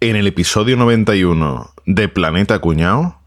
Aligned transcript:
en 0.00 0.16
el 0.16 0.26
episodio 0.26 0.76
91 0.76 1.74
de 1.84 2.08
Planeta 2.08 2.58
Cuñao. 2.58 3.19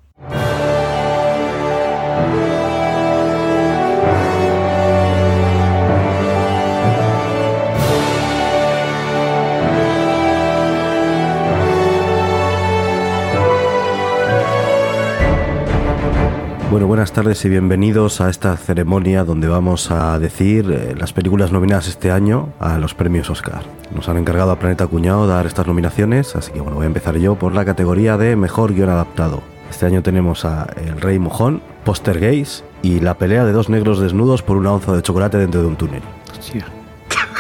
Bueno, 16.73 16.87
buenas 16.87 17.11
tardes 17.13 17.45
y 17.45 17.49
bienvenidos 17.49 18.19
a 18.19 18.31
esta 18.31 18.57
ceremonia 18.57 19.23
donde 19.23 19.47
vamos 19.47 19.91
a 19.91 20.17
decir 20.17 20.71
eh, 20.71 20.95
las 20.97 21.13
películas 21.13 21.51
nominadas 21.51 21.87
este 21.87 22.09
año 22.09 22.49
a 22.59 22.79
los 22.79 22.95
premios 22.95 23.29
Oscar. 23.29 23.61
Nos 23.93 24.09
han 24.09 24.17
encargado 24.17 24.49
a 24.49 24.57
Planeta 24.57 24.87
Cuñado 24.87 25.27
dar 25.27 25.45
estas 25.45 25.67
nominaciones, 25.67 26.35
así 26.35 26.51
que 26.51 26.61
bueno, 26.61 26.77
voy 26.77 26.85
a 26.85 26.87
empezar 26.87 27.15
yo 27.17 27.35
por 27.35 27.53
la 27.53 27.63
categoría 27.63 28.17
de 28.17 28.35
Mejor 28.35 28.73
Guión 28.73 28.89
Adaptado. 28.89 29.43
Este 29.69 29.85
año 29.85 30.01
tenemos 30.01 30.45
a 30.45 30.65
El 30.83 30.99
Rey 30.99 31.19
Mojón, 31.19 31.61
Poster 31.85 32.19
Gays 32.19 32.63
y 32.81 33.01
la 33.01 33.13
pelea 33.19 33.45
de 33.45 33.51
dos 33.51 33.69
negros 33.69 33.99
desnudos 33.99 34.41
por 34.41 34.57
una 34.57 34.71
onza 34.71 34.93
de 34.93 35.03
chocolate 35.03 35.37
dentro 35.37 35.61
de 35.61 35.67
un 35.67 35.75
túnel. 35.75 36.01
Hostia, 36.39 36.65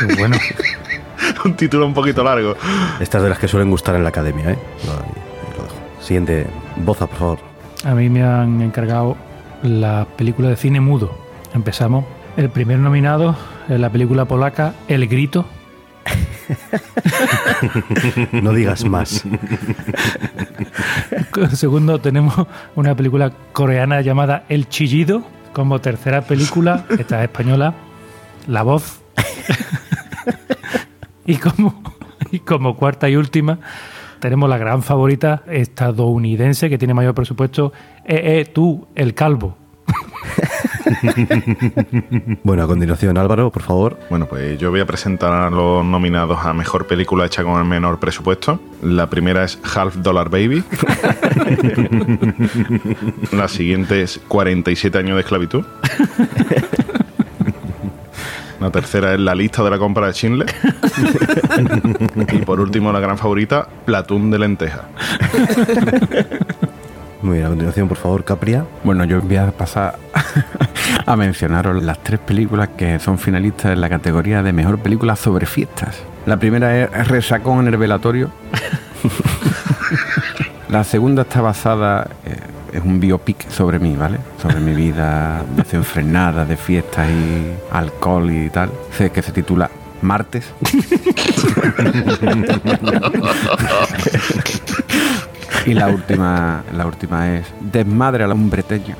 qué 0.07 0.13
bueno. 0.15 0.37
Un 1.45 1.55
título 1.57 1.85
un 1.87 1.93
poquito 1.93 2.23
largo. 2.23 2.55
Estas 3.01 3.21
de 3.23 3.29
las 3.29 3.37
que 3.39 3.47
suelen 3.49 3.69
gustar 3.71 3.95
en 3.95 4.03
la 4.03 4.09
academia, 4.09 4.51
¿eh? 4.51 4.57
Lo- 4.85 4.93
lo 4.93 5.63
dejo. 5.63 5.75
Siguiente, 5.99 6.45
Boza, 6.77 7.07
por 7.07 7.17
favor. 7.17 7.52
A 7.83 7.95
mí 7.95 8.09
me 8.09 8.23
han 8.23 8.61
encargado 8.61 9.17
la 9.61 10.07
película 10.17 10.49
de 10.49 10.55
cine 10.55 10.79
mudo. 10.79 11.17
Empezamos. 11.53 12.05
El 12.37 12.49
primer 12.49 12.79
nominado 12.79 13.35
es 13.69 13.79
la 13.79 13.89
película 13.89 14.25
polaca 14.25 14.73
El 14.87 15.07
Grito. 15.07 15.45
No 18.31 18.51
digas 18.51 18.83
más. 18.85 19.23
Segundo, 21.53 21.99
tenemos 21.99 22.35
una 22.75 22.95
película 22.95 23.31
coreana 23.53 24.01
llamada 24.01 24.43
El 24.49 24.67
Chillido. 24.67 25.23
Como 25.53 25.79
tercera 25.79 26.23
película, 26.23 26.85
esta 26.97 27.19
es 27.19 27.29
española, 27.29 27.75
La 28.47 28.63
Voz. 28.63 29.01
y, 31.25 31.37
como, 31.37 31.81
y 32.31 32.39
como 32.39 32.75
cuarta 32.75 33.07
y 33.07 33.15
última, 33.15 33.59
tenemos 34.23 34.49
la 34.49 34.57
gran 34.57 34.81
favorita 34.81 35.43
estadounidense 35.47 36.69
que 36.69 36.77
tiene 36.77 36.93
mayor 36.93 37.13
presupuesto, 37.13 37.73
Eh, 38.05 38.39
eh, 38.39 38.45
tú, 38.45 38.87
el 38.95 39.13
calvo. 39.13 39.57
Bueno, 42.43 42.63
a 42.63 42.67
continuación, 42.67 43.17
Álvaro, 43.17 43.51
por 43.51 43.63
favor. 43.63 43.99
Bueno, 44.09 44.27
pues 44.27 44.57
yo 44.57 44.69
voy 44.69 44.79
a 44.79 44.85
presentar 44.85 45.33
a 45.33 45.49
los 45.49 45.83
nominados 45.83 46.45
a 46.45 46.53
mejor 46.53 46.87
película 46.87 47.25
hecha 47.25 47.43
con 47.43 47.59
el 47.59 47.65
menor 47.65 47.99
presupuesto. 47.99 48.59
La 48.81 49.09
primera 49.09 49.43
es 49.43 49.59
Half 49.63 49.97
Dollar 49.97 50.29
Baby. 50.29 50.63
La 53.33 53.49
siguiente 53.49 54.03
es 54.03 54.21
47 54.27 54.97
años 54.97 55.15
de 55.15 55.21
esclavitud. 55.21 55.65
La 58.63 58.71
tercera 58.71 59.13
es 59.13 59.19
La 59.19 59.35
lista 59.35 59.61
de 59.61 59.69
la 59.69 59.77
compra 59.77 60.07
de 60.07 60.13
Schindler. 60.13 60.47
Y 62.31 62.37
por 62.37 62.61
último, 62.61 62.93
la 62.93 63.01
gran 63.01 63.17
favorita, 63.17 63.67
Platón 63.85 64.31
de 64.31 64.39
lenteja. 64.39 64.83
Muy 67.21 67.35
bien, 67.35 67.45
a 67.45 67.49
continuación, 67.49 67.89
por 67.89 67.97
favor, 67.97 68.23
Capria. 68.23 68.65
Bueno, 68.85 69.03
yo 69.03 69.21
voy 69.21 69.35
a 69.35 69.51
pasar 69.51 69.97
a 71.05 71.15
mencionaros 71.17 71.83
las 71.83 72.01
tres 72.03 72.21
películas 72.21 72.69
que 72.77 72.99
son 72.99 73.19
finalistas 73.19 73.73
en 73.73 73.81
la 73.81 73.89
categoría 73.89 74.41
de 74.41 74.53
mejor 74.53 74.79
película 74.79 75.17
sobre 75.17 75.45
fiestas. 75.45 76.01
La 76.25 76.37
primera 76.37 76.83
es 76.83 77.07
Resacón 77.09 77.67
en 77.67 77.73
el 77.73 77.77
velatorio. 77.77 78.31
la 80.69 80.85
segunda 80.85 81.23
está 81.23 81.41
basada, 81.41 82.07
eh, 82.25 82.37
es 82.73 82.83
un 82.83 82.99
biopic 82.99 83.49
sobre 83.49 83.79
mí, 83.79 83.95
¿vale? 83.95 84.17
Sobre 84.41 84.59
mi 84.59 84.73
vida 84.73 85.43
desenfrenada 85.55 86.45
de 86.45 86.57
fiestas 86.57 87.07
y 87.09 87.53
alcohol 87.71 88.31
y 88.31 88.49
tal. 88.49 88.71
Sé 88.97 89.11
que 89.11 89.21
se 89.21 89.31
titula 89.31 89.69
Martes. 90.01 90.51
Y 95.65 95.73
la 95.73 95.87
última, 95.87 96.61
la 96.73 96.85
última 96.85 97.35
es 97.35 97.45
Desmadre 97.61 98.25
al 98.25 98.33
hombreteño. 98.33 98.97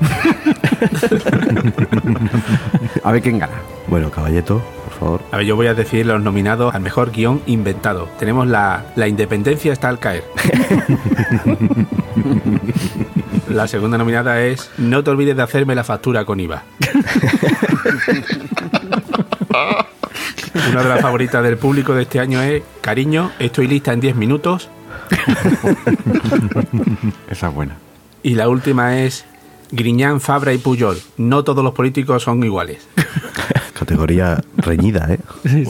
A 3.03 3.12
ver 3.12 3.22
quién 3.22 3.38
gana. 3.38 3.53
Bueno, 3.88 4.09
Caballeto, 4.09 4.62
por 4.85 4.94
favor. 4.97 5.22
A 5.31 5.38
ver, 5.38 5.45
yo 5.45 5.57
voy 5.57 5.67
a 5.67 5.73
decir 5.73 6.06
los 6.06 6.22
nominados 6.22 6.73
al 6.73 6.81
mejor 6.81 7.12
guion 7.12 7.41
inventado. 7.47 8.07
Tenemos 8.17 8.47
la, 8.47 8.85
la 8.95 9.09
independencia 9.09 9.73
está 9.73 9.89
al 9.89 10.00
caer. 10.00 10.23
la 13.50 13.68
segunda 13.68 13.98
nominada 13.98 14.42
es 14.42 14.70
No 14.78 15.04
te 15.04 15.12
olvides 15.12 15.36
de 15.36 15.44
hacerme 15.44 15.76
la 15.76 15.84
factura 15.84 16.26
con 16.26 16.40
IVA. 16.40 16.64
Una 20.72 20.84
de 20.84 20.90
las 20.90 21.02
favoritas 21.02 21.44
del 21.44 21.58
público 21.58 21.94
de 21.94 22.04
este 22.04 22.20
año 22.20 22.42
es 22.42 22.64
Cariño, 22.81 23.31
estoy 23.40 23.68
lista 23.68 23.94
en 23.94 24.00
10 24.00 24.16
minutos. 24.16 24.70
Esa 27.30 27.48
es 27.50 27.54
buena. 27.54 27.78
Y 28.22 28.36
la 28.36 28.50
última 28.50 29.00
es 29.00 29.26
Griñán, 29.72 30.22
Fabra 30.22 30.54
y 30.54 30.58
Puyol. 30.58 31.00
No 31.18 31.44
todos 31.44 31.64
los 31.64 31.74
políticos 31.74 32.24
son 32.24 32.44
iguales. 32.44 32.88
Categoría 33.78 34.42
reñida, 34.58 35.08
¿eh? 35.12 35.20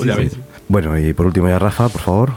Ya 0.06 0.16
ves. 0.16 0.38
Bueno, 0.68 0.98
y 0.98 1.14
por 1.14 1.26
último 1.26 1.50
ya 1.50 1.60
Rafa, 1.60 1.90
por 1.90 2.02
favor. 2.02 2.32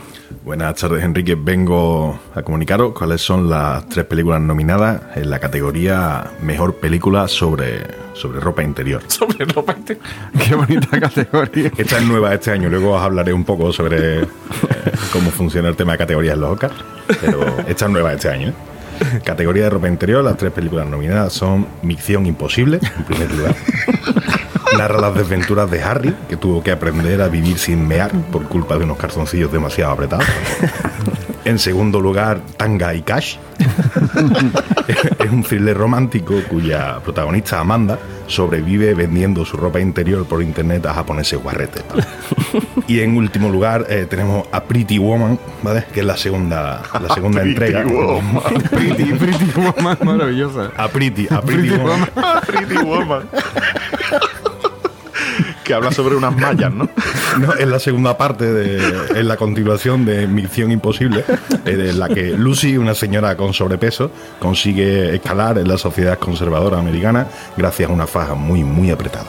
Buenas 0.47 0.77
tardes, 0.77 1.03
Enrique. 1.03 1.35
Vengo 1.35 2.21
a 2.33 2.41
comunicaros 2.43 2.93
cuáles 2.93 3.21
son 3.21 3.51
las 3.51 3.89
tres 3.89 4.05
películas 4.05 4.41
nominadas 4.41 5.03
en 5.17 5.29
la 5.29 5.41
categoría 5.41 6.31
Mejor 6.41 6.77
Película 6.77 7.27
sobre, 7.27 7.85
sobre 8.13 8.39
ropa 8.39 8.63
interior. 8.63 9.03
Sobre 9.09 9.45
ropa 9.45 9.75
interior. 9.77 10.07
Qué 10.39 10.55
bonita 10.55 11.01
categoría. 11.01 11.73
Esta 11.77 11.99
es 11.99 12.05
nueva 12.05 12.33
este 12.33 12.53
año, 12.53 12.69
luego 12.69 12.93
os 12.93 13.03
hablaré 13.03 13.33
un 13.33 13.43
poco 13.43 13.73
sobre 13.73 14.21
eh, 14.23 14.27
cómo 15.13 15.33
funciona 15.33 15.69
el 15.69 15.75
tema 15.75 15.93
de 15.93 15.99
categorías 15.99 16.35
en 16.35 16.41
los 16.41 16.53
Oscars, 16.53 16.75
pero 17.21 17.41
esta 17.67 17.87
es 17.87 17.91
nueva 17.91 18.13
este 18.13 18.29
año. 18.29 18.51
¿eh? 18.51 18.76
Categoría 19.25 19.65
de 19.65 19.71
ropa 19.71 19.89
interior, 19.89 20.25
las 20.25 20.37
tres 20.37 20.53
películas 20.53 20.87
nominadas 20.87 21.33
son 21.33 21.67
Misión 21.83 22.27
Imposible, 22.27 22.81
en 22.97 23.05
primer 23.05 23.33
lugar. 23.33 23.55
Narra 24.79 25.01
las 25.01 25.15
desventuras 25.15 25.71
de 25.71 25.83
Harry, 25.83 26.15
que 26.29 26.37
tuvo 26.37 26.63
que 26.63 26.71
aprender 26.71 27.23
a 27.23 27.29
vivir 27.29 27.59
sin 27.59 27.87
mear 27.87 28.11
por 28.33 28.45
culpa 28.45 28.77
de 28.77 28.85
unos 28.85 28.99
calzoncillos 28.99 29.51
demasiado 29.51 29.93
apretados. 29.93 30.27
En 31.47 31.61
segundo 31.61 32.01
lugar, 32.01 32.41
Tanga 32.57 32.93
y 32.93 33.03
Cash. 33.03 33.37
es 35.19 35.31
un 35.31 35.45
thriller 35.45 35.77
romántico 35.77 36.35
cuya 36.49 36.99
protagonista, 36.99 37.61
Amanda, 37.61 37.97
sobrevive 38.27 38.95
vendiendo 38.95 39.45
su 39.45 39.57
ropa 39.57 39.79
interior 39.79 40.27
por 40.27 40.43
internet 40.43 40.85
a 40.87 40.95
japoneses 40.95 41.41
guarretes. 41.41 41.85
¿vale? 41.89 42.05
Y 42.89 43.01
en 43.01 43.17
último 43.17 43.49
lugar 43.49 43.87
eh, 43.89 44.07
tenemos 44.09 44.47
a 44.53 44.63
Pretty 44.63 44.99
Woman, 44.99 45.39
¿vale? 45.63 45.85
Que 45.93 46.01
es 46.01 46.07
la 46.07 46.17
segunda, 46.17 46.83
la 47.01 47.15
segunda 47.15 47.43
entrega. 47.45 47.85
Pretty, 48.71 49.13
pretty 49.13 49.53
woman 49.57 49.99
maravillosa. 50.05 50.71
A 50.77 50.89
Pretty, 50.89 51.27
a 51.31 51.41
Pretty 51.43 51.71
Woman. 51.71 52.09
Pretty 52.47 52.77
Woman. 52.77 53.29
Que 55.67 55.75
habla 55.75 55.91
sobre 55.91 56.15
unas 56.15 56.37
mallas, 56.37 56.73
¿no? 56.73 56.89
No, 57.39 57.53
es 57.53 57.67
la 57.67 57.79
segunda 57.79 58.17
parte 58.17 58.51
de, 58.51 59.19
es 59.19 59.25
la 59.25 59.37
continuación 59.37 60.07
de 60.07 60.27
Misión 60.27 60.71
Imposible, 60.73 61.25
eh, 61.67 61.89
en 61.91 61.99
la 61.99 62.09
que 62.09 62.31
Lucy, 62.31 62.79
una 62.79 62.95
señora 62.95 63.37
con 63.37 63.53
sobrepeso, 63.53 64.11
consigue 64.39 65.15
escalar 65.15 65.59
en 65.59 65.69
la 65.69 65.77
sociedad 65.77 66.19
conservadora 66.19 66.79
americana 66.79 67.27
gracias 67.57 67.91
a 67.91 67.93
una 67.93 68.07
faja 68.07 68.35
muy, 68.35 68.65
muy 68.65 68.91
apretada. 68.91 69.27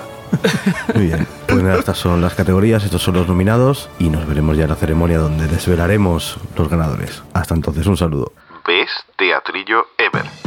Muy 0.94 1.08
bien. 1.08 1.28
Pues 1.48 1.64
nada, 1.64 1.80
estas 1.80 1.98
son 1.98 2.22
las 2.22 2.34
categorías, 2.34 2.84
estos 2.84 3.02
son 3.02 3.16
los 3.16 3.28
nominados 3.28 3.90
y 4.00 4.10
nos 4.10 4.28
veremos 4.28 4.58
ya 4.58 4.64
en 4.64 4.70
la 4.70 4.76
ceremonia 4.76 5.18
donde 5.18 5.48
desvelaremos 5.48 6.38
los 6.56 6.70
ganadores. 6.70 7.24
Hasta 7.34 7.56
entonces, 7.56 7.86
un 7.88 7.98
saludo. 7.98 8.32
Best 8.66 9.08
Teatrillo 9.18 9.88
Ever. 9.98 10.47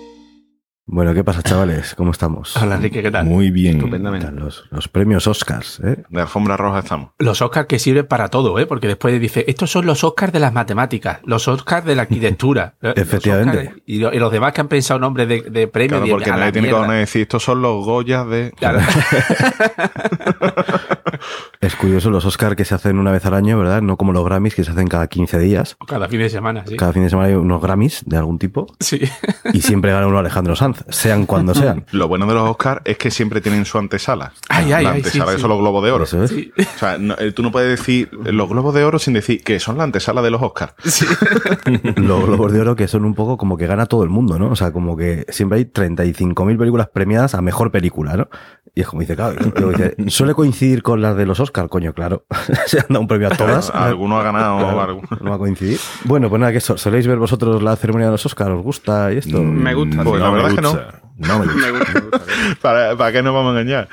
Bueno, 0.93 1.13
¿qué 1.13 1.23
pasa, 1.23 1.41
chavales? 1.41 1.95
¿Cómo 1.95 2.11
estamos? 2.11 2.53
Hola, 2.61 2.75
Enrique, 2.75 3.01
¿qué 3.01 3.09
tal? 3.09 3.25
Muy 3.25 3.49
bien. 3.49 3.77
Estupendamente. 3.77 4.29
Los, 4.33 4.65
los 4.71 4.89
premios 4.89 5.25
Oscars, 5.25 5.79
¿eh? 5.85 6.03
De 6.09 6.19
alfombra 6.21 6.57
roja 6.57 6.79
estamos. 6.79 7.11
Los 7.17 7.41
Oscars 7.41 7.67
que 7.67 7.79
sirven 7.79 8.05
para 8.07 8.27
todo, 8.27 8.59
¿eh? 8.59 8.65
Porque 8.65 8.87
después 8.87 9.17
dice, 9.21 9.45
estos 9.47 9.71
son 9.71 9.85
los 9.85 10.03
Oscars 10.03 10.33
de 10.33 10.41
las 10.41 10.51
matemáticas, 10.51 11.19
los 11.23 11.47
Oscars 11.47 11.85
de 11.85 11.95
la 11.95 12.01
arquitectura. 12.01 12.75
Efectivamente. 12.81 13.69
Oscars- 13.69 13.83
y, 13.85 13.99
lo- 13.99 14.13
y 14.13 14.19
los 14.19 14.31
demás 14.33 14.51
que 14.51 14.59
han 14.59 14.67
pensado 14.67 14.99
nombres 14.99 15.29
de, 15.29 15.41
de 15.43 15.67
premios. 15.69 16.01
Claro, 16.01 16.11
porque 16.11 16.29
nadie 16.31 16.51
tiene 16.51 16.67
que 16.69 16.75
decir, 16.91 17.21
estos 17.21 17.41
son 17.41 17.61
los 17.61 17.85
Goyas 17.85 18.27
de... 18.27 18.51
Claro. 18.57 18.79
Es 21.61 21.75
curioso 21.75 22.09
los 22.09 22.25
Oscars 22.25 22.55
que 22.55 22.65
se 22.65 22.73
hacen 22.73 22.97
una 22.97 23.11
vez 23.11 23.23
al 23.27 23.35
año, 23.35 23.59
¿verdad? 23.59 23.83
No 23.83 23.95
como 23.95 24.13
los 24.13 24.25
Grammys 24.25 24.55
que 24.55 24.63
se 24.63 24.71
hacen 24.71 24.87
cada 24.87 25.05
15 25.07 25.37
días. 25.37 25.75
O 25.79 25.85
cada 25.85 26.07
fin 26.07 26.19
de 26.19 26.27
semana, 26.27 26.63
sí. 26.67 26.75
Cada 26.75 26.91
fin 26.91 27.03
de 27.03 27.09
semana 27.11 27.27
hay 27.29 27.35
unos 27.35 27.61
Grammys 27.61 28.01
de 28.07 28.17
algún 28.17 28.39
tipo 28.39 28.65
Sí. 28.79 28.99
y 29.53 29.61
siempre 29.61 29.91
gana 29.91 30.07
uno 30.07 30.17
Alejandro 30.17 30.55
Sanz, 30.55 30.83
sean 30.89 31.27
cuando 31.27 31.53
sean. 31.53 31.85
Lo 31.91 32.07
bueno 32.07 32.25
de 32.25 32.33
los 32.33 32.49
Oscars 32.49 32.81
es 32.83 32.97
que 32.97 33.11
siempre 33.11 33.41
tienen 33.41 33.65
su 33.65 33.77
antesala. 33.77 34.33
Ay, 34.49 34.71
ay, 34.73 34.83
la 34.83 34.89
ay, 34.91 34.97
antesala 34.97 35.25
sí, 35.25 35.29
que 35.33 35.35
sí. 35.35 35.41
son 35.41 35.49
los 35.51 35.59
globos 35.59 35.83
de 35.83 35.91
oro. 35.91 36.03
Eso 36.05 36.23
es. 36.23 36.31
Sí. 36.31 36.51
O 36.57 36.79
sea, 36.79 36.97
no- 36.97 37.13
eh, 37.19 37.31
tú 37.31 37.43
no 37.43 37.51
puedes 37.51 37.69
decir 37.77 38.09
los 38.11 38.49
globos 38.49 38.73
de 38.73 38.83
oro 38.83 38.97
sin 38.97 39.13
decir 39.13 39.43
que 39.43 39.59
son 39.59 39.77
la 39.77 39.83
antesala 39.83 40.23
de 40.23 40.31
los 40.31 40.41
Oscars. 40.41 40.73
Los 41.95 42.25
Globos 42.25 42.51
de 42.53 42.59
Oro 42.61 42.75
que 42.75 42.87
son 42.87 43.05
un 43.05 43.13
poco 43.13 43.37
como 43.37 43.55
que 43.55 43.67
gana 43.67 43.85
todo 43.85 44.03
el 44.03 44.09
mundo, 44.09 44.39
¿no? 44.39 44.49
O 44.49 44.55
sea, 44.55 44.71
como 44.71 44.97
que 44.97 45.25
siempre 45.29 45.59
hay 45.59 45.65
35.000 45.65 46.57
películas 46.57 46.89
premiadas 46.91 47.35
a 47.35 47.41
mejor 47.41 47.71
película, 47.71 48.17
¿no? 48.17 48.29
Y 48.73 48.81
es 48.81 48.87
como 48.87 49.01
dice, 49.01 49.15
claro, 49.15 49.35
dice, 49.71 49.95
suele 50.07 50.33
coincidir 50.33 50.81
con 50.81 51.01
las 51.01 51.15
de 51.17 51.25
los 51.25 51.39
Oscar, 51.39 51.50
coño, 51.51 51.93
claro. 51.93 52.25
Se 52.65 52.79
han 52.79 52.85
dado 52.89 53.01
un 53.01 53.07
premio 53.07 53.27
a 53.27 53.31
todas. 53.31 53.69
Alguno 53.73 54.19
ha 54.19 54.23
ganado. 54.23 54.57
Claro, 54.73 55.01
no 55.21 55.29
va 55.29 55.35
a 55.35 55.39
coincidir. 55.39 55.79
Bueno, 56.05 56.29
pues 56.29 56.39
nada, 56.39 56.51
que 56.51 56.59
so- 56.61 56.77
soléis 56.77 57.07
ver 57.07 57.17
vosotros 57.17 57.61
la 57.61 57.75
ceremonia 57.75 58.07
de 58.07 58.11
los 58.13 58.25
Oscar, 58.25 58.51
¿os 58.51 58.63
gusta 58.63 59.11
y 59.13 59.17
esto? 59.17 59.41
Me 59.41 59.73
gusta. 59.73 60.03
Pues 60.03 60.19
la 60.21 60.27
No 60.27 60.33
verdad 60.33 60.49
es 60.49 60.55
que 60.55 60.61
no. 60.61 61.01
No 61.17 61.37
me 61.39 61.45
gusta. 61.45 61.61
Me 61.61 61.71
gusta, 61.71 61.93
me 61.93 61.99
gusta. 62.01 62.21
¿Para, 62.61 62.95
¿Para 62.97 63.11
qué 63.11 63.21
nos 63.21 63.33
vamos 63.33 63.55
a 63.55 63.59
engañar? 63.61 63.87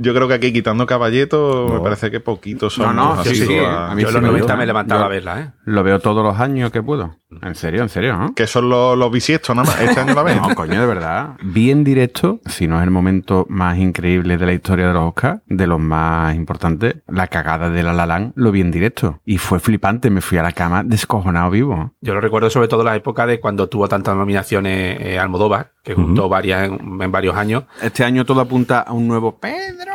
Yo 0.00 0.12
creo 0.14 0.28
que 0.28 0.34
aquí 0.34 0.52
quitando 0.52 0.84
caballeto 0.86 1.68
me 1.72 1.80
parece 1.80 2.10
que 2.10 2.20
poquitos 2.20 2.74
son. 2.74 2.94
No, 2.94 3.14
no, 3.16 3.24
sí, 3.24 3.34
sí, 3.36 3.58
a 3.58 3.90
a- 3.90 3.94
mí 3.94 4.02
Yo 4.02 4.08
sí 4.08 4.14
los 4.14 4.22
me 4.22 4.28
90 4.28 4.42
gusta. 4.44 4.56
me 4.56 4.66
levantaba 4.66 5.00
Yo- 5.02 5.06
a 5.06 5.08
verla, 5.08 5.40
¿eh? 5.40 5.52
Lo 5.64 5.82
veo 5.82 5.98
todos 6.00 6.22
los 6.22 6.38
años 6.38 6.70
que 6.72 6.82
puedo. 6.82 7.16
En 7.42 7.54
serio, 7.54 7.82
en 7.82 7.88
serio, 7.88 8.16
¿no? 8.16 8.34
Que 8.34 8.46
son 8.46 8.68
los, 8.68 8.96
los 8.96 9.10
bisiestos 9.10 9.54
nada 9.54 9.68
más. 9.68 9.80
Este 9.80 10.00
año 10.00 10.14
la 10.14 10.22
ven. 10.22 10.38
No, 10.38 10.54
coño, 10.54 10.80
de 10.80 10.86
verdad. 10.86 11.36
Vi 11.42 11.70
en 11.70 11.84
directo, 11.84 12.40
si 12.46 12.66
no 12.66 12.78
es 12.78 12.84
el 12.84 12.90
momento 12.90 13.46
más 13.48 13.78
increíble 13.78 14.36
de 14.36 14.46
la 14.46 14.52
historia 14.52 14.88
de 14.88 14.94
los 14.94 15.02
Oscars, 15.08 15.40
de 15.46 15.66
los 15.66 15.80
más 15.80 16.34
importantes, 16.34 16.96
la 17.08 17.26
cagada 17.28 17.70
de 17.70 17.82
La 17.82 17.92
La 17.92 18.06
Land, 18.06 18.32
lo 18.36 18.50
vi 18.52 18.60
en 18.60 18.70
directo. 18.70 19.20
Y 19.24 19.38
fue 19.38 19.60
flipante, 19.60 20.10
me 20.10 20.20
fui 20.20 20.38
a 20.38 20.42
la 20.42 20.52
cama 20.52 20.82
descojonado 20.84 21.50
vivo. 21.50 21.92
Yo 22.00 22.14
lo 22.14 22.20
recuerdo 22.20 22.50
sobre 22.50 22.68
todo 22.68 22.82
la 22.84 22.96
época 22.96 23.26
de 23.26 23.40
cuando 23.40 23.68
tuvo 23.68 23.88
tantas 23.88 24.16
nominaciones 24.16 24.98
eh, 25.00 25.18
Almodóvar, 25.18 25.72
que 25.82 25.94
juntó 25.94 26.28
varias 26.28 26.68
en, 26.68 27.00
en 27.02 27.12
varios 27.12 27.36
años. 27.36 27.64
Este 27.82 28.04
año 28.04 28.24
todo 28.24 28.40
apunta 28.40 28.80
a 28.80 28.92
un 28.92 29.06
nuevo 29.08 29.38
Pedro. 29.38 29.92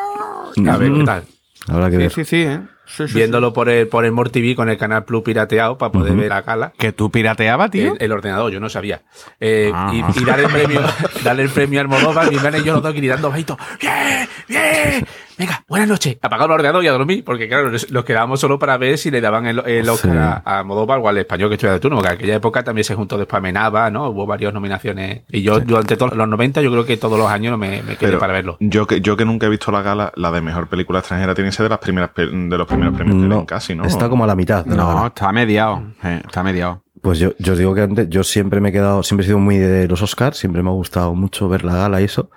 A 0.72 0.78
ver 0.78 0.94
qué 0.94 1.04
tal. 1.04 1.24
Habrá 1.68 1.86
que 1.90 1.96
Sí, 1.98 1.98
ver. 2.02 2.12
sí, 2.12 2.26
sí, 2.26 2.42
¿eh? 2.42 2.60
Sí, 2.96 3.08
sí, 3.08 3.14
Viéndolo 3.14 3.54
por 3.54 3.70
el, 3.70 3.88
por 3.88 4.04
el 4.04 4.12
More 4.12 4.30
TV 4.32 4.56
con 4.56 4.68
el 4.70 4.78
canal 4.78 5.06
Plus 5.06 5.22
pirateado 5.24 5.78
para 5.78 5.92
poder 5.92 6.14
ver 6.16 6.30
la 6.30 6.42
gala. 6.42 6.74
Que 6.78 6.92
tú 6.92 7.12
pirateabas, 7.12 7.70
tío. 7.72 7.94
El, 7.94 7.98
el 8.04 8.12
ordenador, 8.12 8.52
yo 8.52 8.60
no 8.60 8.68
sabía. 8.70 9.02
Eh, 9.40 9.72
Ah. 9.74 9.92
y, 9.94 10.20
y 10.20 10.26
darle 10.26 10.46
el 10.46 10.52
premio, 10.52 10.82
darle 11.24 11.44
el 11.44 11.50
premio 11.50 11.80
a 11.80 11.82
Almodóvar, 11.84 12.30
mi 12.32 12.38
y 12.38 12.64
yo 12.64 12.74
los 12.74 12.84
dos 12.84 12.94
gritando 12.94 13.30
bajito. 13.30 13.58
¡Bien! 13.80 14.28
¡Bien! 14.48 15.06
Venga, 15.40 15.64
buenas 15.70 15.88
noches. 15.88 16.18
Apagado 16.22 16.48
el 16.48 16.52
ordenador 16.56 16.84
y 16.84 16.88
a 16.88 16.92
dormir, 16.92 17.24
porque 17.24 17.48
claro, 17.48 17.72
nos 17.72 18.04
quedábamos 18.04 18.42
solo 18.42 18.60
para 18.60 18.78
ver 18.78 18.98
si 18.98 19.10
le 19.10 19.22
daban 19.22 19.46
el, 19.46 19.60
el 19.66 19.88
Oscar 19.88 20.12
Sí. 20.12 20.18
a, 20.18 20.42
a 20.44 20.60
Almodóvar 20.60 21.00
o 21.00 21.08
al 21.08 21.18
español 21.18 21.48
que 21.50 21.56
estuviera 21.56 21.76
de 21.76 21.80
turno, 21.80 21.96
porque 21.96 22.10
en 22.12 22.16
aquella 22.20 22.36
época 22.36 22.62
también 22.62 22.84
se 22.84 22.94
juntó 22.94 23.18
después 23.18 23.38
Amenaba, 23.40 23.90
¿no? 23.90 24.10
Hubo 24.10 24.26
varias 24.26 24.54
nominaciones. 24.54 25.22
Y 25.30 25.42
yo 25.42 25.62
durante 25.62 25.96
todos 25.96 26.14
los 26.14 26.28
90, 26.28 26.62
yo 26.62 26.70
creo 26.72 26.86
que 26.86 26.98
todos 26.98 27.18
los 27.18 27.30
años 27.30 27.58
me, 27.58 27.82
me 27.84 27.96
quedé 27.96 28.10
Pero 28.10 28.20
para 28.20 28.34
verlo. 28.34 28.58
Yo 28.60 28.86
que, 28.86 29.00
yo 29.00 29.16
que 29.16 29.24
nunca 29.24 29.46
he 29.48 29.50
visto 29.50 29.72
la 29.72 29.82
gala, 29.82 30.12
la 30.18 30.30
de 30.30 30.42
mejor 30.42 30.68
película 30.68 31.00
extranjera 31.00 31.34
tiene 31.34 31.52
que 31.52 31.56
ser 31.56 31.64
de 31.64 31.70
las 31.70 31.80
primeras 31.80 32.12
de 32.16 32.58
los 32.58 32.68
primeros 32.68 32.94
premios 32.96 33.16
que 33.16 33.28
No, 33.30 33.38
ven 33.38 33.46
casi, 33.46 33.76
¿no? 33.76 33.86
está 33.86 34.10
como 34.10 34.26
a 34.26 34.28
la 34.28 34.36
mitad. 34.36 34.66
de 34.66 34.76
No, 34.76 35.08
está 35.08 35.32
mediado. 35.32 35.84
eh, 36.04 36.22
está 36.26 36.44
mediado. 36.44 36.84
Pues 37.02 37.18
yo, 37.18 37.32
yo 37.40 37.54
os 37.54 37.60
digo 37.60 37.74
que 37.74 37.82
antes, 37.84 38.10
yo 38.10 38.26
siempre 38.26 38.60
me 38.60 38.70
he 38.70 38.72
quedado, 38.74 39.04
siempre 39.04 39.24
he 39.24 39.28
sido 39.28 39.40
muy 39.40 39.56
de 39.58 39.88
los 39.88 40.02
Oscars, 40.02 40.38
siempre 40.38 40.62
me 40.64 40.70
ha 40.70 40.74
gustado 40.74 41.16
mucho 41.16 41.48
ver 41.48 41.64
la 41.64 41.76
gala 41.78 42.02
y 42.02 42.04
eso. 42.04 42.30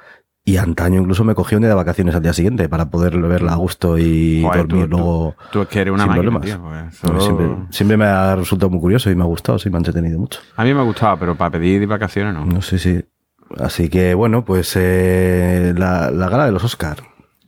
Y 0.44 0.56
antaño 0.56 1.00
incluso 1.00 1.22
me 1.22 1.36
cogí 1.36 1.54
un 1.54 1.60
día 1.62 1.68
de 1.68 1.76
vacaciones 1.76 2.14
al 2.16 2.22
día 2.22 2.32
siguiente 2.32 2.68
para 2.68 2.90
poder 2.90 3.16
verla 3.16 3.52
a 3.52 3.56
gusto 3.56 3.96
y 3.96 4.42
Joder, 4.42 4.66
dormir 4.66 4.84
tú- 4.86 4.96
luego. 4.96 5.36
Tú 5.52 5.62
es 5.62 5.68
que 5.68 5.80
eres 5.80 5.94
una 5.94 6.02
sin 6.02 6.10
máquina, 6.16 6.40
problemas. 6.40 6.92
tío. 7.00 7.10
pues, 7.12 7.22
siempre, 7.24 7.46
siempre 7.70 7.96
me 7.96 8.04
ha 8.06 8.34
resultado 8.34 8.68
muy 8.68 8.80
curioso 8.80 9.08
y 9.10 9.14
me 9.14 9.22
ha 9.22 9.26
gustado, 9.26 9.58
sí, 9.60 9.70
me 9.70 9.76
ha 9.76 9.78
entretenido 9.78 10.18
mucho. 10.18 10.40
A 10.56 10.64
mí 10.64 10.74
me 10.74 10.82
gustaba, 10.82 11.16
pero 11.16 11.36
para 11.36 11.52
pedir 11.52 11.86
vacaciones 11.86 12.34
no. 12.34 12.44
No 12.44 12.60
sé 12.60 12.78
si. 12.80 13.04
Así 13.60 13.88
que 13.88 14.14
bueno, 14.14 14.44
pues 14.44 14.72
eh, 14.76 15.74
la, 15.76 16.10
la 16.10 16.28
gala 16.28 16.46
de 16.46 16.52
los 16.52 16.64
Oscar. 16.64 16.96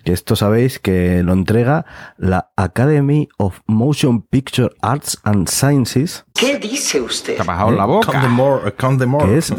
Que 0.04 0.12
esto 0.12 0.36
sabéis 0.36 0.78
que 0.78 1.22
lo 1.22 1.32
entrega 1.32 1.86
la 2.18 2.50
Academy 2.56 3.26
of 3.38 3.60
Motion 3.66 4.20
Picture 4.20 4.68
Arts 4.82 5.18
and 5.24 5.48
Sciences, 5.48 6.26
¿Qué 6.34 6.58
dice 6.58 7.00
usted? 7.00 7.36
Te 7.36 7.40
ha 7.42 7.44
bajado 7.44 7.70
la 7.72 7.86
boca. 7.86 8.12
Count 8.12 8.22
the 8.22 8.28
more, 8.30 8.72
count 8.74 8.98
the 9.00 9.06
more. 9.06 9.24
que 9.26 9.38
es 9.38 9.54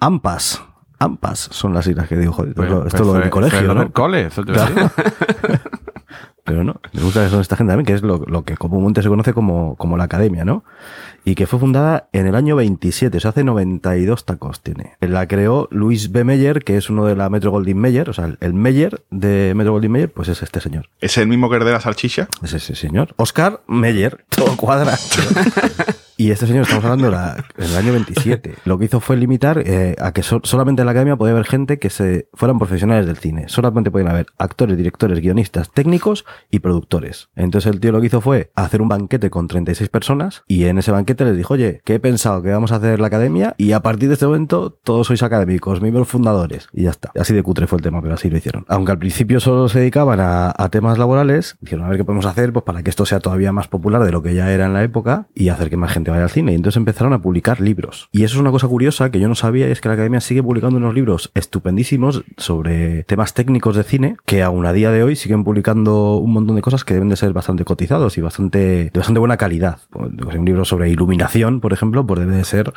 AMPAS. 0.00 0.62
AMPAS 0.98 1.48
son 1.52 1.74
las 1.74 1.84
siglas 1.84 2.08
que 2.08 2.16
digo, 2.16 2.32
joder, 2.32 2.54
Pues- 2.54 2.68
esto, 2.68 2.82
pues 2.82 2.94
es 2.94 3.00
lo 3.00 3.12
del 3.14 3.22
eso 3.22 3.30
colegio, 3.30 3.74
¿no? 3.74 3.80
del 3.80 3.92
cole, 3.92 4.26
eso 4.26 4.44
te 4.44 4.52
decir. 4.52 4.74
Pero 6.44 6.64
no, 6.64 6.80
me 6.94 7.02
gusta 7.02 7.22
que 7.22 7.28
son 7.28 7.42
esta 7.42 7.56
gente 7.56 7.72
también, 7.72 7.84
que 7.84 7.92
es 7.92 8.00
lo, 8.02 8.24
lo 8.26 8.42
que 8.44 8.56
comúnmente 8.56 9.02
se 9.02 9.10
conoce 9.10 9.34
como, 9.34 9.76
como 9.76 9.98
la 9.98 10.04
academia, 10.04 10.46
¿no? 10.46 10.64
Y 11.22 11.34
que 11.34 11.46
fue 11.46 11.58
fundada 11.58 12.08
en 12.14 12.26
el 12.26 12.34
año 12.34 12.56
27, 12.56 13.18
o 13.18 13.20
sea, 13.20 13.32
hace 13.32 13.44
92 13.44 14.24
tacos 14.24 14.62
tiene. 14.62 14.96
La 15.00 15.28
creó 15.28 15.68
Luis 15.70 16.10
B. 16.10 16.24
Meyer, 16.24 16.64
que 16.64 16.78
es 16.78 16.88
uno 16.88 17.04
de 17.04 17.16
la 17.16 17.28
Metro 17.28 17.50
Goldwyn 17.50 17.76
Mayer, 17.78 18.08
o 18.08 18.14
sea, 18.14 18.34
el- 18.40 18.54
Meyer 18.54 19.02
de 19.10 19.52
Metro 19.54 19.72
Goldwyn 19.72 19.92
Mayer, 19.92 20.10
pues 20.10 20.28
es 20.28 20.42
este 20.42 20.62
señor. 20.62 20.88
¿Es 21.02 21.18
el 21.18 21.26
mismo 21.28 21.50
que 21.50 21.56
el 21.56 21.64
de 21.66 21.72
la 21.72 21.80
salchicha? 21.82 22.28
Es 22.42 22.54
ese 22.54 22.74
señor. 22.74 23.12
Oscar 23.18 23.60
Meyer, 23.66 24.24
todo 24.30 24.56
cuadra. 24.56 24.94
Y 26.20 26.32
este 26.32 26.48
señor, 26.48 26.62
estamos 26.62 26.84
hablando 26.84 27.12
la- 27.12 27.44
en 27.56 27.64
el 27.64 27.76
año 27.76 27.92
27. 27.92 28.54
Lo 28.64 28.76
que 28.76 28.86
hizo 28.86 28.98
fue 28.98 29.16
limitar 29.16 29.62
eh, 29.64 29.94
a 30.00 30.10
que 30.12 30.24
so- 30.24 30.40
solamente 30.42 30.82
en 30.82 30.86
la 30.86 30.90
academia 30.90 31.14
podía 31.14 31.30
haber 31.32 31.44
gente 31.46 31.78
que 31.78 31.90
se 31.90 32.28
fueran 32.34 32.58
profesionales 32.58 33.06
del 33.06 33.18
cine. 33.18 33.44
Solamente 33.48 33.92
podían 33.92 34.08
haber 34.10 34.26
actores, 34.36 34.76
directores, 34.76 35.20
guionistas, 35.20 35.70
técnicos 35.70 36.24
y 36.50 36.58
productores. 36.58 37.28
Entonces 37.36 37.72
el 37.72 37.78
tío 37.78 37.92
lo 37.92 38.00
que 38.00 38.08
hizo 38.08 38.20
fue 38.20 38.50
hacer 38.56 38.82
un 38.82 38.88
banquete 38.88 39.30
con 39.30 39.46
36 39.46 39.90
personas 39.90 40.42
y 40.48 40.64
en 40.64 40.78
ese 40.78 40.90
banquete 40.90 41.24
les 41.24 41.36
dijo, 41.36 41.54
oye, 41.54 41.82
que 41.84 41.94
he 41.94 42.00
pensado 42.00 42.42
que 42.42 42.50
vamos 42.50 42.72
a 42.72 42.76
hacer 42.76 42.98
la 42.98 43.06
academia 43.06 43.54
y 43.56 43.70
a 43.70 43.78
partir 43.80 44.08
de 44.08 44.14
este 44.14 44.26
momento 44.26 44.72
todos 44.82 45.06
sois 45.06 45.22
académicos, 45.22 45.80
miembros 45.80 46.08
fundadores. 46.08 46.66
Y 46.72 46.82
ya 46.82 46.90
está. 46.90 47.12
Así 47.16 47.32
de 47.32 47.44
cutre 47.44 47.68
fue 47.68 47.78
el 47.78 47.82
tema, 47.84 48.02
pero 48.02 48.14
así 48.14 48.28
lo 48.28 48.36
hicieron. 48.38 48.64
Aunque 48.66 48.90
al 48.90 48.98
principio 48.98 49.38
solo 49.38 49.68
se 49.68 49.78
dedicaban 49.78 50.18
a, 50.18 50.52
a 50.56 50.68
temas 50.68 50.98
laborales, 50.98 51.56
dijeron 51.60 51.84
a 51.84 51.88
ver 51.90 51.98
qué 51.98 52.04
podemos 52.04 52.26
hacer 52.26 52.52
pues 52.52 52.64
para 52.64 52.82
que 52.82 52.90
esto 52.90 53.06
sea 53.06 53.20
todavía 53.20 53.52
más 53.52 53.68
popular 53.68 54.02
de 54.02 54.10
lo 54.10 54.20
que 54.20 54.34
ya 54.34 54.50
era 54.50 54.66
en 54.66 54.72
la 54.72 54.82
época 54.82 55.28
y 55.32 55.50
hacer 55.50 55.70
que 55.70 55.76
más 55.76 55.92
gente 55.92 56.07
vaya 56.10 56.24
al 56.24 56.30
cine. 56.30 56.52
Y 56.52 56.54
entonces 56.54 56.76
empezaron 56.76 57.12
a 57.12 57.20
publicar 57.20 57.60
libros. 57.60 58.08
Y 58.12 58.24
eso 58.24 58.36
es 58.36 58.40
una 58.40 58.50
cosa 58.50 58.68
curiosa 58.68 59.10
que 59.10 59.20
yo 59.20 59.28
no 59.28 59.34
sabía, 59.34 59.68
es 59.68 59.80
que 59.80 59.88
la 59.88 59.94
academia 59.94 60.20
sigue 60.20 60.42
publicando 60.42 60.76
unos 60.76 60.94
libros 60.94 61.30
estupendísimos 61.34 62.24
sobre 62.36 63.04
temas 63.04 63.34
técnicos 63.34 63.76
de 63.76 63.84
cine 63.84 64.16
que 64.24 64.42
aún 64.42 64.66
a 64.66 64.72
día 64.72 64.90
de 64.90 65.02
hoy 65.02 65.16
siguen 65.16 65.44
publicando 65.44 66.16
un 66.16 66.32
montón 66.32 66.56
de 66.56 66.62
cosas 66.62 66.84
que 66.84 66.94
deben 66.94 67.08
de 67.08 67.16
ser 67.16 67.32
bastante 67.32 67.64
cotizados 67.64 68.18
y 68.18 68.20
bastante, 68.20 68.58
de 68.58 68.92
bastante 68.94 69.18
buena 69.18 69.36
calidad. 69.36 69.78
Pues, 69.90 70.36
Un 70.36 70.44
libro 70.44 70.64
sobre 70.64 70.90
iluminación, 70.90 71.60
por 71.60 71.72
ejemplo, 71.72 72.06
pues 72.06 72.20
debe 72.20 72.36
de 72.36 72.44
ser 72.44 72.72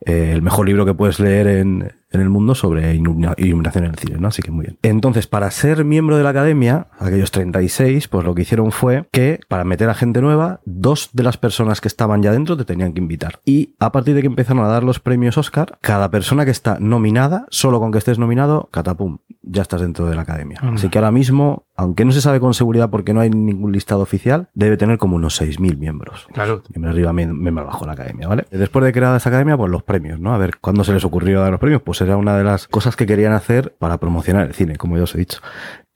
eh, 0.00 0.32
el 0.32 0.42
mejor 0.42 0.66
libro 0.66 0.84
que 0.84 0.94
puedes 0.94 1.20
leer 1.20 1.46
en, 1.46 1.92
en 2.14 2.20
el 2.22 2.30
mundo 2.30 2.54
sobre 2.54 2.94
ilumina- 2.94 3.34
iluminación 3.36 3.84
en 3.84 3.90
el 3.90 3.96
cine, 3.98 4.16
¿no? 4.18 4.28
Así 4.28 4.42
que 4.42 4.50
muy 4.50 4.66
bien. 4.66 4.78
Entonces, 4.82 5.26
para 5.26 5.50
ser 5.50 5.84
miembro 5.84 6.16
de 6.16 6.22
la 6.22 6.30
academia, 6.30 6.88
aquellos 6.98 7.30
36, 7.30 8.08
pues 8.08 8.24
lo 8.24 8.34
que 8.34 8.42
hicieron 8.42 8.72
fue 8.72 9.08
que, 9.12 9.40
para 9.48 9.64
meter 9.64 9.88
a 9.88 9.94
gente 9.94 10.20
nueva, 10.20 10.60
dos 10.64 11.10
de 11.12 11.22
las 11.22 11.36
personas 11.36 11.80
que 11.80 11.88
estaban 11.88 12.22
ya 12.22 12.32
dentro 12.32 12.56
te 12.56 12.64
tenían 12.64 12.92
que 12.92 13.00
invitar. 13.00 13.40
Y 13.44 13.74
a 13.78 13.92
partir 13.92 14.14
de 14.14 14.20
que 14.20 14.26
empezaron 14.26 14.64
a 14.64 14.68
dar 14.68 14.84
los 14.84 15.00
premios 15.00 15.38
Oscar, 15.38 15.78
cada 15.80 16.10
persona 16.10 16.44
que 16.44 16.50
está 16.50 16.78
nominada, 16.80 17.46
solo 17.50 17.80
con 17.80 17.92
que 17.92 17.98
estés 17.98 18.18
nominado, 18.18 18.68
catapum, 18.72 19.18
ya 19.42 19.62
estás 19.62 19.80
dentro 19.80 20.06
de 20.06 20.14
la 20.16 20.22
academia. 20.22 20.58
Anda. 20.62 20.74
Así 20.76 20.88
que 20.88 20.98
ahora 20.98 21.10
mismo, 21.10 21.66
aunque 21.76 22.04
no 22.04 22.12
se 22.12 22.20
sabe 22.20 22.40
con 22.40 22.54
seguridad 22.54 22.90
porque 22.90 23.12
no 23.14 23.20
hay 23.20 23.30
ningún 23.30 23.72
listado 23.72 24.00
oficial, 24.02 24.48
debe 24.54 24.76
tener 24.76 24.98
como 24.98 25.16
unos 25.16 25.40
6.000 25.40 25.76
miembros. 25.76 26.26
Claro. 26.32 26.62
Miembro 26.74 26.90
arriba, 26.90 27.12
miem- 27.12 27.34
miembro 27.36 27.64
abajo 27.64 27.86
la 27.86 27.92
academia, 27.92 28.28
¿vale? 28.28 28.44
Después 28.50 28.84
de 28.84 28.92
creada 28.92 29.16
esa 29.16 29.28
academia, 29.28 29.56
pues 29.56 29.70
los 29.70 29.82
premios, 29.82 30.20
¿no? 30.20 30.34
A 30.34 30.38
ver, 30.38 30.58
¿cuándo 30.60 30.84
se 30.84 30.92
les 30.92 31.04
ocurrió 31.04 31.40
dar 31.40 31.50
los 31.50 31.60
premios? 31.60 31.82
Pues 31.82 32.00
era 32.00 32.16
una 32.16 32.36
de 32.36 32.44
las 32.44 32.68
cosas 32.68 32.96
que 32.96 33.06
querían 33.06 33.32
hacer 33.32 33.74
para 33.78 33.98
promocionar 33.98 34.46
el 34.46 34.54
cine, 34.54 34.76
como 34.76 34.96
ya 34.96 35.04
os 35.04 35.14
he 35.14 35.18
dicho. 35.18 35.40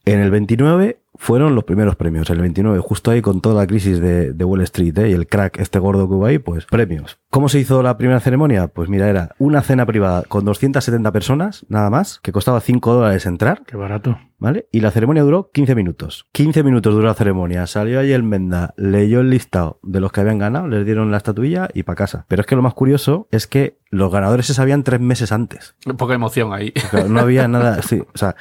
En 0.05 0.19
el 0.21 0.31
29 0.31 0.99
fueron 1.15 1.53
los 1.55 1.65
primeros 1.65 1.95
premios. 1.95 2.29
En 2.29 2.37
el 2.37 2.41
29, 2.41 2.79
justo 2.79 3.11
ahí 3.11 3.21
con 3.21 3.41
toda 3.41 3.55
la 3.61 3.67
crisis 3.67 3.99
de, 3.99 4.31
de 4.33 4.45
Wall 4.45 4.61
Street 4.61 4.97
¿eh? 4.97 5.09
y 5.09 5.13
el 5.13 5.27
crack 5.27 5.59
este 5.59 5.77
gordo 5.77 6.07
que 6.07 6.15
hubo 6.15 6.25
ahí, 6.25 6.39
pues 6.39 6.65
premios. 6.65 7.19
¿Cómo 7.31 7.47
se 7.47 7.59
hizo 7.59 7.83
la 7.83 7.95
primera 7.95 8.19
ceremonia? 8.19 8.69
Pues 8.69 8.89
mira, 8.89 9.07
era 9.07 9.35
una 9.37 9.61
cena 9.61 9.85
privada 9.85 10.23
con 10.23 10.45
270 10.45 11.11
personas, 11.11 11.63
nada 11.69 11.91
más, 11.91 12.19
que 12.23 12.31
costaba 12.31 12.59
5 12.59 12.91
dólares 12.91 13.27
entrar. 13.27 13.61
Qué 13.67 13.77
barato. 13.77 14.17
¿Vale? 14.39 14.67
Y 14.71 14.79
la 14.79 14.89
ceremonia 14.89 15.21
duró 15.21 15.51
15 15.51 15.75
minutos. 15.75 16.25
15 16.31 16.63
minutos 16.63 16.93
duró 16.93 17.07
la 17.07 17.13
ceremonia. 17.13 17.67
Salió 17.67 17.99
ahí 17.99 18.13
el 18.13 18.23
Menda, 18.23 18.73
leyó 18.77 19.19
el 19.19 19.29
listado 19.29 19.79
de 19.83 19.99
los 19.99 20.13
que 20.13 20.21
habían 20.21 20.37
ganado, 20.37 20.69
les 20.69 20.85
dieron 20.85 21.11
la 21.11 21.17
estatuilla 21.17 21.67
y 21.73 21.83
para 21.83 21.97
casa. 21.97 22.25
Pero 22.29 22.39
es 22.39 22.47
que 22.47 22.55
lo 22.55 22.61
más 22.61 22.73
curioso 22.73 23.27
es 23.31 23.47
que 23.47 23.79
los 23.91 24.11
ganadores 24.11 24.45
se 24.45 24.53
sabían 24.53 24.83
tres 24.83 25.01
meses 25.01 25.33
antes. 25.33 25.75
Poca 25.97 26.13
emoción 26.13 26.53
ahí. 26.53 26.71
Claro, 26.71 27.09
no 27.09 27.19
había 27.19 27.47
nada, 27.47 27.81
sí, 27.81 28.01
o 28.13 28.17
sea, 28.17 28.35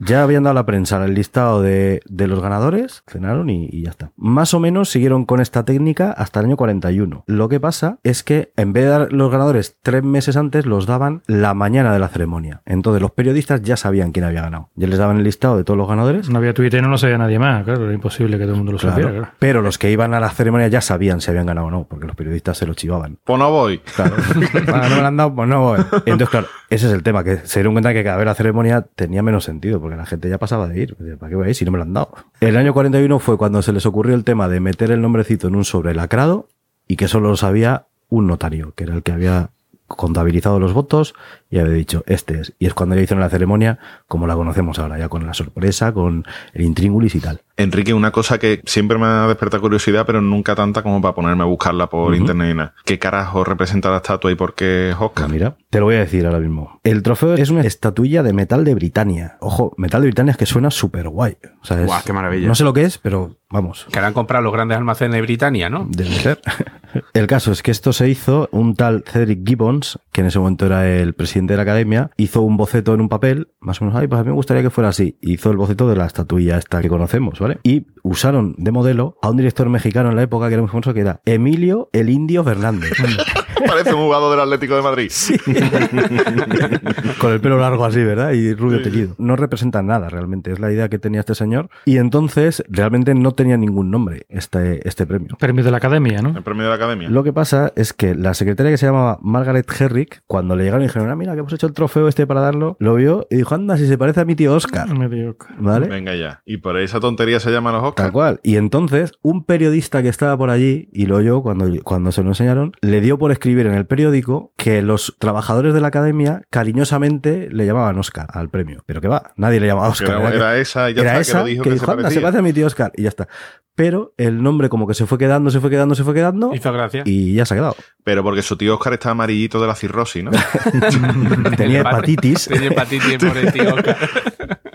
ya 0.00 0.22
habían 0.22 0.42
dado 0.42 0.52
a 0.52 0.54
la 0.54 0.66
prensa 0.66 1.02
el 1.04 1.14
listado 1.14 1.62
de, 1.62 2.00
de 2.06 2.26
los 2.26 2.40
ganadores, 2.40 3.04
cenaron 3.06 3.48
y, 3.48 3.68
y 3.70 3.84
ya 3.84 3.90
está. 3.90 4.12
Más 4.16 4.54
o 4.54 4.60
menos 4.60 4.90
siguieron 4.90 5.24
con 5.24 5.40
esta 5.40 5.64
técnica 5.64 6.10
hasta 6.10 6.40
el 6.40 6.46
año 6.46 6.56
41. 6.56 7.24
Lo 7.26 7.48
que 7.48 7.60
pasa 7.60 7.98
es 8.02 8.24
que 8.24 8.33
en 8.56 8.72
vez 8.72 8.84
de 8.84 8.90
dar 8.90 9.12
los 9.12 9.30
ganadores 9.30 9.76
tres 9.82 10.02
meses 10.02 10.36
antes, 10.36 10.66
los 10.66 10.86
daban 10.86 11.22
la 11.26 11.54
mañana 11.54 11.92
de 11.92 11.98
la 11.98 12.08
ceremonia. 12.08 12.62
Entonces 12.66 13.00
los 13.02 13.10
periodistas 13.12 13.62
ya 13.62 13.76
sabían 13.76 14.12
quién 14.12 14.24
había 14.24 14.42
ganado. 14.42 14.70
Ya 14.74 14.86
les 14.86 14.98
daban 14.98 15.18
el 15.18 15.24
listado 15.24 15.56
de 15.56 15.64
todos 15.64 15.76
los 15.78 15.88
ganadores. 15.88 16.28
No 16.30 16.38
había 16.38 16.54
Twitter 16.54 16.80
y 16.80 16.82
no 16.82 16.88
lo 16.88 16.98
sabía 16.98 17.18
nadie 17.18 17.38
más, 17.38 17.64
claro, 17.64 17.84
era 17.84 17.92
imposible 17.94 18.36
que 18.38 18.44
todo 18.44 18.52
el 18.52 18.58
mundo 18.58 18.72
lo 18.72 18.78
Claro. 18.78 18.94
supiera. 18.96 19.10
claro. 19.18 19.34
Pero 19.38 19.62
los 19.62 19.78
que 19.78 19.90
iban 19.90 20.14
a 20.14 20.20
la 20.20 20.30
ceremonia 20.30 20.68
ya 20.68 20.80
sabían 20.80 21.20
si 21.20 21.30
habían 21.30 21.46
ganado 21.46 21.66
o 21.68 21.70
no, 21.70 21.84
porque 21.84 22.06
los 22.06 22.16
periodistas 22.16 22.58
se 22.58 22.66
lo 22.66 22.74
chivaban. 22.74 23.18
Pues 23.24 23.38
no 23.38 23.50
voy. 23.50 23.78
Claro. 23.94 24.14
No 24.64 24.88
me 24.96 25.00
lo 25.00 25.06
han 25.06 25.16
dado, 25.16 25.34
pues 25.34 25.48
no 25.48 25.60
voy. 25.62 25.78
Entonces, 26.06 26.28
claro, 26.30 26.46
ese 26.70 26.86
es 26.86 26.92
el 26.92 27.02
tema, 27.02 27.22
que 27.24 27.38
se 27.38 27.60
dieron 27.60 27.74
cuenta 27.74 27.92
que 27.92 28.02
cada 28.04 28.16
vez 28.16 28.26
la 28.26 28.34
ceremonia 28.34 28.82
tenía 28.94 29.22
menos 29.22 29.44
sentido, 29.44 29.80
porque 29.80 29.96
la 29.96 30.06
gente 30.06 30.28
ya 30.28 30.38
pasaba 30.38 30.68
de 30.68 30.80
ir. 30.80 30.96
¿Para 31.18 31.30
qué 31.30 31.36
voy 31.36 31.46
a 31.46 31.48
ir 31.50 31.54
si 31.54 31.64
no 31.64 31.70
me 31.70 31.78
lo 31.78 31.84
han 31.84 31.92
dado? 31.92 32.14
El 32.40 32.56
año 32.56 32.72
41 32.72 33.18
fue 33.18 33.36
cuando 33.38 33.62
se 33.62 33.72
les 33.72 33.86
ocurrió 33.86 34.14
el 34.14 34.24
tema 34.24 34.48
de 34.48 34.60
meter 34.60 34.90
el 34.90 35.00
nombrecito 35.00 35.48
en 35.48 35.56
un 35.56 35.64
sobre 35.64 35.94
lacrado 35.94 36.48
y 36.88 36.96
que 36.96 37.08
solo 37.08 37.28
lo 37.30 37.36
sabía 37.36 37.86
un 38.08 38.26
notario, 38.26 38.72
que 38.74 38.84
era 38.84 38.94
el 38.94 39.02
que 39.02 39.12
había 39.12 39.50
contabilizado 39.86 40.58
los 40.58 40.72
votos 40.72 41.14
y 41.54 41.60
había 41.60 41.72
dicho, 41.74 42.02
este 42.06 42.40
es. 42.40 42.52
Y 42.58 42.66
es 42.66 42.74
cuando 42.74 42.96
ya 42.96 43.02
hicieron 43.02 43.20
la 43.20 43.30
ceremonia 43.30 43.78
como 44.08 44.26
la 44.26 44.34
conocemos 44.34 44.78
ahora, 44.80 44.98
ya 44.98 45.08
con 45.08 45.24
la 45.24 45.34
sorpresa, 45.34 45.92
con 45.92 46.24
el 46.52 46.62
intríngulis 46.62 47.14
y 47.14 47.20
tal. 47.20 47.42
Enrique, 47.56 47.94
una 47.94 48.10
cosa 48.10 48.38
que 48.38 48.60
siempre 48.64 48.98
me 48.98 49.06
ha 49.06 49.28
despertado 49.28 49.60
curiosidad, 49.60 50.04
pero 50.04 50.20
nunca 50.20 50.56
tanta 50.56 50.82
como 50.82 51.00
para 51.00 51.14
ponerme 51.14 51.44
a 51.44 51.46
buscarla 51.46 51.88
por 51.88 52.12
internet 52.16 52.50
y 52.50 52.54
nada. 52.56 52.74
¿Qué 52.84 52.98
carajo 52.98 53.44
representa 53.44 53.90
la 53.90 53.98
estatua 53.98 54.32
y 54.32 54.34
por 54.34 54.54
qué 54.56 54.90
es 54.90 54.96
Oscar? 54.96 55.26
Pues 55.26 55.28
mira, 55.32 55.56
te 55.70 55.78
lo 55.78 55.84
voy 55.84 55.94
a 55.94 56.00
decir 56.00 56.26
ahora 56.26 56.40
mismo. 56.40 56.80
El 56.82 57.04
trofeo 57.04 57.34
es 57.34 57.50
una 57.50 57.60
estatuilla 57.62 58.24
de 58.24 58.32
metal 58.32 58.64
de 58.64 58.74
Britania. 58.74 59.36
Ojo, 59.38 59.72
metal 59.76 60.00
de 60.00 60.08
Britania 60.08 60.32
es 60.32 60.36
que 60.36 60.46
suena 60.46 60.72
súper 60.72 61.08
guay. 61.08 61.36
O 61.62 61.64
sea, 61.64 61.78
es- 61.80 61.86
Guau, 61.86 62.02
qué 62.04 62.12
maravilla. 62.12 62.48
No 62.48 62.56
sé 62.56 62.64
lo 62.64 62.72
que 62.72 62.82
es, 62.82 62.98
pero 62.98 63.36
vamos, 63.48 63.86
Que 63.92 64.00
han 64.00 64.12
comprado 64.14 64.42
los 64.42 64.52
grandes 64.52 64.76
almacenes 64.76 65.14
de 65.14 65.22
Britania, 65.22 65.70
¿no? 65.70 65.86
debe 65.88 66.10
ser. 66.10 66.40
El 67.12 67.26
caso 67.26 67.50
es 67.52 67.62
que 67.62 67.70
esto 67.72 67.92
se 67.92 68.08
hizo, 68.08 68.48
un 68.52 68.74
tal 68.76 69.04
Cedric 69.06 69.46
Gibbons, 69.46 69.98
que 70.12 70.20
en 70.22 70.28
ese 70.28 70.38
momento 70.38 70.66
era 70.66 70.88
el 70.88 71.12
presidente 71.14 71.43
de 71.46 71.56
la 71.56 71.62
academia, 71.62 72.10
hizo 72.16 72.42
un 72.42 72.56
boceto 72.56 72.94
en 72.94 73.00
un 73.00 73.08
papel, 73.08 73.48
más 73.60 73.80
o 73.80 73.84
menos, 73.84 74.00
ay, 74.00 74.08
pues 74.08 74.20
a 74.20 74.24
mí 74.24 74.28
me 74.28 74.34
gustaría 74.34 74.62
que 74.62 74.70
fuera 74.70 74.88
así. 74.88 75.18
Hizo 75.20 75.50
el 75.50 75.56
boceto 75.56 75.88
de 75.88 75.96
la 75.96 76.06
estatuilla 76.06 76.58
esta 76.58 76.80
que 76.80 76.88
conocemos, 76.88 77.38
¿vale? 77.38 77.58
Y 77.62 77.86
usaron 78.02 78.54
de 78.58 78.72
modelo 78.72 79.18
a 79.22 79.30
un 79.30 79.36
director 79.36 79.68
mexicano 79.68 80.10
en 80.10 80.16
la 80.16 80.22
época 80.22 80.48
que 80.48 80.54
era 80.54 80.62
muy 80.62 80.70
famoso, 80.70 80.94
que 80.94 81.00
era 81.00 81.20
Emilio 81.24 81.88
el 81.92 82.10
Indio 82.10 82.44
Fernández. 82.44 82.92
Parece 83.66 83.94
un 83.94 84.02
jugador 84.02 84.30
del 84.32 84.40
Atlético 84.40 84.76
de 84.76 84.82
Madrid. 84.82 85.10
Con 87.18 87.32
el 87.32 87.40
pelo 87.40 87.58
largo 87.58 87.84
así, 87.84 88.02
¿verdad? 88.02 88.32
Y 88.32 88.54
rubio 88.54 88.82
teñido. 88.82 89.14
No 89.18 89.36
representa 89.36 89.82
nada 89.82 90.08
realmente, 90.08 90.52
es 90.52 90.60
la 90.60 90.72
idea 90.72 90.88
que 90.88 90.98
tenía 90.98 91.20
este 91.20 91.34
señor. 91.34 91.68
Y 91.84 91.98
entonces 91.98 92.62
realmente 92.68 93.14
no 93.14 93.32
tenía 93.32 93.56
ningún 93.56 93.90
nombre 93.90 94.26
este, 94.28 94.86
este 94.86 95.06
premio. 95.06 95.36
Premio 95.38 95.64
de 95.64 95.70
la 95.70 95.78
academia, 95.78 96.22
¿no? 96.22 96.36
El 96.36 96.42
premio 96.42 96.64
de 96.64 96.68
la 96.68 96.74
academia. 96.76 97.08
Lo 97.08 97.22
que 97.24 97.32
pasa 97.32 97.72
es 97.76 97.92
que 97.92 98.14
la 98.14 98.34
secretaria 98.34 98.72
que 98.72 98.78
se 98.78 98.86
llamaba 98.86 99.18
Margaret 99.22 99.66
Herrick, 99.80 100.22
cuando 100.26 100.56
le 100.56 100.64
llegaron 100.64 100.82
y 100.82 100.86
dijeron, 100.86 101.10
ah, 101.10 101.16
mira, 101.16 101.32
que 101.34 101.40
hemos 101.40 101.52
hecho 101.52 101.66
el 101.66 101.72
trofeo 101.72 102.08
este 102.08 102.26
para 102.26 102.40
darlo, 102.40 102.76
lo 102.80 102.94
vio 102.94 103.26
y 103.30 103.36
dijo, 103.36 103.54
anda, 103.54 103.76
si 103.76 103.86
se 103.86 103.98
parece 103.98 104.20
a 104.20 104.24
mi 104.24 104.34
tío 104.34 104.54
Oscar. 104.54 104.88
Mediocre. 104.96 105.54
¿Vale? 105.58 105.88
Venga 105.88 106.14
ya. 106.14 106.42
Y 106.44 106.58
por 106.58 106.78
esa 106.78 107.00
tontería 107.00 107.40
se 107.40 107.50
llaman 107.50 107.74
los 107.74 107.82
Tal 107.82 107.88
Oscars. 107.88 108.12
cual. 108.12 108.40
Y 108.42 108.56
entonces, 108.56 109.12
un 109.22 109.44
periodista 109.44 110.02
que 110.02 110.08
estaba 110.08 110.36
por 110.36 110.50
allí, 110.50 110.88
y 110.92 111.06
lo 111.06 111.16
oyó 111.16 111.42
cuando, 111.42 111.70
cuando 111.82 112.12
se 112.12 112.22
lo 112.22 112.28
enseñaron, 112.30 112.72
le 112.80 113.00
dio 113.00 113.18
por 113.18 113.32
escribir 113.32 113.53
en 113.66 113.74
el 113.74 113.86
periódico 113.86 114.52
que 114.56 114.82
los 114.82 115.16
trabajadores 115.18 115.72
de 115.74 115.80
la 115.80 115.88
academia 115.88 116.42
cariñosamente 116.50 117.48
le 117.50 117.66
llamaban 117.66 117.98
Oscar 117.98 118.26
al 118.30 118.50
premio. 118.50 118.82
Pero 118.86 119.00
que 119.00 119.08
va, 119.08 119.32
nadie 119.36 119.60
le 119.60 119.66
llamaba 119.66 119.88
Que 119.88 120.04
Oscar. 120.04 120.20
era, 120.20 120.30
que- 120.30 120.36
era 120.36 120.56
esa 120.58 120.90
y 120.90 120.94
ya 120.94 121.00
era 121.02 121.10
está, 121.12 121.20
esa 121.20 121.32
que 121.32 121.38
lo 121.38 121.46
dijo 121.46 121.62
que 121.62 121.68
que, 121.70 121.74
dijo, 121.74 121.86
se 121.86 121.92
anda, 121.92 122.10
se 122.10 122.20
parece 122.20 122.38
a 122.38 122.42
mi 122.42 122.52
tío 122.52 122.66
Oscar, 122.66 122.92
y 122.96 123.02
ya 123.02 123.08
está. 123.08 123.28
Pero 123.76 124.14
el 124.18 124.40
nombre 124.42 124.68
como 124.68 124.86
que 124.86 124.94
se 124.94 125.04
fue 125.06 125.18
quedando, 125.18 125.50
se 125.50 125.58
fue 125.60 125.68
quedando, 125.68 125.94
se 125.96 126.04
fue 126.04 126.14
quedando, 126.14 126.54
Hizo 126.54 126.72
gracia. 126.72 127.02
y 127.04 127.34
ya 127.34 127.44
se 127.44 127.54
ha 127.54 127.56
quedado. 127.56 127.76
Pero 128.04 128.22
porque 128.22 128.42
su 128.42 128.56
tío 128.56 128.74
Oscar 128.74 128.92
está 128.92 129.10
amarillito 129.10 129.60
de 129.60 129.66
la 129.66 129.74
cirrosis, 129.74 130.22
¿no? 130.22 130.30
Tenía 131.56 131.80
hepatitis. 131.80 132.46
Tenía 132.46 132.68
hepatitis 132.70 133.16
por 133.18 133.36
el 133.36 133.52
tío 133.52 133.74
Oscar. 133.74 133.96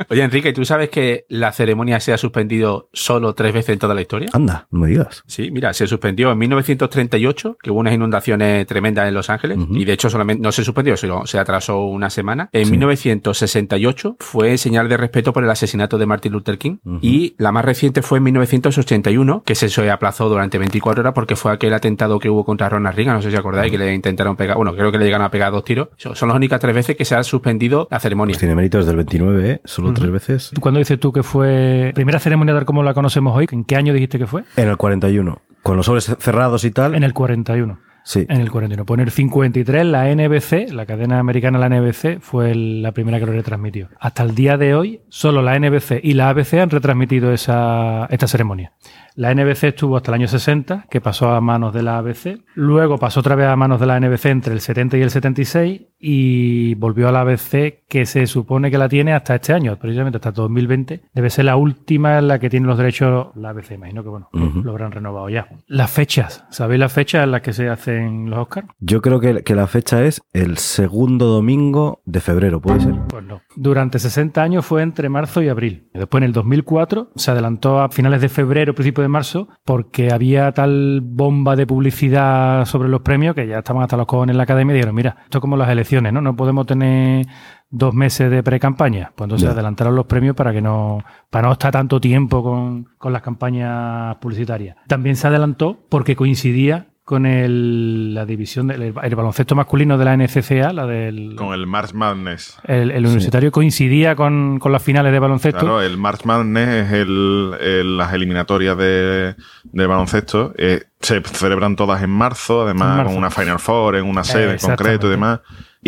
Oye, 0.10 0.24
Enrique, 0.24 0.53
¿tú 0.53 0.65
sabes 0.65 0.89
que 0.89 1.25
la 1.29 1.51
ceremonia 1.51 2.00
se 2.00 2.13
ha 2.13 2.18
suspendido 2.18 2.89
solo 2.94 3.34
tres 3.34 3.53
veces 3.53 3.74
en 3.74 3.79
toda 3.79 3.94
la 3.94 4.01
historia? 4.01 4.29
Anda, 4.34 4.68
no 4.72 4.79
me 4.79 4.88
digas. 4.88 5.24
Sí, 5.27 5.51
mira, 5.51 5.74
se 5.74 5.88
suspendió 5.88 6.32
en 6.32 6.38
1938, 6.38 7.58
que 7.62 7.72
hubo 7.72 7.79
unas 7.79 7.94
inundaciones 7.94 8.65
tremendas 8.68 9.08
en 9.08 9.13
Los 9.13 9.29
Ángeles, 9.29 9.58
y 9.72 9.86
de 9.86 9.94
hecho 9.94 10.10
solamente 10.10 10.41
no 10.41 10.51
se 10.51 10.63
suspendió, 10.63 10.96
sino 10.98 11.25
se 11.25 11.39
atrasó 11.39 11.84
una 11.86 12.10
semana. 12.10 12.50
En 12.53 12.65
Sí. 12.65 12.72
1968 12.72 14.18
fue 14.20 14.58
señal 14.58 14.89
de 14.89 14.98
respeto 14.98 15.34
por 15.34 15.44
el 15.44 15.50
asesinato 15.50 15.98
de 15.98 16.06
Martin 16.06 16.32
Luther 16.32 16.58
King, 16.58 16.77
y 17.01 17.36
la 17.38 17.51
más 17.51 17.65
reciente 17.65 18.01
fue 18.01 18.18
en 18.20 18.25
1981, 18.25 19.44
que 19.46 19.56
se 19.56 19.70
aplazó 19.89 20.29
durante 20.29 20.58
24 20.58 21.01
horas 21.01 21.13
porque 21.13 21.36
fue 21.36 21.51
aquel 21.51 21.74
atentado 21.74 22.20
que 22.20 22.29
hubo 22.29 22.44
contra 22.46 22.70
Ronald 22.70 22.96
Reagan, 22.96 23.15
no 23.15 23.22
sé 23.22 23.32
si 23.32 23.38
acordáis, 23.38 23.72
que 23.72 23.77
le 23.77 23.94
intentaron 23.94 24.36
pegar, 24.36 24.58
bueno, 24.58 24.74
creo 24.75 24.91
que 24.91 24.98
le 24.98 25.06
llegaron 25.06 25.25
a 25.25 25.32
pegar 25.32 25.51
dos 25.51 25.63
tiros. 25.63 25.89
Son 25.98 26.27
las 26.29 26.36
únicas 26.36 26.60
tres 26.60 26.75
veces 26.75 26.96
que 26.96 27.06
se 27.06 27.15
ha 27.15 27.24
suspendido 27.24 27.88
la 27.91 28.00
ceremonia. 28.00 28.34
Pues 28.34 28.39
tiene 28.39 28.56
méritos 28.56 28.86
del 28.86 28.96
29, 28.98 29.50
¿eh? 29.51 29.62
Solo 29.65 29.88
tres 29.93 30.12
veces. 30.12 30.51
¿Cuándo 30.60 30.79
dices 30.79 31.00
tú 31.00 31.12
que 31.12 31.24
fue 31.24 31.91
primera 31.96 32.19
ceremonia 32.19 32.53
tal 32.53 32.65
como 32.65 32.84
la 32.84 32.93
conocemos 32.93 33.36
hoy? 33.36 33.48
¿En 33.51 33.63
qué 33.63 33.75
año 33.75 33.93
dijiste 33.93 34.17
que 34.17 34.27
fue? 34.27 34.43
En 34.55 34.67
el 34.67 34.77
41. 34.77 35.41
Con 35.62 35.77
los 35.77 35.86
sobres 35.86 36.15
cerrados 36.19 36.63
y 36.63 36.72
tal. 36.72 36.96
En 36.96 37.03
el 37.03 37.13
41. 37.13 37.79
Sí. 38.03 38.25
En 38.27 38.41
el 38.41 38.50
41. 38.50 38.86
Pues 38.86 38.98
en 39.00 39.05
el 39.05 39.12
53, 39.12 39.86
la 39.86 40.13
NBC, 40.13 40.72
la 40.72 40.86
cadena 40.86 41.19
americana, 41.19 41.60
la 41.60 41.69
NBC, 41.69 42.19
fue 42.19 42.55
la 42.55 42.91
primera 42.91 43.19
que 43.19 43.25
lo 43.25 43.34
retransmitió. 43.34 43.89
Hasta 44.00 44.24
el 44.24 44.34
día 44.36 44.58
de 44.58 44.74
hoy, 44.74 45.01
solo 45.10 45.41
la 45.41 45.60
NBC 45.60 46.00
y 46.01 46.13
la 46.13 46.29
ABC 46.29 46.55
han 46.55 46.69
retransmitido 46.69 47.31
esa, 47.31 48.08
esta 48.10 48.27
ceremonia. 48.27 48.74
La 49.15 49.34
NBC 49.34 49.65
estuvo 49.65 49.98
hasta 49.98 50.12
el 50.12 50.15
año 50.15 50.27
60, 50.27 50.88
que 50.89 51.01
pasó 51.01 51.29
a 51.29 51.41
manos 51.41 51.74
de 51.74 51.84
la 51.84 51.98
ABC. 51.98 52.39
Luego 52.55 52.98
pasó 52.98 53.19
otra 53.19 53.36
vez 53.36 53.48
a 53.48 53.55
manos 53.55 53.79
de 53.79 53.86
la 53.86 54.00
NBC 54.00 54.25
entre 54.27 54.53
el 54.53 54.62
70 54.62 54.98
y 54.98 55.01
el 55.01 55.12
76 55.12 55.81
y 56.00 56.75
volvió 56.75 57.10
a 57.10 57.12
la 57.12 57.22
ABC, 57.22 57.84
que 57.88 58.06
se 58.06 58.25
supone 58.27 58.72
que 58.72 58.77
la 58.77 58.88
tiene 58.88 59.13
hasta 59.13 59.36
este 59.36 59.53
año, 59.53 59.77
precisamente 59.77 60.18
hasta 60.18 60.32
2020. 60.32 61.01
Debe 61.13 61.29
ser 61.29 61.46
la 61.46 61.58
última 61.58 62.18
en 62.18 62.27
la 62.27 62.39
que 62.39 62.50
tiene 62.50 62.68
los 62.68 62.77
derechos 62.77 63.27
la 63.36 63.50
ABC. 63.50 63.72
Imagino 63.72 64.03
que, 64.03 64.10
bueno, 64.10 64.29
lo 64.32 64.72
habrán 64.72 64.91
renovado 64.91 65.29
ya. 65.29 65.48
Las 65.68 65.91
fechas. 65.91 66.46
¿Sabéis 66.50 66.79
las 66.79 66.94
fechas 66.94 67.24
en 67.24 67.32
las 67.32 67.41
que 67.41 67.53
se 67.53 67.70
hacen 67.70 68.29
los 68.29 68.39
Oscars? 68.39 68.68
Yo 68.79 69.01
creo 69.01 69.20
que, 69.20 69.44
que 69.44 69.56
la 69.56 69.68
fecha 69.68 70.03
es 70.03 70.22
el 70.34 70.58
segundo 70.58 71.25
domingo 71.25 72.01
de 72.06 72.22
febrero, 72.22 72.62
¿puede 72.62 72.79
ser? 72.82 72.96
Pues 73.10 73.24
no. 73.24 73.41
Durante 73.56 74.00
60 74.00 74.41
años 74.41 74.65
fue 74.65 74.82
entre 74.82 75.10
marzo 75.10 75.41
y 75.41 75.50
abril. 75.50 75.89
Después, 75.94 76.22
en 76.22 76.27
el 76.27 76.34
2004, 76.34 77.12
se 77.15 77.32
adelantó 77.32 77.82
a 77.82 77.89
finales 77.89 78.22
de 78.22 78.29
febrero, 78.29 78.74
principio 78.74 79.01
de 79.01 79.10
marzo, 79.10 79.50
porque 79.65 80.12
había 80.12 80.51
tal 80.53 81.01
bomba 81.03 81.56
de 81.56 81.68
publicidad 81.68 82.65
sobre 82.65 82.89
los 82.89 83.01
premios 83.01 83.36
que 83.36 83.48
ya 83.48 83.60
estaban 83.60 83.84
hasta 83.84 83.98
los 83.98 84.06
cojones 84.06 84.34
en 84.34 84.38
la 84.38 84.44
academia 84.44 84.74
y 84.74 84.77
dijeron, 84.77 84.96
mira, 84.96 85.18
esto 85.24 85.39
es 85.39 85.41
como 85.41 85.58
las 85.58 85.70
elecciones, 85.70 85.88
¿no? 86.13 86.22
No 86.22 86.36
podemos 86.36 86.65
tener 86.65 87.25
dos 87.69 87.93
meses 87.93 88.29
de 88.31 88.41
pre-campaña. 88.43 89.12
Pues 89.15 89.25
entonces 89.25 89.48
Ya. 89.48 89.53
adelantaron 89.53 89.96
los 89.96 90.05
premios 90.05 90.36
para 90.36 90.51
que 90.53 90.62
no, 90.62 91.03
para 91.29 91.48
no 91.48 91.53
estar 91.53 91.72
tanto 91.72 92.00
tiempo 92.00 92.41
con, 92.43 92.86
con 92.98 93.13
las 93.13 93.22
campañas 93.22 94.15
publicitarias. 94.17 94.77
También 94.88 95.15
se 95.15 95.27
adelantó 95.27 95.79
porque 95.89 96.15
coincidía 96.15 96.88
con 97.03 97.25
el, 97.25 98.13
la 98.13 98.24
división 98.27 98.67
del 98.67 98.81
el, 98.84 98.93
el 99.01 99.15
baloncesto 99.15 99.55
masculino 99.55 99.98
de 99.98 100.05
la 100.05 100.15
NCCA, 100.15 100.72
la 100.74 100.86
del 100.86 101.36
Con 101.36 101.55
el 101.55 101.65
March 101.65 101.93
Madness. 101.96 102.60
el, 102.65 102.91
el 102.91 103.03
universitario 103.03 103.51
coincidía 103.51 104.15
con, 104.15 104.60
con 104.60 104.72
las 104.72 104.84
finales 104.84 105.12
de 105.12 105.17
baloncesto. 105.17 105.60
Claro, 105.60 105.81
el 105.81 105.98
March 105.98 106.24
Madness 106.25 106.67
es 106.86 106.91
el, 106.91 107.55
el- 107.62 107.98
las 107.98 108.13
eliminatorias 108.13 108.77
de, 108.77 109.36
de 109.63 109.88
baloncesto. 109.88 110.53
eh, 110.55 110.84
se 111.01 111.19
celebran 111.22 111.75
todas 111.75 112.03
en 112.03 112.12
marzo, 112.12 112.62
además 112.62 112.89
En 112.91 112.98
marzo. 112.98 113.10
con 113.10 113.17
una 113.17 113.31
Final 113.31 113.58
Four 113.60 113.96
en 113.96 114.05
una 114.05 114.24
sede 114.24 114.51
en 114.51 114.58
concreto 114.60 115.08
y 115.08 115.10
demás. 115.10 115.39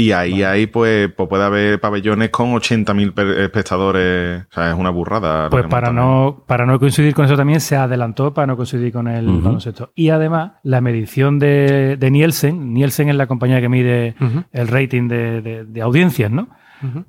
Y 0.02 0.12
ahí, 0.12 0.44
ahí 0.44 0.68
pues, 0.68 1.10
pues 1.16 1.30
puede 1.30 1.44
haber 1.44 1.80
pabellones 1.80 2.30
con 2.30 2.52
80.000 2.54 3.14
pe- 3.14 3.44
espectadores. 3.44 4.44
O 4.50 4.54
sea, 4.54 4.70
es 4.72 4.76
una 4.76 4.90
burrada. 4.90 5.50
Pues 5.50 5.64
para 5.70 5.88
no, 6.02 6.44
para 6.48 6.66
no 6.66 6.80
coincidir 6.80 7.14
con 7.14 7.26
eso 7.26 7.36
también 7.36 7.60
se 7.62 7.76
adelantó 7.76 8.34
para 8.34 8.48
no 8.48 8.56
coincidir 8.58 8.92
con 8.92 9.08
el 9.08 9.26
baloncesto. 9.42 9.92
Y 9.96 10.10
además, 10.10 10.54
la 10.64 10.82
medición 10.82 11.40
de, 11.40 11.98
de 11.98 12.12
Nielsen, 12.12 12.74
Nielsen 12.74 13.10
es 13.10 13.16
la 13.16 13.28
compañía 13.28 13.62
que 13.62 13.70
mide 13.70 14.16
el 14.52 14.68
rating 14.68 15.08
de, 15.08 15.42
de- 15.42 15.66
de 15.66 15.82
audiencias, 15.82 16.32
¿no? 16.32 16.50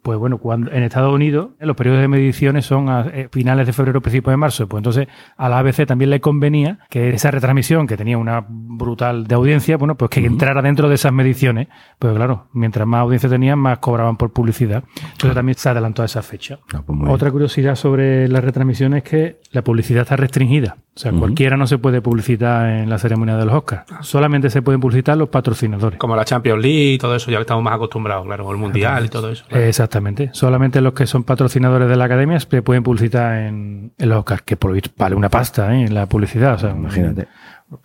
Pues 0.02 0.18
bueno, 0.18 0.38
cuando 0.38 0.70
en 0.70 0.82
Estados 0.82 1.12
Unidos 1.12 1.50
eh, 1.58 1.66
los 1.66 1.76
periodos 1.76 2.00
de 2.00 2.08
mediciones 2.08 2.66
son 2.66 2.88
a 2.88 3.06
eh, 3.12 3.28
finales 3.30 3.66
de 3.66 3.72
febrero, 3.72 4.00
principios 4.00 4.32
de 4.32 4.36
marzo. 4.36 4.68
Pues 4.68 4.80
entonces 4.80 5.08
a 5.36 5.48
la 5.48 5.58
ABC 5.58 5.86
también 5.86 6.10
le 6.10 6.20
convenía 6.20 6.80
que 6.90 7.10
esa 7.10 7.30
retransmisión, 7.30 7.86
que 7.86 7.96
tenía 7.96 8.18
una 8.18 8.44
brutal 8.48 9.26
de 9.26 9.34
audiencia, 9.34 9.76
bueno, 9.76 9.96
pues 9.96 10.10
que 10.10 10.24
entrara 10.24 10.62
dentro 10.62 10.88
de 10.88 10.94
esas 10.96 11.12
mediciones. 11.12 11.68
Pues 11.98 12.14
claro, 12.14 12.48
mientras 12.52 12.86
más 12.86 13.00
audiencia 13.00 13.28
tenían, 13.28 13.58
más 13.58 13.78
cobraban 13.78 14.16
por 14.16 14.32
publicidad. 14.32 14.84
Entonces 15.12 15.34
también 15.34 15.56
se 15.56 15.68
adelantó 15.68 16.02
a 16.02 16.06
esa 16.06 16.22
fecha. 16.22 16.58
Ah, 16.74 16.82
pues. 16.86 16.98
Otra 17.08 17.30
curiosidad 17.30 17.76
sobre 17.76 18.28
la 18.28 18.40
retransmisión 18.40 18.94
es 18.94 19.02
que 19.02 19.40
la 19.50 19.62
publicidad 19.62 20.02
está 20.02 20.16
restringida. 20.16 20.76
O 20.94 20.98
sea, 21.00 21.10
cualquiera 21.10 21.56
no 21.56 21.66
se 21.66 21.78
puede 21.78 22.02
publicitar 22.02 22.68
en 22.68 22.90
la 22.90 22.98
ceremonia 22.98 23.36
de 23.36 23.46
los 23.46 23.54
Oscars. 23.54 23.86
Solamente 24.02 24.50
se 24.50 24.60
pueden 24.60 24.78
publicitar 24.78 25.16
los 25.16 25.30
patrocinadores. 25.30 25.98
Como 25.98 26.14
la 26.14 26.26
Champions 26.26 26.60
League 26.60 26.92
y 26.92 26.98
todo 26.98 27.16
eso, 27.16 27.30
ya 27.30 27.38
estamos 27.40 27.64
más 27.64 27.74
acostumbrados, 27.74 28.26
claro, 28.26 28.46
o 28.46 28.52
el 28.52 28.58
Mundial 28.58 29.06
y 29.06 29.08
todo 29.08 29.30
eso. 29.30 29.44
claro. 29.48 29.64
Exactamente. 29.64 30.28
Solamente 30.34 30.82
los 30.82 30.92
que 30.92 31.06
son 31.06 31.24
patrocinadores 31.24 31.88
de 31.88 31.96
la 31.96 32.04
academia 32.04 32.38
se 32.38 32.60
pueden 32.60 32.82
publicitar 32.82 33.38
en, 33.38 33.92
en 33.96 34.08
los 34.08 34.18
Oscars, 34.18 34.42
que 34.42 34.56
por 34.56 34.70
lo 34.70 34.74
visto 34.74 34.90
vale 34.98 35.14
una 35.14 35.30
pasta 35.30 35.74
¿eh? 35.74 35.86
en 35.86 35.94
la 35.94 36.04
publicidad. 36.06 36.54
O 36.54 36.58
sea, 36.58 36.70
Imagínate. 36.70 37.26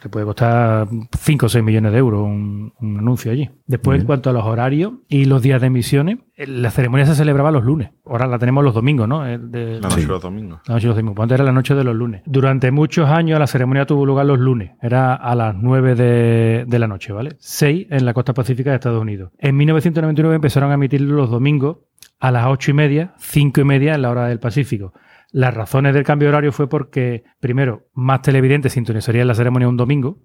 Te 0.02 0.10
puede 0.10 0.26
costar 0.26 0.88
5 1.20 1.46
o 1.46 1.50
6 1.50 1.64
millones 1.64 1.92
de 1.92 1.98
euros 1.98 2.24
un, 2.24 2.74
un 2.80 2.98
anuncio 2.98 3.32
allí. 3.32 3.50
Después, 3.66 4.00
en 4.02 4.06
cuanto 4.06 4.30
a 4.30 4.34
los 4.34 4.44
horarios 4.46 4.94
y 5.08 5.26
los 5.26 5.42
días 5.42 5.62
de 5.62 5.68
emisiones, 5.68 6.18
eh, 6.36 6.46
la 6.48 6.72
ceremonia 6.72 7.06
se 7.06 7.16
celebraba 7.16 7.52
los 7.52 7.64
lunes. 7.64 7.92
Ahora 8.06 8.28
la 8.28 8.38
tenemos 8.40 8.64
los 8.64 8.74
domingos, 8.74 9.08
¿no? 9.08 9.26
Eh, 9.26 9.38
de- 9.38 9.80
La 9.80 9.90
noche 9.90 10.02
de 10.02 10.08
los 10.08 10.22
domingos. 10.22 10.60
la 10.68 10.74
noche 10.76 10.84
de 10.88 10.90
los 10.90 10.98
domingos. 10.98 11.24
Antes 11.24 11.36
era 11.36 11.44
la 11.46 11.52
noche 11.52 11.76
de 11.76 11.84
los 11.84 11.96
lunes. 11.96 12.22
Durante 12.26 12.72
muchos 12.72 13.10
años 13.10 13.40
la 13.40 13.48
ceremonia 13.48 13.86
tuvo 13.86 14.06
lugar 14.06 14.26
los 14.26 14.40
lunes. 14.40 14.72
Era 14.82 15.14
a 15.16 15.36
las 15.36 15.56
9 15.56 15.96
de, 15.96 16.66
de 16.68 16.80
la 16.80 16.88
noche, 16.88 17.14
¿vale? 17.14 17.36
6 17.40 17.88
en 17.90 18.06
la 18.06 18.14
costa 18.14 18.34
pacífica 18.34 18.72
de 18.72 18.76
Estados 18.76 19.02
Unidos. 19.02 19.32
En 19.38 19.56
1999 19.58 20.36
empezaron 20.36 20.72
a 20.72 20.74
emitir 20.76 21.02
los 21.02 21.30
domingos 21.30 21.78
a 22.20 22.32
las 22.32 22.48
8 22.48 22.72
y 22.72 22.74
media, 22.74 23.14
5 23.20 23.62
y 23.62 23.64
media 23.64 23.94
en 23.96 24.02
la 24.02 24.10
hora 24.10 24.28
del 24.28 24.40
Pacífico. 24.40 24.94
Las 25.32 25.54
razones 25.54 25.94
del 25.94 26.04
cambio 26.04 26.28
de 26.28 26.30
horario 26.30 26.52
fue 26.54 26.70
porque, 26.70 27.24
primero, 27.42 27.88
más 27.94 28.22
televidentes 28.22 28.72
sintonizarían 28.74 29.28
la 29.28 29.34
ceremonia 29.36 29.68
un 29.68 29.76
domingo 29.78 30.20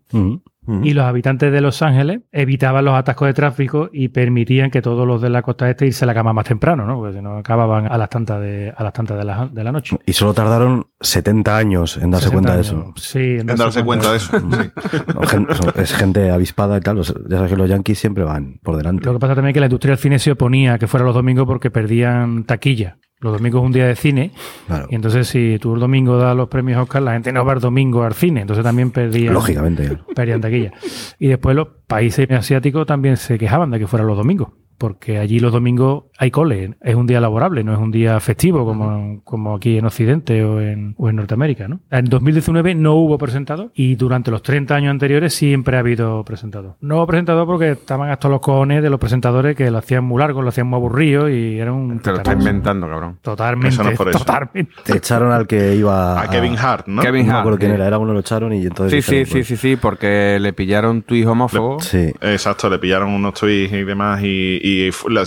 y 0.84 0.94
los 0.94 1.04
habitantes 1.04 1.50
de 1.50 1.60
Los 1.60 1.82
Ángeles 1.82 2.20
evitaban 2.30 2.84
los 2.84 2.94
atascos 2.94 3.26
de 3.26 3.34
tráfico 3.34 3.90
y 3.92 4.08
permitían 4.10 4.70
que 4.70 4.80
todos 4.80 5.04
los 5.06 5.20
de 5.20 5.28
la 5.28 5.42
costa 5.42 5.68
este 5.68 5.86
irse 5.86 6.04
a 6.04 6.06
la 6.06 6.14
cama 6.14 6.32
más 6.32 6.44
temprano, 6.44 6.86
¿no? 6.86 6.96
Porque 6.98 7.16
si 7.16 7.20
no 7.22 7.36
acababan 7.38 7.90
a 7.90 7.98
las 7.98 8.08
tantas 8.10 8.40
de, 8.40 8.72
a 8.76 8.84
las 8.84 8.92
tantas 8.92 9.18
de 9.18 9.24
la, 9.24 9.48
de 9.52 9.64
la 9.64 9.72
noche. 9.72 9.98
Y 10.06 10.12
solo 10.12 10.34
tardaron 10.34 10.86
70 11.00 11.56
años 11.56 11.96
en 11.96 12.12
darse 12.12 12.28
60 12.28 12.32
cuenta 12.32 12.54
de 12.54 12.60
eso. 12.60 12.92
Sí, 12.96 13.36
En 13.40 13.46
darse 13.46 13.82
cuenta 13.82 14.10
de 14.12 14.16
eso. 14.18 14.38
sí. 14.38 14.70
No, 15.14 15.82
es 15.82 15.94
gente 15.96 16.30
avispada 16.30 16.76
y 16.76 16.80
tal. 16.80 16.96
los- 16.98 17.12
Ya 17.28 17.36
sabes 17.38 17.50
que 17.50 17.56
los 17.56 17.68
yankees 17.68 17.98
siempre 17.98 18.22
van 18.22 18.60
por 18.62 18.76
delante. 18.76 19.04
Lo 19.06 19.14
que 19.14 19.18
pasa 19.18 19.34
también 19.34 19.50
es 19.50 19.54
que 19.54 19.60
la 19.60 19.66
industria 19.66 19.90
del 19.92 19.98
cine 19.98 20.18
se 20.20 20.30
oponía 20.30 20.74
a 20.74 20.78
que 20.78 20.86
fuera 20.86 21.04
los 21.04 21.14
domingos 21.16 21.44
porque 21.46 21.70
perdían 21.72 22.44
taquilla. 22.44 22.98
Los 23.22 23.32
domingos 23.32 23.62
es 23.62 23.66
un 23.66 23.72
día 23.72 23.86
de 23.86 23.96
cine 23.96 24.32
Claro. 24.66 24.86
y 24.90 24.94
entonces 24.96 25.28
si 25.28 25.58
tú 25.60 25.74
el 25.74 25.80
domingo 25.80 26.16
das 26.18 26.36
los 26.36 26.48
premios 26.48 26.82
Oscar, 26.82 27.02
la 27.02 27.12
gente 27.12 27.32
no 27.32 27.44
va 27.44 27.54
el 27.54 27.60
domingo 27.60 28.02
al 28.02 28.14
cine. 28.14 28.42
Entonces 28.42 28.64
también 28.64 28.90
perdían, 28.90 29.32
Lógicamente. 29.32 29.98
perdían 30.14 30.40
taquilla. 30.40 30.72
Y 31.18 31.28
después 31.28 31.56
los 31.56 31.68
países 31.86 32.30
asiáticos 32.30 32.86
también 32.86 33.16
se 33.16 33.38
quejaban 33.38 33.70
de 33.70 33.78
que 33.78 33.86
fueran 33.86 34.06
los 34.08 34.16
domingos. 34.16 34.48
Porque 34.82 35.18
allí 35.18 35.38
los 35.38 35.52
domingos 35.52 36.06
hay 36.18 36.32
cole, 36.32 36.74
es 36.80 36.94
un 36.96 37.06
día 37.06 37.20
laborable, 37.20 37.62
no 37.62 37.72
es 37.72 37.78
un 37.78 37.92
día 37.92 38.18
festivo 38.18 38.64
como, 38.64 39.20
como 39.22 39.54
aquí 39.54 39.78
en 39.78 39.84
Occidente 39.86 40.42
o 40.42 40.60
en, 40.60 40.96
o 40.98 41.08
en 41.08 41.14
Norteamérica. 41.14 41.68
¿no? 41.68 41.78
En 41.88 42.06
2019 42.06 42.74
no 42.74 42.94
hubo 42.94 43.16
presentador 43.16 43.70
y 43.74 43.94
durante 43.94 44.32
los 44.32 44.42
30 44.42 44.74
años 44.74 44.90
anteriores 44.90 45.34
siempre 45.34 45.76
ha 45.76 45.80
habido 45.80 46.24
presentador. 46.24 46.74
No 46.80 46.96
hubo 46.96 47.06
presentador 47.06 47.46
porque 47.46 47.70
estaban 47.70 48.10
hasta 48.10 48.28
los 48.28 48.40
cojones 48.40 48.82
de 48.82 48.90
los 48.90 48.98
presentadores 48.98 49.54
que 49.54 49.70
lo 49.70 49.78
hacían 49.78 50.02
muy 50.02 50.18
largo, 50.18 50.42
lo 50.42 50.48
hacían 50.48 50.66
muy 50.66 50.78
aburrido 50.78 51.28
y 51.30 51.60
era 51.60 51.72
un... 51.72 52.00
Te 52.00 52.10
lo 52.10 52.16
está 52.16 52.32
inventando, 52.32 52.88
cabrón. 52.88 53.18
Totalmente, 53.22 53.68
Eso 53.74 53.84
no 53.84 53.90
es 53.90 53.96
por 53.96 54.08
eso. 54.08 54.18
totalmente. 54.18 54.72
Echaron 54.96 55.30
al 55.30 55.46
que 55.46 55.76
iba 55.76 56.20
A 56.22 56.28
Kevin 56.28 56.56
Hart, 56.58 56.88
¿no? 56.88 57.02
Kevin 57.02 57.26
No 57.28 57.32
Hart. 57.34 57.40
acuerdo 57.42 57.58
quién 57.60 57.70
era, 57.70 57.86
era 57.86 57.98
uno 57.98 58.12
lo 58.12 58.18
echaron 58.18 58.52
y 58.52 58.66
entonces. 58.66 59.04
Sí, 59.04 59.10
sí, 59.10 59.18
dijeron, 59.20 59.44
sí, 59.44 59.56
sí, 59.56 59.56
sí, 59.56 59.76
porque 59.76 60.38
le 60.40 60.52
pillaron 60.52 61.02
tuit 61.02 61.24
homófobo. 61.24 61.76
pues, 61.76 61.86
sí. 61.86 62.12
Exacto, 62.20 62.68
le 62.68 62.80
pillaron 62.80 63.10
unos 63.10 63.34
tweets 63.34 63.72
y 63.72 63.84
demás 63.84 64.20
y, 64.24 64.58
y 64.60 64.71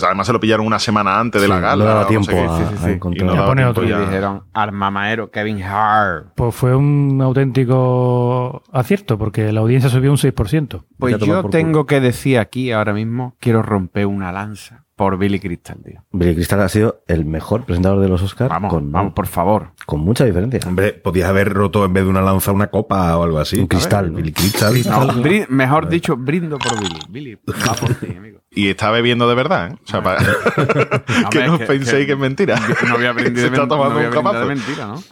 además 0.04 0.26
se 0.26 0.32
lo 0.32 0.40
pillaron 0.40 0.66
una 0.66 0.78
semana 0.78 1.18
antes 1.20 1.40
de 1.40 1.46
Sí, 1.46 1.52
la 1.52 1.60
gala. 1.60 1.84
no 1.84 1.90
daba 1.90 2.02
sé 2.02 2.08
tiempo 2.08 2.30
a, 2.30 2.58
Sí, 2.58 2.64
sí, 2.68 2.74
a 2.74 2.86
sí. 2.86 2.90
encontrar. 2.92 3.30
Y 3.30 3.36
no 3.36 3.46
pone 3.46 3.64
otro. 3.66 3.84
Ya. 3.84 4.00
dijeron 4.00 4.42
al 4.52 4.72
mamaero 4.72 5.30
Kevin 5.30 5.62
Hart. 5.62 6.32
Pues 6.34 6.54
fue 6.54 6.74
un 6.74 7.20
auténtico 7.22 8.62
acierto 8.72 9.18
porque 9.18 9.52
la 9.52 9.60
audiencia 9.60 9.90
subió 9.90 10.10
un 10.10 10.16
6%. 10.18 10.84
Pues 10.98 11.18
yo 11.18 11.44
tengo 11.44 11.86
que 11.86 12.00
decir 12.00 12.38
aquí 12.38 12.72
ahora 12.72 12.92
mismo, 12.92 13.36
quiero 13.40 13.62
romper 13.62 14.06
una 14.06 14.32
lanza 14.32 14.84
por 14.96 15.18
Billy 15.18 15.38
Crystal, 15.38 15.76
tío. 15.84 16.02
Billy 16.10 16.34
Crystal 16.34 16.60
ha 16.62 16.68
sido 16.70 17.02
el 17.06 17.26
mejor 17.26 17.64
presentador 17.64 18.00
de 18.00 18.08
los 18.08 18.22
Oscars. 18.22 18.48
Vamos, 18.48 18.70
con, 18.72 18.90
vamos, 18.90 19.12
por 19.12 19.26
favor. 19.26 19.72
con 19.84 20.00
mucha 20.00 20.24
diferencia. 20.24 20.60
Hombre, 20.66 20.92
podías 20.94 21.28
haber 21.28 21.52
roto 21.52 21.84
en 21.84 21.92
vez 21.92 22.04
de 22.04 22.08
una 22.10 22.22
lanza 22.22 22.52
una 22.52 22.68
copa 22.68 23.14
o 23.18 23.22
algo 23.22 23.38
así. 23.38 23.58
Un 23.60 23.66
cristal. 23.66 24.06
¿sabes? 24.06 24.16
Billy 24.16 24.32
Crystal. 24.32 24.74
No, 24.88 25.12
mejor 25.50 25.88
dicho, 25.90 26.16
brindo 26.16 26.58
por 26.58 26.80
Billy. 26.80 26.98
Billy, 27.10 27.34
va 27.34 27.74
por 27.74 27.94
ti, 27.96 28.16
amigo. 28.16 28.35
Y 28.56 28.68
está 28.70 28.90
bebiendo 28.90 29.28
de 29.28 29.34
verdad, 29.36 29.70
¿eh? 29.70 29.76
O 29.84 29.86
sea, 29.88 30.02
para- 30.02 30.18
que 31.30 31.46
no 31.46 31.58
que- 31.58 31.66
penséis 31.66 32.00
que- 32.00 32.06
que, 32.06 32.12
es 32.12 32.18
mentira. 32.18 32.56
No 32.88 32.96
voy 32.96 33.06
a 33.06 33.12
brindar 33.12 33.36
Se 33.44 33.50
de, 33.50 33.56
no 33.56 33.66
voy 33.68 34.34
a 34.34 34.40
de 34.40 34.46
mentira, 34.46 34.86
¿no? 34.86 35.02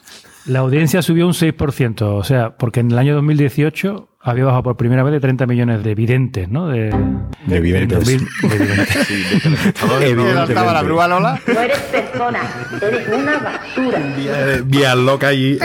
La 0.46 0.58
audiencia 0.58 1.00
subió 1.00 1.26
un 1.26 1.32
6%, 1.32 2.02
o 2.02 2.22
sea, 2.24 2.56
porque 2.56 2.80
en 2.80 2.90
el 2.90 2.98
año 2.98 3.14
2018 3.14 4.08
había 4.20 4.44
bajado 4.44 4.62
por 4.62 4.76
primera 4.76 5.02
vez 5.02 5.12
de 5.12 5.20
30 5.20 5.46
millones 5.46 5.82
de 5.84 5.94
videntes, 5.94 6.48
¿no? 6.50 6.68
De, 6.68 6.90
De 7.46 7.60
videntes. 7.60 8.06
de 8.06 8.14
videntes. 8.48 9.06
Sí, 9.06 9.14
de 9.14 9.40
telespectadores, 9.40 10.16
¿no? 10.16 10.24
la 10.72 10.82
grúa 10.82 11.08
Lola? 11.08 11.40
No 11.46 11.60
eres 11.60 11.78
persona, 11.80 12.40
eres 12.80 13.08
una 13.08 13.38
basura. 13.38 14.02
Vía 14.66 14.94
loca 14.94 15.28
allí. 15.28 15.58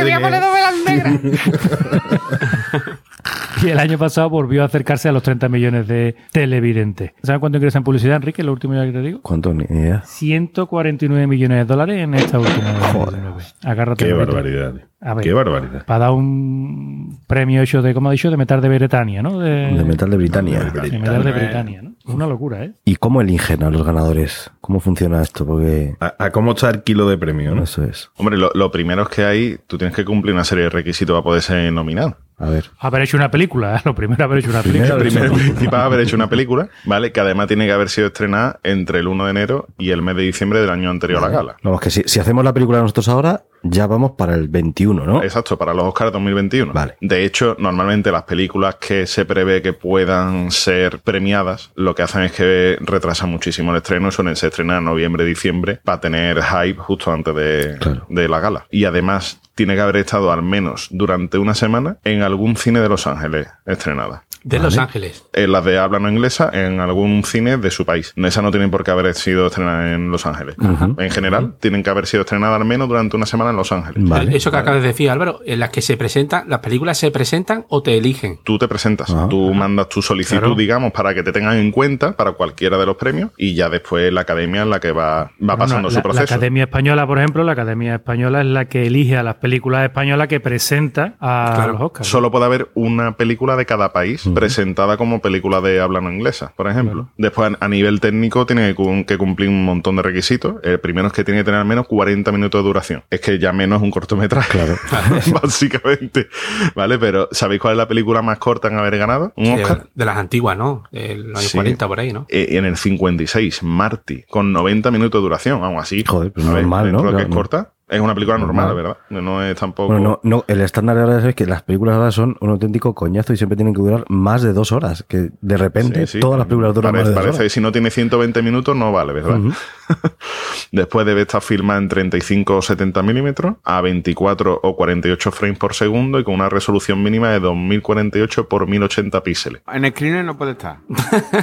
Y 3.63 3.69
el 3.69 3.79
año 3.79 3.97
pasado 3.97 4.29
volvió 4.29 4.61
a 4.61 4.65
acercarse 4.65 5.09
a 5.09 5.11
los 5.11 5.23
30 5.23 5.49
millones 5.49 5.87
de 5.87 6.15
televidentes. 6.31 7.11
¿Sabes 7.23 7.39
cuánto 7.39 7.57
ingresa 7.57 7.77
en 7.79 7.83
publicidad, 7.83 8.15
Enrique? 8.17 8.43
Lo 8.43 8.53
último 8.53 8.73
ya 8.75 8.85
que 8.85 8.91
te 8.91 9.01
digo. 9.01 9.19
¿Cuánto? 9.21 9.53
Ni 9.53 9.65
idea. 9.65 10.01
149 10.05 11.27
millones 11.27 11.57
de 11.59 11.65
dólares 11.65 11.97
en 12.03 12.13
esta 12.13 12.39
última 12.39 12.71
2019. 12.93 13.43
Agárrate. 13.63 14.05
Qué 14.05 14.13
barbaridad. 14.13 14.73
A 15.01 15.13
ver. 15.13 15.23
Qué 15.23 15.33
barbaridad. 15.33 15.85
Para 15.85 15.99
dar 16.05 16.11
un 16.11 17.19
premio 17.27 17.61
hecho 17.61 17.81
de, 17.81 17.93
como 17.93 18.09
ha 18.09 18.11
dicho, 18.11 18.29
de 18.31 18.37
metal 18.37 18.61
de 18.61 18.69
Bretaña, 18.69 19.21
¿no? 19.21 19.39
De, 19.39 19.49
De 19.73 19.83
metal 19.83 20.09
de 20.09 20.17
Britannia. 20.17 20.59
de 20.63 20.99
metal 20.99 21.23
de 21.23 21.31
Britania, 21.31 21.81
¿no? 21.81 21.93
Una 22.05 22.27
locura, 22.27 22.63
¿eh? 22.63 22.73
¿Y 22.85 22.95
cómo 22.95 23.21
eligen 23.21 23.63
a 23.63 23.69
los 23.69 23.83
ganadores? 23.85 24.51
¿Cómo 24.69 24.81
funciona 24.81 25.19
esto? 25.23 25.47
Porque 25.47 25.95
A, 25.99 26.13
a 26.25 26.29
cómo 26.29 26.51
está 26.51 26.69
el 26.69 26.83
kilo 26.83 27.09
de 27.09 27.17
premio, 27.17 27.55
¿no? 27.55 27.63
eso 27.63 27.83
es. 27.83 28.11
Hombre, 28.17 28.37
lo, 28.37 28.51
lo 28.53 28.69
primero 28.69 29.01
es 29.01 29.09
que 29.09 29.25
hay, 29.25 29.57
tú 29.65 29.79
tienes 29.79 29.95
que 29.95 30.05
cumplir 30.05 30.35
una 30.35 30.43
serie 30.43 30.65
de 30.65 30.69
requisitos 30.69 31.15
para 31.15 31.23
poder 31.23 31.41
ser 31.41 31.73
nominado. 31.73 32.17
A 32.39 32.49
ver. 32.49 32.65
Haber 32.79 33.01
hecho 33.01 33.17
una 33.17 33.29
película, 33.29 33.75
¿eh? 33.75 33.81
Lo 33.83 33.93
primero, 33.93 34.23
haber 34.23 34.39
hecho 34.39 34.49
una 34.49 34.61
película. 34.61 34.93
El 34.93 34.99
primer 34.99 35.31
principal 35.31 35.79
es 35.79 35.85
haber 35.85 35.99
hecho 36.01 36.15
una 36.15 36.29
película, 36.29 36.69
¿vale? 36.85 37.11
Que 37.11 37.19
además 37.19 37.47
tiene 37.47 37.65
que 37.65 37.73
haber 37.73 37.89
sido 37.89 38.07
estrenada 38.07 38.59
entre 38.63 38.99
el 38.99 39.07
1 39.07 39.25
de 39.25 39.31
enero 39.31 39.67
y 39.77 39.89
el 39.89 40.01
mes 40.01 40.15
de 40.15 40.21
diciembre 40.21 40.61
del 40.61 40.69
año 40.69 40.89
anterior 40.89 41.17
a 41.23 41.27
la 41.27 41.29
gala. 41.29 41.57
Vamos, 41.63 41.81
que 41.81 41.89
si, 41.89 42.03
si 42.05 42.19
hacemos 42.19 42.45
la 42.45 42.53
película 42.53 42.79
nosotros 42.79 43.09
ahora, 43.09 43.43
ya 43.61 43.87
vamos 43.87 44.11
para 44.11 44.35
el 44.35 44.47
21, 44.47 45.05
¿no? 45.05 45.21
Exacto, 45.21 45.57
para 45.57 45.73
los 45.73 45.85
Oscars 45.85 46.13
2021. 46.13 46.71
Vale. 46.71 46.95
De 47.01 47.25
hecho, 47.25 47.57
normalmente 47.59 48.09
las 48.09 48.23
películas 48.23 48.75
que 48.75 49.05
se 49.05 49.25
prevé 49.25 49.61
que 49.61 49.73
puedan 49.73 50.49
ser 50.51 50.99
premiadas, 50.99 51.71
lo 51.75 51.93
que 51.93 52.03
hacen 52.03 52.21
es 52.21 52.31
que 52.31 52.77
retrasan 52.79 53.31
muchísimo 53.31 53.71
el 53.71 53.77
estreno, 53.77 54.11
suelen 54.11 54.37
ser 54.37 54.53
estrenadas 54.59 54.81
en 54.81 54.85
noviembre, 54.85 55.23
diciembre, 55.25 55.79
para 55.83 55.99
tener 56.01 56.41
hype 56.43 56.79
justo 56.79 57.11
antes 57.11 57.33
de, 57.33 57.77
Claro. 57.79 58.05
de 58.09 58.27
la 58.27 58.39
gala. 58.39 58.65
Y 58.69 58.85
además 58.85 59.39
tiene 59.55 59.75
que 59.75 59.81
haber 59.81 59.97
estado 59.97 60.31
al 60.31 60.41
menos 60.41 60.87
durante 60.91 61.37
una 61.37 61.53
semana 61.53 61.97
en 62.03 62.21
algún 62.21 62.55
cine 62.57 62.79
de 62.81 62.89
Los 62.89 63.07
Ángeles 63.07 63.47
estrenada. 63.65 64.23
De 64.43 64.59
Los 64.59 64.77
Ángeles. 64.77 65.25
En 65.33 65.51
las 65.51 65.65
de 65.65 65.77
habla 65.79 65.99
no 65.99 66.09
inglesa, 66.09 66.49
en 66.53 66.79
algún 66.79 67.23
cine 67.23 67.57
de 67.57 67.71
su 67.71 67.85
país. 67.85 68.13
Esa 68.15 68.41
no 68.41 68.51
tienen 68.51 68.71
por 68.71 68.83
qué 68.83 68.91
haber 68.91 69.13
sido 69.15 69.47
estrenada 69.47 69.93
en 69.93 70.11
Los 70.11 70.25
Ángeles. 70.25 70.55
En 70.97 71.09
general, 71.11 71.55
tienen 71.59 71.83
que 71.83 71.89
haber 71.89 72.05
sido 72.07 72.21
estrenadas 72.21 72.59
al 72.59 72.65
menos 72.65 72.87
durante 72.87 73.15
una 73.17 73.25
semana 73.25 73.49
en 73.51 73.57
Los 73.57 73.71
Ángeles. 73.71 74.07
Vale. 74.07 74.35
Eso 74.35 74.51
que 74.51 74.57
acabas 74.57 74.81
de 74.81 74.87
decir, 74.89 75.09
Álvaro, 75.09 75.39
en 75.45 75.59
las 75.59 75.69
que 75.69 75.81
se 75.81 75.97
presentan, 75.97 76.49
las 76.49 76.59
películas 76.59 76.97
se 76.97 77.11
presentan 77.11 77.65
o 77.69 77.83
te 77.83 77.97
eligen. 77.97 78.39
Tú 78.43 78.57
te 78.57 78.67
presentas, 78.67 79.09
Ajá. 79.09 79.27
tú 79.29 79.53
mandas 79.53 79.89
tu 79.89 80.01
solicitud, 80.01 80.39
Claro. 80.39 80.55
digamos, 80.55 80.91
para 80.91 81.13
que 81.13 81.23
te 81.23 81.31
tengan 81.31 81.57
en 81.57 81.71
cuenta 81.71 82.13
para 82.15 82.31
cualquiera 82.33 82.77
de 82.77 82.85
los 82.85 82.95
premios 82.97 83.31
y 83.37 83.55
ya 83.55 83.69
después 83.69 84.11
la 84.13 84.21
academia 84.21 84.61
es 84.61 84.67
la 84.67 84.79
que 84.79 84.91
va, 84.91 85.23
va 85.23 85.29
Bueno, 85.39 85.57
pasando 85.57 85.87
la, 85.87 85.91
su 85.91 85.97
la 85.97 86.03
proceso. 86.03 86.23
Academia 86.23 86.63
Española, 86.63 87.05
por 87.07 87.17
ejemplo, 87.17 87.43
la 87.43 87.51
Academia 87.53 87.95
Española 87.95 88.41
es 88.41 88.47
la 88.47 88.65
que 88.65 88.87
elige 88.87 89.17
a 89.17 89.23
las 89.23 89.35
películas 89.35 89.83
españolas 89.83 90.27
que 90.27 90.39
presenta 90.39 91.15
a 91.19 91.53
Claro. 91.55 91.73
los 91.73 91.81
Oscars. 91.81 92.07
Solo 92.07 92.31
puede 92.31 92.45
haber 92.45 92.69
una 92.75 93.17
película 93.17 93.55
de 93.55 93.65
cada 93.65 93.91
país 93.91 94.28
presentada 94.33 94.97
como 94.97 95.21
película 95.21 95.61
de 95.61 95.79
habla 95.79 96.01
no 96.01 96.11
inglesa, 96.11 96.53
por 96.55 96.67
ejemplo. 96.69 97.09
Después, 97.17 97.51
a 97.59 97.67
nivel 97.67 97.99
técnico, 97.99 98.45
tiene 98.45 98.67
que 98.69 98.75
cum- 98.75 99.03
que 99.03 99.17
cumplir 99.17 99.49
un 99.49 99.63
montón 99.65 99.95
de 99.95 100.01
requisitos. 100.01 100.55
El 100.63 100.79
primero 100.79 101.07
es 101.07 101.13
que 101.13 101.23
tiene 101.23 101.39
que 101.41 101.43
tener 101.45 101.59
al 101.59 101.65
menos 101.65 101.87
40 101.87 102.31
minutos 102.31 102.61
de 102.61 102.67
duración. 102.67 103.03
Es 103.09 103.21
que 103.21 103.39
ya 103.39 103.51
menos 103.53 103.77
es 103.77 103.83
un 103.83 103.91
cortometraje, 103.91 104.51
claro. 104.59 104.75
básicamente. 105.41 106.27
¿Vale? 106.75 106.97
Pero 106.97 107.27
¿sabéis 107.31 107.61
cuál 107.61 107.73
es 107.73 107.77
la 107.77 107.87
película 107.87 108.21
más 108.21 108.37
corta 108.39 108.67
en 108.67 108.77
haber 108.77 108.97
ganado? 108.97 109.33
¿Un 109.35 109.51
Oscar? 109.53 109.87
de 109.93 110.05
las 110.05 110.17
antiguas, 110.17 110.57
¿no? 110.57 110.83
De 110.91 111.15
los 111.15 111.37
años 111.39 111.51
Sí. 111.51 111.57
40 111.57 111.87
por 111.87 111.99
ahí, 111.99 112.13
¿no? 112.13 112.25
Eh, 112.29 112.47
en 112.51 112.65
el 112.65 112.77
56, 112.77 113.63
Marty, 113.63 114.23
con 114.29 114.51
90 114.53 114.91
minutos 114.91 115.19
de 115.19 115.23
duración, 115.23 115.63
aún 115.63 115.77
así. 115.79 116.03
Joder, 116.05 116.31
pues 116.31 116.45
a 116.45 116.53
ver, 116.53 116.61
normal, 116.63 116.85
dentro 116.85 117.03
¿no? 117.05 117.11
lo 117.11 117.17
que 117.17 117.23
es 117.23 117.29
corta, 117.29 117.71
Es 117.89 117.99
una 117.99 118.13
película 118.13 118.37
normal, 118.37 118.75
¿verdad? 118.75 118.97
No 119.09 119.43
es 119.43 119.55
tampoco. 119.57 119.93
Bueno, 119.93 120.19
no, 120.23 120.37
no, 120.37 120.45
el 120.47 120.61
estándar 120.61 120.95
de 120.95 121.01
ahora 121.01 121.27
es 121.29 121.35
que 121.35 121.45
las 121.47 121.63
películas 121.63 121.95
ahora 121.95 122.11
son 122.11 122.37
un 122.39 122.49
auténtico 122.51 122.93
coñazo 122.93 123.33
y 123.33 123.37
siempre 123.37 123.55
tienen 123.55 123.73
que 123.73 123.81
durar 123.81 124.05
más 124.09 124.43
de 124.43 124.53
dos 124.53 124.71
horas. 124.71 125.03
Que 125.07 125.31
de 125.41 125.57
repente 125.57 126.05
Sí, 126.05 126.13
sí. 126.13 126.19
todas 126.19 126.37
las 126.37 126.47
películas 126.47 126.75
duran 126.75 126.91
parece, 126.91 127.05
más 127.05 127.09
de 127.09 127.13
dos 127.15 127.21
parece 127.23 127.37
que 127.39 127.43
horas. 127.45 127.53
si 127.53 127.61
no 127.61 127.71
tiene 127.71 127.89
120 127.89 128.41
minutos 128.43 128.75
no 128.75 128.91
vale, 128.91 129.13
¿verdad? 129.13 129.39
Después 130.71 131.05
debe 131.05 131.21
estar 131.21 131.41
filmada 131.41 131.79
en 131.79 131.89
35 131.89 132.57
o 132.57 132.61
70 132.61 133.01
milímetros 133.01 133.55
a 133.63 133.81
24 133.81 134.59
o 134.61 134.75
48 134.75 135.31
frames 135.31 135.57
por 135.57 135.73
segundo 135.73 136.19
y 136.19 136.23
con 136.23 136.35
una 136.35 136.47
resolución 136.49 137.01
mínima 137.01 137.29
de 137.29 137.39
2048 137.39 138.47
por 138.47 138.67
1080 138.67 139.23
píxeles. 139.23 139.61
En 139.73 139.89
screener 139.89 140.25
no 140.25 140.37
puede 140.37 140.51
estar. 140.51 140.77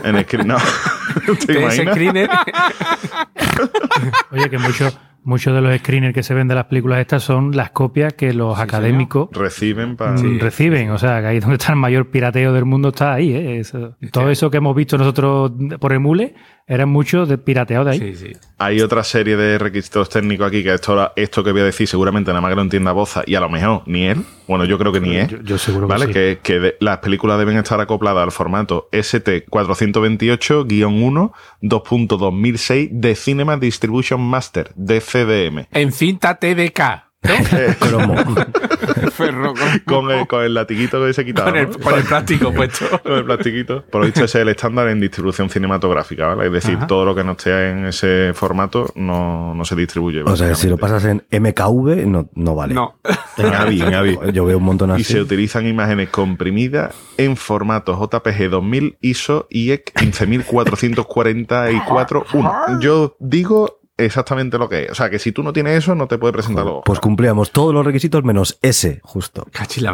En 0.05 0.23
screen, 0.23 0.47
no. 0.47 0.57
¿Te 1.47 1.61
imaginas? 1.61 1.95
screener. 1.95 2.31
Oye, 4.31 4.51
que 4.51 4.59
muchos 4.59 4.97
muchos 5.27 5.55
de 5.55 5.61
los 5.61 5.77
screeners 5.79 6.15
que 6.15 6.23
se 6.23 6.33
ven 6.33 6.49
de 6.49 6.55
las 6.55 6.65
películas 6.65 7.01
estas 7.01 7.23
son 7.23 7.55
las 7.55 7.71
copias 7.71 8.15
que 8.15 8.33
los 8.33 8.59
académicos 8.59 9.29
Reciben 9.33 9.97
para. 9.97 10.13
mm, 10.13 10.39
reciben. 10.39 10.91
O 10.91 10.99
sea, 10.99 11.21
que 11.21 11.27
ahí 11.27 11.41
donde 11.41 11.57
está 11.57 11.73
el 11.73 11.79
mayor 11.79 12.11
pirateo 12.11 12.53
del 12.55 12.65
mundo 12.65 12.89
está 12.89 13.13
ahí. 13.15 13.33
¿eh? 13.35 13.59
Eso- 13.61 13.97
todo 14.13 14.31
eso 14.31 14.51
que 14.51 14.57
hemos 14.57 14.75
visto 14.75 14.97
nosotros 14.97 15.53
por 15.79 15.93
emule 15.93 16.35
eran 16.69 16.89
muchos 16.89 17.29
de 17.29 17.39
pirateado 17.39 17.85
de 17.85 17.91
ahí. 17.93 17.99
Sí, 18.01 18.15
sí. 18.17 18.33
Hay 18.59 18.81
otra 18.81 19.05
serie 19.05 19.37
de 19.37 19.57
requisitos 19.59 20.09
técnicos 20.09 20.49
aquí 20.49 20.65
que 20.65 20.75
esto, 20.75 21.13
esto 21.15 21.45
que 21.45 21.53
voy 21.53 21.61
a 21.61 21.65
decir 21.65 21.87
seguramente 21.87 22.31
nada 22.31 22.41
más 22.41 22.51
que 22.51 22.57
lo 22.57 22.63
entienda 22.63 22.91
Boza 22.93 23.23
y 23.27 23.35
a 23.37 23.41
lo 23.41 23.49
mejor 23.49 23.83
ni 23.87 24.07
él. 24.07 24.23
Bueno, 24.49 24.65
yo 24.65 24.77
creo 24.79 24.91
que 24.93 25.01
ni 25.01 25.17
él. 25.17 25.29
Yo, 25.29 25.39
yo 25.43 25.59
seguro 25.59 25.87
que 25.87 25.93
¿Vale? 25.93 26.07
sí. 26.07 26.13
Que, 26.13 26.39
que 26.43 26.59
de- 26.59 26.77
las 26.81 26.99
películas 26.99 27.39
deben 27.39 27.57
estar 27.57 27.81
acopladas 27.81 28.25
al 28.25 28.33
formato 28.33 28.89
ST428-1 28.93 31.33
2.2006 31.63 32.91
de 32.91 33.15
Cinema 33.15 33.57
Distribution 33.57 34.21
Master, 34.21 34.73
DCDM. 34.75 35.67
En 35.73 35.93
cinta 35.93 36.35
TDK. 36.39 37.06
Ferro 39.11 39.55
con- 39.55 39.67
Con 39.87 40.11
el, 40.11 40.27
con 40.27 40.43
el 40.45 40.55
latiguito 40.55 41.05
que 41.05 41.13
se 41.13 41.25
quitaba. 41.25 41.51
Con 41.51 41.59
el, 41.59 41.71
¿no? 41.71 41.79
con 41.79 41.95
el 41.95 42.03
plástico 42.05 42.53
puesto. 42.53 42.85
Con 43.03 43.13
el 43.15 43.25
plastiquito. 43.25 43.85
Por 43.91 44.01
lo 44.01 44.07
visto 44.07 44.25
ese 44.25 44.39
es 44.39 44.43
el 44.43 44.49
estándar 44.51 44.89
en 44.89 45.01
distribución 45.01 45.49
cinematográfica, 45.49 46.27
¿vale? 46.29 46.47
Es 46.47 46.53
decir, 46.53 46.77
Ajá. 46.77 46.87
todo 46.87 47.05
lo 47.05 47.15
que 47.15 47.25
no 47.25 47.33
esté 47.33 47.71
en 47.71 47.87
ese 47.87 48.33
formato 48.35 48.91
no, 48.95 49.55
no 49.55 49.65
se 49.65 49.75
distribuye. 49.77 50.23
O 50.23 50.37
sea, 50.37 50.55
si 50.55 50.69
lo 50.69 50.77
pasas 50.77 51.05
en 51.05 51.25
MKV, 51.31 52.07
no, 52.07 52.29
no 52.35 52.55
vale. 52.55 52.75
No. 52.75 52.99
En 53.39 53.55
AVI, 53.55 53.83
en 53.83 53.95
AVI. 53.95 54.19
Yo 54.33 54.45
veo 54.45 54.59
un 54.59 54.65
montón 54.65 54.91
Y 54.91 54.95
así. 54.95 55.05
se 55.05 55.21
utilizan 55.21 55.67
imágenes 55.67 56.09
comprimidas 56.11 56.95
en 57.17 57.37
formato 57.37 57.95
JPG 57.99 58.51
2000 58.51 58.99
ISO 59.01 59.47
IEC 59.51 59.93
15444-1. 59.95 62.81
Yo 62.81 63.17
digo 63.21 63.81
exactamente 63.97 64.59
lo 64.59 64.69
que 64.69 64.85
es. 64.85 64.91
O 64.91 64.95
sea, 64.95 65.11
que 65.11 65.19
si 65.19 65.33
tú 65.33 65.43
no 65.43 65.53
tienes 65.53 65.79
eso, 65.79 65.95
no 65.95 66.07
te 66.07 66.19
puede 66.19 66.33
presentar 66.33 66.65
los 66.65 66.83
Pues 66.85 67.01
cumplíamos 67.01 67.51
todos 67.51 67.73
los 67.73 67.85
requisitos 67.85 68.23
menos 68.25 68.59
ese, 68.63 69.01
justo. 69.03 69.47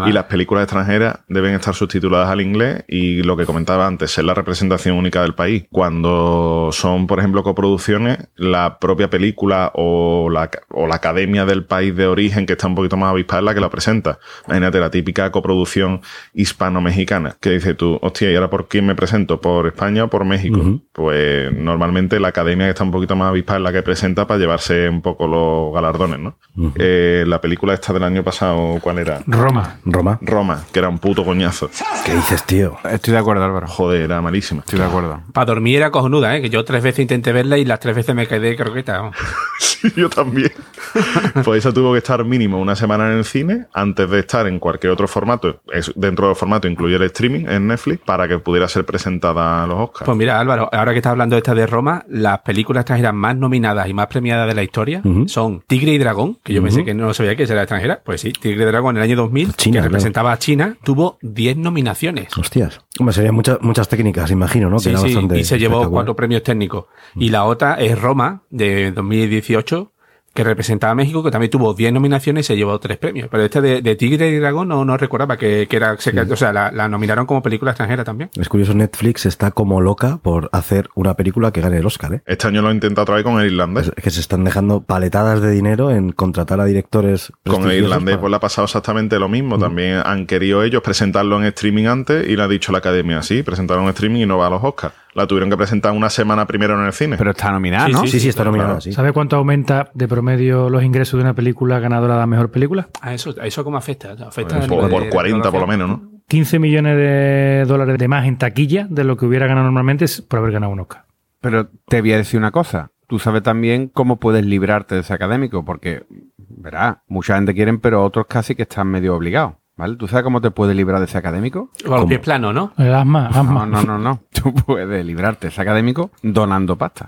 Y 0.06 0.12
las 0.12 0.24
películas 0.24 0.64
extranjeras 0.64 1.20
deben 1.28 1.54
estar 1.54 1.74
subtituladas 1.74 2.28
al 2.28 2.40
inglés 2.40 2.84
y 2.88 3.22
lo 3.22 3.36
que 3.36 3.46
comentaba 3.46 3.86
antes, 3.86 4.18
es 4.18 4.24
la 4.24 4.34
representación 4.34 4.96
única 4.96 5.22
del 5.22 5.34
país. 5.34 5.64
Cuando 5.70 6.70
son, 6.72 7.06
por 7.06 7.18
ejemplo, 7.18 7.42
coproducciones, 7.42 8.18
la 8.36 8.78
propia 8.78 9.08
película 9.08 9.70
o 9.74 10.28
la, 10.30 10.50
o 10.70 10.86
la 10.86 10.96
academia 10.96 11.44
del 11.44 11.64
país 11.64 11.94
de 11.94 12.06
origen 12.06 12.46
que 12.46 12.54
está 12.54 12.66
un 12.66 12.74
poquito 12.74 12.96
más 12.96 13.10
avispada 13.10 13.40
es 13.40 13.44
la 13.44 13.54
que 13.54 13.60
la 13.60 13.70
presenta. 13.70 14.18
Imagínate 14.46 14.80
la 14.80 14.90
típica 14.90 15.30
coproducción 15.30 16.00
hispano-mexicana 16.34 17.36
que 17.40 17.50
dice 17.50 17.74
tú, 17.74 17.98
hostia, 18.02 18.30
¿y 18.30 18.34
ahora 18.34 18.50
por 18.50 18.68
quién 18.68 18.86
me 18.86 18.94
presento? 18.94 19.40
¿Por 19.40 19.68
España 19.68 20.04
o 20.04 20.08
por 20.08 20.24
México? 20.24 20.80
Pues 20.92 21.52
normalmente 21.52 22.18
la 22.18 22.28
academia 22.28 22.66
que 22.66 22.70
está 22.70 22.84
un 22.84 22.90
poquito 22.90 23.14
más 23.14 23.28
avispada 23.28 23.58
es 23.58 23.62
la 23.62 23.72
que 23.72 23.82
presenta 23.82 23.91
para 24.26 24.38
llevarse 24.38 24.88
un 24.88 25.00
poco 25.02 25.26
los 25.26 25.74
galardones, 25.74 26.18
¿no? 26.20 26.36
Eh, 26.76 27.24
la 27.26 27.40
película 27.40 27.74
esta 27.74 27.92
del 27.92 28.02
año 28.02 28.22
pasado, 28.22 28.78
¿cuál 28.80 28.98
era? 28.98 29.20
Roma. 29.26 29.78
Roma. 29.84 30.18
Roma, 30.20 30.64
que 30.72 30.78
era 30.78 30.88
un 30.88 30.98
puto 30.98 31.24
coñazo. 31.24 31.70
¿Qué 32.04 32.14
dices, 32.14 32.44
tío? 32.44 32.76
Estoy 32.90 33.12
de 33.12 33.18
acuerdo, 33.18 33.44
Álvaro. 33.44 33.66
Joder, 33.68 34.02
era 34.02 34.20
malísima. 34.20 34.60
Estoy 34.60 34.78
de 34.78 34.84
acuerdo. 34.84 35.20
Para 35.32 35.46
dormir 35.46 35.76
era 35.76 35.90
cojonuda, 35.90 36.36
¿eh? 36.36 36.42
Que 36.42 36.50
yo 36.50 36.64
tres 36.64 36.82
veces 36.82 37.00
intenté 37.00 37.32
verla 37.32 37.58
y 37.58 37.64
las 37.64 37.80
tres 37.80 37.96
veces 37.96 38.14
me 38.14 38.26
quedé 38.26 38.56
croqueta. 38.56 38.98
vamos. 38.98 39.16
Sí, 39.58 39.92
yo 39.96 40.08
también. 40.08 40.52
Pues 41.44 41.58
eso 41.60 41.72
tuvo 41.72 41.92
que 41.92 41.98
estar 41.98 42.24
mínimo 42.24 42.60
una 42.60 42.76
semana 42.76 43.10
en 43.10 43.18
el 43.18 43.24
cine 43.24 43.66
antes 43.72 44.08
de 44.10 44.20
estar 44.20 44.46
en 44.46 44.58
cualquier 44.58 44.92
otro 44.92 45.08
formato. 45.08 45.62
Dentro 45.96 46.26
del 46.28 46.36
formato 46.36 46.68
incluye 46.68 46.96
el 46.96 47.02
streaming 47.02 47.46
en 47.48 47.66
Netflix 47.68 48.00
para 48.04 48.28
que 48.28 48.38
pudiera 48.38 48.68
ser 48.68 48.84
presentada 48.84 49.62
a 49.62 49.66
los 49.66 49.78
Oscars. 49.78 50.04
Pues 50.06 50.16
mira, 50.18 50.38
Álvaro, 50.38 50.68
ahora 50.72 50.92
que 50.92 50.98
estás 50.98 51.12
hablando 51.12 51.34
de 51.34 51.38
esta 51.38 51.54
de 51.54 51.66
Roma, 51.66 52.04
las 52.08 52.40
películas 52.40 52.82
extranjeras 52.82 53.14
más 53.14 53.36
nominadas 53.36 53.81
y 53.88 53.94
más 53.94 54.06
premiadas 54.06 54.48
de 54.48 54.54
la 54.54 54.62
historia 54.62 55.02
son 55.26 55.62
Tigre 55.66 55.92
y 55.92 55.98
Dragón, 55.98 56.38
que 56.42 56.52
yo 56.52 56.62
pensé 56.62 56.84
que 56.84 56.94
no 56.94 57.12
sabía 57.14 57.36
que 57.36 57.44
era 57.44 57.62
extranjera. 57.62 58.02
Pues 58.04 58.20
sí, 58.20 58.32
Tigre 58.32 58.64
y 58.64 58.66
Dragón 58.66 58.96
en 58.96 59.02
el 59.02 59.10
año 59.10 59.16
2000, 59.16 59.54
China, 59.54 59.56
que 59.56 59.70
claro. 59.70 59.84
representaba 59.88 60.32
a 60.32 60.38
China, 60.38 60.76
tuvo 60.82 61.18
10 61.22 61.56
nominaciones. 61.58 62.36
Hostias. 62.36 62.80
Hombre, 62.98 63.14
serían 63.14 63.34
muchas, 63.34 63.60
muchas 63.62 63.88
técnicas, 63.88 64.30
imagino, 64.30 64.68
¿no? 64.68 64.78
Sí, 64.78 64.94
sí, 64.96 65.18
y 65.34 65.44
se 65.44 65.58
llevó 65.58 65.88
cuatro 65.90 66.14
premios 66.14 66.42
técnicos. 66.42 66.86
Y 67.16 67.30
la 67.30 67.44
otra 67.44 67.74
es 67.74 68.00
Roma, 68.00 68.42
de 68.50 68.92
2018, 68.92 69.91
que 70.34 70.44
representaba 70.44 70.92
a 70.92 70.94
México, 70.94 71.22
que 71.22 71.30
también 71.30 71.50
tuvo 71.50 71.74
10 71.74 71.92
nominaciones 71.92 72.46
y 72.46 72.48
se 72.48 72.56
llevó 72.56 72.78
tres 72.80 72.98
premios. 72.98 73.28
Pero 73.30 73.44
este 73.44 73.60
de, 73.60 73.82
de 73.82 73.96
Tigre 73.96 74.30
y 74.30 74.36
Dragón 74.38 74.68
no, 74.68 74.84
no 74.84 74.96
recordaba 74.96 75.36
que, 75.36 75.66
que 75.68 75.76
era... 75.76 75.96
se- 75.98 76.18
O 76.20 76.36
sea, 76.36 76.52
la, 76.52 76.70
la 76.72 76.88
nominaron 76.88 77.26
como 77.26 77.42
película 77.42 77.72
extranjera 77.72 78.04
también. 78.04 78.30
Es 78.40 78.48
curioso, 78.48 78.74
Netflix 78.74 79.26
está 79.26 79.50
como 79.50 79.80
loca 79.80 80.18
por 80.22 80.48
hacer 80.52 80.88
una 80.94 81.14
película 81.14 81.52
que 81.52 81.60
gane 81.60 81.78
el 81.78 81.86
Oscar, 81.86 82.14
¿eh? 82.14 82.22
Este 82.26 82.46
año 82.48 82.62
lo 82.62 82.70
he 82.70 82.74
intentado 82.74 83.02
otra 83.02 83.14
vez 83.16 83.24
con 83.24 83.40
el 83.40 83.46
irlandés. 83.52 83.92
Es 83.96 84.02
que 84.04 84.10
se 84.10 84.20
están 84.20 84.44
dejando 84.44 84.82
paletadas 84.82 85.40
de 85.42 85.50
dinero 85.50 85.90
en 85.90 86.12
contratar 86.12 86.60
a 86.60 86.64
directores 86.64 87.32
Con 87.46 87.70
el 87.70 87.84
irlandés 87.84 88.14
para- 88.14 88.20
pues 88.22 88.30
le 88.30 88.36
ha 88.36 88.40
pasado 88.40 88.64
exactamente 88.64 89.18
lo 89.18 89.28
mismo. 89.28 89.58
También 89.58 90.00
han 90.04 90.26
querido 90.26 90.62
ellos 90.62 90.82
presentarlo 90.82 91.38
en 91.38 91.44
streaming 91.46 91.86
antes 91.86 92.28
y 92.28 92.36
le 92.36 92.42
ha 92.42 92.48
dicho 92.48 92.72
la 92.72 92.78
academia, 92.78 93.22
sí, 93.22 93.42
presentaron 93.42 93.84
en 93.84 93.90
streaming 93.90 94.20
y 94.22 94.26
no 94.26 94.38
va 94.38 94.46
a 94.46 94.50
los 94.50 94.62
Oscars. 94.64 94.94
La 95.14 95.26
tuvieron 95.26 95.50
que 95.50 95.56
presentar 95.56 95.92
una 95.92 96.08
semana 96.08 96.46
primero 96.46 96.78
en 96.80 96.86
el 96.86 96.92
cine. 96.92 97.16
Pero 97.18 97.32
está 97.32 97.50
nominada, 97.52 97.86
Sí, 97.86 97.92
¿no? 97.92 98.06
Sí, 98.06 98.18
sí, 98.20 98.28
está 98.30 98.44
nominada, 98.44 98.68
claro. 98.70 98.80
sí. 98.80 98.92
¿Sabe 98.92 99.12
cuánto 99.12 99.36
aumenta 99.36 99.90
de 99.92 100.08
promedio 100.08 100.70
los 100.70 100.82
ingresos 100.82 101.18
de 101.18 101.24
una 101.24 101.34
película 101.34 101.78
ganadora 101.80 102.14
de 102.14 102.20
la 102.20 102.26
mejor 102.26 102.50
película? 102.50 102.88
A 103.00 103.12
eso, 103.12 103.34
a 103.40 103.46
eso 103.46 103.62
cómo 103.62 103.76
afecta. 103.76 104.12
afecta 104.12 104.56
Pues 104.56 104.64
a 104.64 104.68
por, 104.68 104.88
por 104.88 105.04
de 105.04 105.10
40 105.10 105.50
por 105.50 105.60
lo 105.60 105.66
menos, 105.66 105.88
¿no? 105.88 106.10
15 106.28 106.58
millones 106.58 106.96
de 106.96 107.64
dólares 107.66 107.98
de 107.98 108.08
más 108.08 108.26
en 108.26 108.38
taquilla 108.38 108.86
de 108.88 109.04
lo 109.04 109.16
que 109.18 109.26
hubiera 109.26 109.46
ganado 109.46 109.64
normalmente 109.66 110.06
por 110.26 110.38
haber 110.38 110.52
ganado 110.52 110.72
un 110.72 110.80
Oscar. 110.80 111.04
Pero 111.40 111.68
te 111.88 112.00
voy 112.00 112.12
a 112.12 112.16
decir 112.16 112.38
una 112.38 112.50
cosa. 112.52 112.90
Tú 113.06 113.18
sabes 113.18 113.42
también 113.42 113.88
cómo 113.88 114.18
puedes 114.18 114.46
librarte 114.46 114.94
de 114.94 115.02
ese 115.02 115.12
académico, 115.12 115.62
porque, 115.64 116.04
verás, 116.38 116.98
mucha 117.06 117.34
gente 117.34 117.52
quieren, 117.52 117.78
pero 117.80 118.02
otros 118.02 118.26
casi 118.26 118.54
que 118.54 118.62
están 118.62 118.86
medio 118.86 119.14
obligados, 119.14 119.54
¿vale? 119.76 119.96
¿Tú 119.96 120.08
sabes 120.08 120.24
cómo 120.24 120.40
te 120.40 120.50
puedes 120.50 120.76
librar 120.76 120.98
de 120.98 121.06
ese 121.06 121.18
académico? 121.18 121.70
Con 121.84 122.00
los 122.00 122.04
pies 122.06 122.20
planos, 122.20 122.54
¿no? 122.54 122.72
El 122.78 122.94
asma, 122.94 123.28
asma. 123.28 123.66
No, 123.66 123.82
no, 123.82 123.82
no, 123.82 123.98
no. 123.98 124.22
Tú 124.32 124.54
puedes 124.54 125.04
librarte 125.04 125.46
de 125.46 125.52
ese 125.52 125.62
académico 125.62 126.10
donando 126.22 126.76
pasta. 126.76 127.06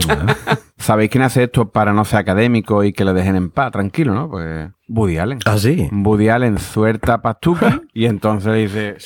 ¿Sabéis 0.76 1.10
quién 1.10 1.22
hace 1.22 1.44
esto 1.44 1.70
para 1.70 1.92
no 1.92 2.04
ser 2.04 2.18
académico 2.18 2.82
y 2.82 2.92
que 2.92 3.04
le 3.04 3.12
dejen 3.12 3.36
en 3.36 3.50
paz? 3.50 3.70
Tranquilo, 3.72 4.14
¿no? 4.14 4.28
Pues 4.28 4.70
Woody 4.88 5.18
Allen. 5.18 5.38
Ah, 5.46 5.56
sí. 5.56 5.88
Woody 5.92 6.28
Allen 6.28 6.58
suelta 6.58 7.22
pastuca 7.22 7.80
y 7.94 8.06
entonces 8.06 8.52
le 8.52 8.58
dice, 8.58 8.96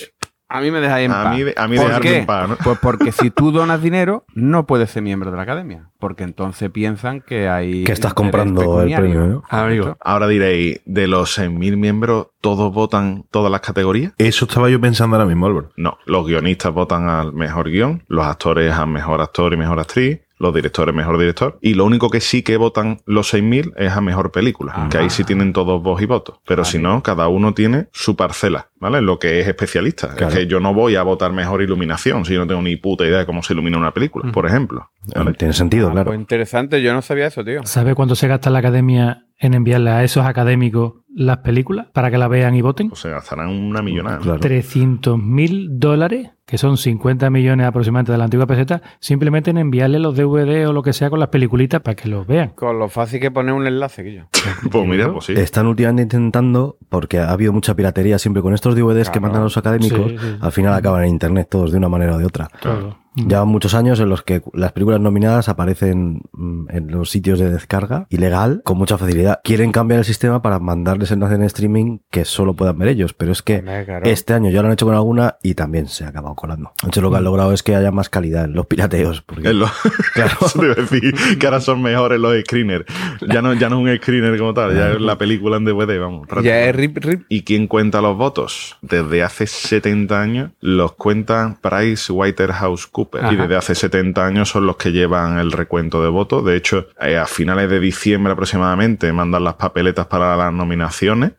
a 0.49 0.61
mí 0.61 0.71
me 0.71 0.81
dejáis 0.81 1.07
en 1.07 1.13
A 1.13 1.25
paz. 1.25 1.35
mí 1.37 1.43
de- 1.43 1.55
a 1.57 1.67
mí 1.69 1.77
¿Por 1.77 1.87
dejarme 1.87 2.09
qué? 2.11 2.19
en 2.19 2.27
paz, 2.27 2.49
¿no? 2.49 2.57
Pues 2.63 2.79
porque 2.81 3.13
si 3.13 3.31
tú 3.31 3.51
donas 3.53 3.83
dinero, 3.83 4.25
no 4.35 4.67
puedes 4.67 4.91
ser 4.91 5.03
miembro 5.03 5.31
de 5.31 5.37
la 5.37 5.43
academia. 5.43 5.91
Porque 5.99 6.25
entonces 6.25 6.71
piensan 6.71 7.21
que 7.23 7.49
hay... 7.49 7.85
Que 7.85 7.93
estás 7.93 8.13
comprando 8.15 8.83
el 8.83 8.95
premio, 8.95 9.27
¿no? 9.27 9.43
Amigo. 9.49 9.97
Ahora 10.01 10.29
diréis, 10.29 10.81
de 10.85 11.07
los 11.09 11.39
6.000 11.39 11.77
miembros, 11.77 12.29
¿todos 12.41 12.73
votan 12.73 13.25
todas 13.31 13.51
las 13.51 13.61
categorías? 13.63 14.13
Eso 14.19 14.45
estaba 14.45 14.69
yo 14.69 14.81
pensando 14.81 15.17
ahora 15.17 15.27
mismo, 15.27 15.47
Álvaro. 15.47 15.71
No, 15.77 15.97
los 16.05 16.27
guionistas 16.27 16.73
votan 16.73 17.09
al 17.09 17.33
mejor 17.33 17.71
guion, 17.71 18.05
los 18.09 18.27
actores 18.27 18.73
al 18.75 18.89
mejor 18.89 19.21
actor 19.23 19.53
y 19.55 19.57
mejor 19.57 19.81
actriz, 19.81 20.21
los 20.39 20.55
directores 20.55 20.95
mejor 20.95 21.19
director, 21.19 21.59
y 21.61 21.75
lo 21.75 21.85
único 21.85 22.11
que 22.11 22.21
sí 22.21 22.43
que 22.43 22.57
votan 22.57 23.01
los 23.07 23.33
6.000 23.33 23.73
es 23.77 23.93
a 23.93 24.01
mejor 24.01 24.33
película, 24.33 24.89
que 24.91 24.99
ahí 24.99 25.11
sí 25.11 25.25
tienen 25.25 25.53
todos 25.53 25.83
voz 25.83 26.03
y 26.03 26.07
voto, 26.07 26.41
pero 26.47 26.65
si 26.65 26.79
no, 26.79 27.03
cada 27.03 27.29
uno 27.29 27.55
tiene 27.55 27.87
su 27.93 28.17
parcela, 28.17 28.69
¿vale? 28.79 29.01
Lo 29.01 29.19
que 29.19 29.41
es 29.41 29.49
especialista. 29.49 30.15
Claro. 30.15 30.29
Es 30.33 30.39
que 30.39 30.47
yo 30.47 30.61
no 30.61 30.75
voy 30.75 30.97
a 30.97 31.03
votar 31.03 31.33
mejor 31.33 31.63
iluminación 31.63 32.25
si 32.25 32.35
yo 32.35 32.41
no 32.41 32.47
tengo 32.47 32.63
ni 32.63 32.77
puta 32.77 33.05
idea 33.05 33.19
de 33.19 33.27
cómo 33.27 33.43
se 33.43 33.53
ilumina 33.55 33.79
una 33.79 33.93
película, 33.93 34.31
por 34.33 34.47
ejemplo. 34.47 34.91
¿vale? 35.15 35.33
Tiene 35.35 35.55
sentido, 35.55 35.89
Ah, 35.89 35.93
claro. 35.93 36.07
Pues 36.11 36.19
interesante, 36.19 36.83
yo 36.83 36.93
no 36.93 37.03
sabía 37.03 37.27
eso, 37.27 37.45
tío. 37.45 37.65
¿Sabe 37.65 37.95
cuánto 37.95 38.15
se 38.15 38.29
gasta 38.29 38.51
la 38.51 38.59
academia 38.59 39.25
en 39.39 39.55
enviarle 39.55 39.91
a 39.91 40.05
esos 40.05 40.25
académicos 40.25 40.95
las 41.15 41.39
películas 41.39 41.87
para 41.93 42.11
que 42.11 42.19
la 42.19 42.29
vean 42.29 42.55
y 42.55 42.63
voten? 42.63 42.91
O 42.93 42.97
sea, 42.97 43.13
gastarán 43.13 43.49
una 43.49 43.83
millonada. 43.83 44.19
Claro. 44.19 44.41
300 44.41 45.19
mil 45.19 45.79
dólares, 45.79 46.31
que 46.47 46.59
son 46.59 46.77
50 46.77 47.29
millones 47.31 47.67
aproximadamente 47.67 48.13
de 48.13 48.19
la 48.19 48.25
antigua 48.25 48.47
peseta, 48.47 48.81
simplemente 49.01 49.51
en 49.51 49.59
enviarle 49.59 49.99
los 49.99 50.17
DVD 50.17 50.69
o 50.69 50.73
lo 50.73 50.83
que 50.83 50.93
sea 50.93 51.11
con 51.11 51.19
las 51.21 51.29
peliculitas 51.29 51.81
para 51.83 51.97
que 51.97 52.09
los 52.09 52.27
vean. 52.27 52.51
Con 52.51 52.79
lo 52.79 52.89
fácil 52.89 53.21
que 53.21 53.31
poner 53.31 53.53
un 53.55 53.67
enlace, 53.67 54.05
que 54.05 54.15
yo. 54.15 54.23
Pues 54.71 54.87
mira, 54.87 55.13
pues 55.13 55.27
sí. 55.27 55.33
Están 55.35 55.67
últimamente 55.67 56.03
intentando, 56.17 56.79
porque 56.89 57.19
ha 57.19 57.31
habido 57.31 57.53
mucha 57.53 57.75
piratería 57.75 58.19
siempre 58.19 58.43
con 58.43 58.55
estos 58.55 58.75
DVDs 58.77 59.09
que 59.11 59.19
Claro. 59.19 59.23
mandan 59.23 59.43
los 59.43 59.57
académicos, 59.57 60.13
Sí, 60.13 60.19
sí. 60.19 60.37
al 60.41 60.53
final 60.53 60.73
acaban 60.75 61.03
en 61.05 61.11
internet 61.11 61.49
todos 61.51 61.73
de 61.73 61.79
una 61.79 61.89
manera 61.89 62.15
o 62.15 62.19
de 62.19 62.25
otra. 62.27 62.49
Todo. 62.63 62.99
Llevan 63.17 63.49
muchos 63.49 63.73
años 63.75 63.99
en 63.99 64.11
los 64.11 64.23
que 64.23 64.43
las 64.53 64.73
películas 64.73 65.01
nominadas 65.01 65.49
aparecen 65.49 66.21
mm, 66.33 66.67
en 66.69 66.91
los 66.91 67.09
sitios 67.09 67.39
de 67.39 67.51
descarga 67.51 68.07
ilegal 68.11 68.61
con 68.63 68.77
mucha 68.77 68.99
facilidad. 68.99 69.41
Quieren 69.43 69.73
cambiar 69.73 70.01
el 70.01 70.05
sistema 70.05 70.43
para 70.43 70.59
mandarles 70.59 71.11
enlaces 71.13 71.37
en 71.39 71.45
streaming 71.45 71.99
que 72.11 72.27
solo 72.27 72.53
puedan 72.53 72.77
ver 72.79 72.89
ellos, 72.89 73.15
pero 73.15 73.33
es 73.33 73.41
que 73.41 73.63
claro. 73.63 74.05
este 74.05 74.35
año 74.35 74.51
ya 74.51 74.61
lo 74.61 74.69
han 74.69 74.75
hecho 74.75 74.85
con 74.85 74.95
alguna 74.95 75.37
y 75.43 75.55
también 75.55 75.87
se 75.89 76.05
ha 76.05 76.09
acabado 76.09 76.35
colando. 76.37 76.73
Entonces 76.83 77.03
lo 77.03 77.11
que 77.11 77.17
han 77.17 77.25
logrado 77.25 77.53
es 77.53 77.63
que 77.63 77.75
haya 77.75 77.91
más 77.91 78.09
calidad 78.09 78.45
en 78.45 78.55
los 78.55 78.67
pirateos. 78.67 79.23
Porque, 79.23 79.49
Es 79.49 79.55
lo- 79.55 79.67
Eso 79.67 80.59
te 80.61 80.65
iba 80.67 80.73
a 80.75 80.77
decir 80.77 81.15
que 81.39 81.47
ahora 81.47 81.61
son 81.61 81.83
mejores 81.83 82.21
los 82.21 82.39
screeners. 82.43 82.85
Ya 83.29 83.43
no, 83.43 83.53
ya 83.55 83.69
no 83.69 83.77
es 83.87 83.93
un 83.97 84.03
screener 84.03 84.39
como 84.39 84.55
tal, 84.55 84.75
ya 84.77 84.93
es 84.93 85.01
la 85.01 85.19
película 85.19 85.57
en 85.57 85.65
DVD, 85.65 85.99
vamos. 85.99 86.29
Ya 86.43 86.65
es 86.67 86.77
rip, 86.77 86.99
rip. 86.99 87.23
¿Y 87.29 87.43
quién 87.43 87.67
cuenta 87.67 88.01
los 88.01 88.17
votos? 88.17 88.77
Desde 88.83 89.23
hace 89.23 89.47
70 89.47 90.21
años 90.21 90.51
los 90.61 90.93
cuenta 90.93 91.57
Price 91.61 92.13
Waterhouse 92.13 92.87
Cooper. 92.87 93.25
Ajá. 93.25 93.33
Y 93.33 93.37
desde 93.37 93.57
hace 93.57 93.75
70 93.75 94.25
años 94.27 94.49
son 94.49 94.67
los 94.67 94.77
que 94.77 94.93
llevan 94.93 95.39
el 95.39 95.53
recuento 95.53 96.03
de 96.03 96.09
votos. 96.09 96.45
De 96.45 96.57
hecho, 96.57 96.89
eh, 97.01 97.17
a 97.17 97.27
finales 97.27 97.69
de 97.71 97.81
diciembre 97.81 98.33
aproximadamente 98.33 99.13
mandan 99.13 99.45
las 99.45 99.55
papeletas 99.55 100.07
para 100.07 100.37
las 100.37 100.53
nominaciones, 100.53 101.33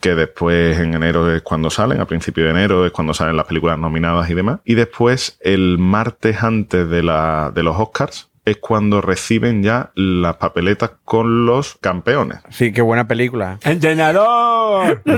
que 0.00 0.14
después 0.14 0.78
en 0.78 0.94
enero 0.94 1.32
es 1.34 1.42
cuando 1.42 1.70
salen, 1.70 2.00
a 2.00 2.06
principio 2.06 2.44
de 2.44 2.50
enero 2.50 2.86
es 2.86 2.92
cuando 2.92 3.14
salen 3.14 3.36
las 3.36 3.46
películas 3.46 3.78
nominadas 3.78 4.28
y 4.30 4.34
Y 4.64 4.74
después, 4.74 5.38
el 5.40 5.78
martes 5.78 6.42
antes 6.42 6.88
de, 6.88 7.02
la, 7.02 7.52
de 7.54 7.62
los 7.62 7.76
Oscars, 7.78 8.29
es 8.50 8.58
cuando 8.58 9.00
reciben 9.00 9.62
ya 9.62 9.90
las 9.94 10.36
papeletas 10.36 10.92
con 11.04 11.46
los 11.46 11.76
campeones. 11.80 12.38
Sí, 12.50 12.72
qué 12.72 12.82
buena 12.82 13.06
película. 13.08 13.58
¡Entrenador! 13.62 15.02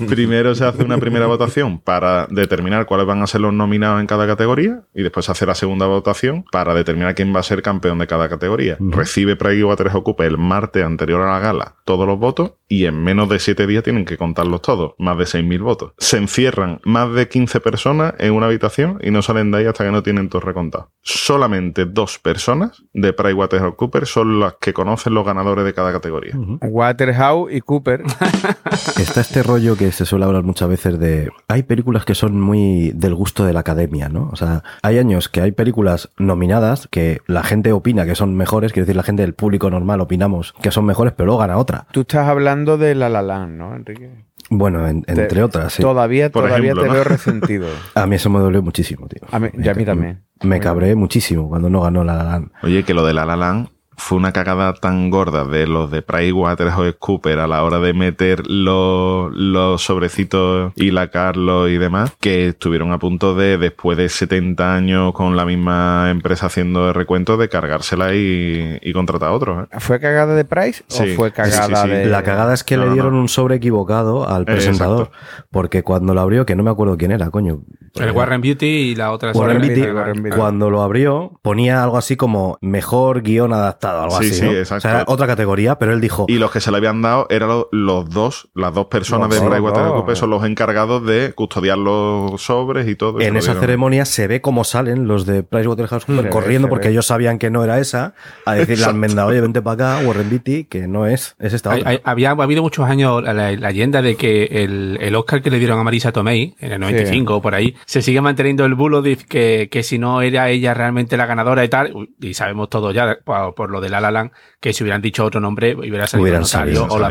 Primero 0.08 0.54
se 0.54 0.64
hace 0.64 0.84
una 0.84 0.98
primera 0.98 1.26
votación 1.26 1.78
para 1.78 2.26
determinar 2.26 2.86
cuáles 2.86 3.06
van 3.06 3.22
a 3.22 3.26
ser 3.26 3.40
los 3.40 3.52
nominados 3.52 4.00
en 4.00 4.06
cada 4.06 4.26
categoría 4.26 4.82
y 4.94 5.02
después 5.02 5.26
se 5.26 5.32
hace 5.32 5.46
la 5.46 5.54
segunda 5.54 5.86
votación 5.86 6.44
para 6.50 6.74
determinar 6.74 7.14
quién 7.14 7.34
va 7.34 7.40
a 7.40 7.44
ser 7.44 7.62
campeón 7.62 7.98
de 7.98 8.06
cada 8.06 8.28
categoría. 8.28 8.76
Recibe 8.80 9.36
PricewaterhouseCoopers 9.36 10.30
el 10.30 10.38
martes 10.38 10.84
anterior 10.84 11.22
a 11.22 11.32
la 11.32 11.38
gala 11.40 11.74
todos 11.90 12.06
los 12.06 12.20
votos 12.20 12.52
y 12.68 12.86
en 12.86 13.02
menos 13.02 13.28
de 13.28 13.40
7 13.40 13.66
días 13.66 13.82
tienen 13.82 14.04
que 14.04 14.16
contarlos 14.16 14.62
todos, 14.62 14.92
más 14.96 15.18
de 15.18 15.24
6.000 15.24 15.60
votos. 15.60 15.92
Se 15.98 16.18
encierran 16.18 16.80
más 16.84 17.12
de 17.12 17.26
15 17.26 17.58
personas 17.58 18.14
en 18.18 18.32
una 18.32 18.46
habitación 18.46 19.00
y 19.02 19.10
no 19.10 19.22
salen 19.22 19.50
de 19.50 19.58
ahí 19.58 19.64
hasta 19.66 19.84
que 19.84 19.90
no 19.90 20.04
tienen 20.04 20.28
todo 20.28 20.40
recontado. 20.40 20.69
Solamente 21.02 21.86
dos 21.86 22.18
personas 22.18 22.82
de 22.92 23.12
PricewaterhouseCoopers 23.12 24.08
son 24.08 24.38
las 24.38 24.54
que 24.60 24.72
conocen 24.72 25.14
los 25.14 25.24
ganadores 25.24 25.64
de 25.64 25.72
cada 25.72 25.92
categoría. 25.92 26.34
Waterhouse 26.60 27.52
y 27.52 27.60
Cooper. 27.62 28.02
Está 29.00 29.22
este 29.22 29.42
rollo 29.42 29.76
que 29.76 29.92
se 29.92 30.04
suele 30.04 30.26
hablar 30.26 30.42
muchas 30.42 30.68
veces 30.68 30.98
de... 30.98 31.30
Hay 31.48 31.62
películas 31.62 32.04
que 32.04 32.14
son 32.14 32.40
muy 32.40 32.92
del 32.94 33.14
gusto 33.14 33.44
de 33.44 33.54
la 33.54 33.60
academia, 33.60 34.08
¿no? 34.08 34.28
O 34.30 34.36
sea, 34.36 34.62
hay 34.82 34.98
años 34.98 35.28
que 35.28 35.40
hay 35.40 35.52
películas 35.52 36.10
nominadas 36.18 36.86
que 36.90 37.20
la 37.26 37.42
gente 37.42 37.72
opina 37.72 38.04
que 38.04 38.14
son 38.14 38.36
mejores, 38.36 38.72
quiero 38.72 38.84
decir, 38.84 38.96
la 38.96 39.02
gente 39.02 39.22
del 39.22 39.34
público 39.34 39.70
normal 39.70 40.00
opinamos 40.00 40.52
que 40.60 40.70
son 40.70 40.84
mejores, 40.84 41.14
pero 41.16 41.26
luego 41.26 41.40
gana 41.40 41.56
otra. 41.56 41.86
Tú 41.92 42.02
estás 42.02 42.28
hablando 42.28 42.76
de 42.76 42.94
La 42.94 43.08
La 43.08 43.22
Land, 43.22 43.56
¿no, 43.56 43.74
Enrique? 43.74 44.29
Bueno, 44.52 44.86
en- 44.86 45.02
Te- 45.02 45.12
entre 45.12 45.42
otras, 45.44 45.72
sí. 45.72 45.80
Todavía, 45.82 46.28
Por 46.30 46.44
todavía 46.44 46.72
ejemplo, 46.72 46.82
te 46.82 46.88
¿no? 46.88 46.94
veo 46.94 47.04
resentido. 47.04 47.68
A 47.94 48.06
mí 48.06 48.16
eso 48.16 48.28
me 48.30 48.40
dolió 48.40 48.62
muchísimo, 48.62 49.06
tío. 49.06 49.26
A 49.30 49.38
mí- 49.38 49.48
y 49.56 49.68
a 49.68 49.74
mí 49.74 49.84
también. 49.84 50.24
Me 50.42 50.58
cabré 50.58 50.94
muchísimo 50.96 51.48
cuando 51.48 51.70
no 51.70 51.80
ganó 51.82 52.02
la 52.04 52.16
La 52.16 52.24
Land. 52.24 52.50
Oye, 52.62 52.82
que 52.84 52.92
lo 52.94 53.04
de 53.06 53.14
La 53.14 53.24
La 53.24 53.36
Land 53.36 53.68
fue 54.00 54.18
una 54.18 54.32
cagada 54.32 54.72
tan 54.74 55.10
gorda 55.10 55.44
de 55.44 55.66
los 55.66 55.90
de 55.90 56.02
PricewaterhouseCoopers 56.02 57.38
a 57.40 57.46
la 57.46 57.62
hora 57.64 57.78
de 57.78 57.92
meter 57.92 58.46
los, 58.48 59.30
los 59.34 59.82
sobrecitos 59.82 60.72
y 60.76 60.90
la 60.90 61.08
Carlos 61.10 61.68
y 61.70 61.78
demás, 61.78 62.12
que 62.20 62.48
estuvieron 62.48 62.92
a 62.92 62.98
punto 62.98 63.34
de, 63.34 63.58
después 63.58 63.98
de 63.98 64.08
70 64.08 64.74
años 64.74 65.12
con 65.12 65.36
la 65.36 65.44
misma 65.44 66.08
empresa 66.10 66.46
haciendo 66.46 66.88
el 66.88 66.94
recuento, 66.94 67.36
de 67.36 67.48
cargársela 67.48 68.14
y, 68.14 68.78
y 68.80 68.92
contratar 68.92 69.28
a 69.28 69.32
otros. 69.32 69.64
¿eh? 69.70 69.76
¿Fue 69.80 70.00
cagada 70.00 70.34
de 70.34 70.44
Price 70.44 70.82
Sí, 70.88 71.12
o 71.12 71.16
fue 71.16 71.32
cagada 71.32 71.82
sí, 71.82 71.82
sí. 71.82 71.88
de.? 71.88 72.06
La 72.06 72.22
cagada 72.22 72.54
es 72.54 72.64
que 72.64 72.76
No, 72.76 72.86
le 72.86 72.92
dieron 72.92 73.12
no. 73.14 73.20
un 73.20 73.28
sobre 73.28 73.56
equivocado 73.56 74.28
al 74.28 74.42
Eh, 74.42 74.46
presentador. 74.46 75.10
Porque 75.50 75.82
cuando 75.82 76.14
lo 76.14 76.20
abrió, 76.20 76.46
que 76.46 76.56
no 76.56 76.62
me 76.62 76.70
acuerdo 76.70 76.96
quién 76.96 77.12
era, 77.12 77.30
coño. 77.30 77.60
El 77.96 78.12
Warren 78.12 78.40
Beauty 78.40 78.66
y 78.66 78.94
la 78.94 79.10
otra... 79.12 79.32
Warren 79.32 79.60
Beatty, 79.60 79.82
Warren 79.90 80.22
Beatty. 80.22 80.36
cuando 80.38 80.70
lo 80.70 80.80
abrió, 80.82 81.38
ponía 81.42 81.82
algo 81.82 81.98
así 81.98 82.16
como 82.16 82.56
mejor 82.60 83.22
guion 83.22 83.52
adaptado, 83.52 83.89
algo 83.98 84.18
Sí, 84.20 84.26
así. 84.30 84.34
sí, 84.40 84.44
¿no? 84.46 84.52
exacto. 84.52 84.76
O 84.76 84.80
sea, 84.80 84.90
era 85.00 85.04
otra 85.08 85.26
categoría, 85.26 85.78
pero 85.78 85.92
él 85.92 86.00
dijo. 86.00 86.26
Y 86.28 86.34
los 86.38 86.50
que 86.50 86.60
se 86.60 86.70
le 86.70 86.76
habían 86.78 87.02
dado 87.02 87.26
eran 87.30 87.48
lo- 87.48 87.68
los 87.72 88.08
dos, 88.10 88.48
las 88.54 88.72
dos 88.74 88.86
personas 88.86 89.28
Los 89.28 89.40
de 89.40 89.46
PricewaterhouseCoopers 89.48 90.06
dos. 90.06 90.18
son 90.18 90.30
los 90.30 90.44
encargados 90.44 91.04
de 91.04 91.32
custodiar 91.34 91.78
los 91.78 92.40
sobres 92.42 92.88
y 92.88 92.94
todo. 92.96 93.20
En 93.20 93.36
esa 93.36 93.54
ceremonia 93.54 94.04
se 94.04 94.26
ve 94.26 94.40
cómo 94.40 94.64
salen 94.64 95.06
los 95.08 95.26
de 95.26 95.42
PricewaterhouseCoopers 95.42 96.30
corriendo 96.30 96.68
porque 96.68 96.88
ellos 96.88 97.06
sabían 97.06 97.38
que 97.38 97.50
no 97.50 97.64
era 97.64 97.78
esa, 97.78 98.14
a 98.46 98.54
decirle 98.54 98.84
al 98.84 98.94
Menda, 98.94 99.26
oye, 99.26 99.40
vente 99.40 99.62
para 99.62 99.96
acá, 99.96 100.06
Warren 100.06 100.30
Beatty, 100.30 100.64
que 100.64 100.86
no 100.86 101.06
es, 101.06 101.36
es 101.38 101.52
esta 101.52 101.72
Hay- 101.72 101.80
otra. 101.80 101.90
hay- 101.90 102.00
había 102.04 102.30
ha 102.30 102.42
habido 102.42 102.62
muchos 102.62 102.84
años 102.88 103.22
la, 103.22 103.32
la 103.34 103.50
leyenda 103.52 104.02
de 104.02 104.16
que 104.16 104.44
el, 104.44 104.98
el 105.00 105.14
Oscar 105.14 105.42
que 105.42 105.50
le 105.50 105.58
dieron 105.58 105.78
a 105.78 105.84
Marisa 105.84 106.12
Tomei 106.12 106.54
en 106.60 106.72
el 106.72 106.80
95 106.80 107.36
o 107.36 107.42
por 107.42 107.54
ahí 107.54 107.74
se 107.86 108.02
sigue 108.02 108.20
manteniendo 108.20 108.64
el 108.64 108.74
bulo 108.74 109.02
de 109.02 109.16
que, 109.16 109.68
que 109.70 109.82
si 109.82 109.98
no 109.98 110.22
era 110.22 110.48
ella 110.50 110.74
realmente 110.74 111.16
la 111.16 111.26
ganadora 111.26 111.64
y 111.64 111.68
tal 111.68 112.08
y 112.20 112.34
sabemos 112.34 112.68
todo 112.68 112.92
ya 112.92 113.18
por, 113.24 113.54
por 113.54 113.70
lo 113.70 113.79
de 113.80 113.88
La 113.88 114.00
La 114.00 114.10
Land 114.10 114.30
que 114.60 114.72
si 114.72 114.82
hubieran 114.84 115.02
dicho 115.02 115.24
otro 115.24 115.40
nombre 115.40 115.74
hubiera 115.74 116.06
salido 116.06 116.22
Hubieran 116.22 116.42
notario 116.42 116.74
salido, 116.74 116.94
o 116.94 116.98
la 116.98 117.10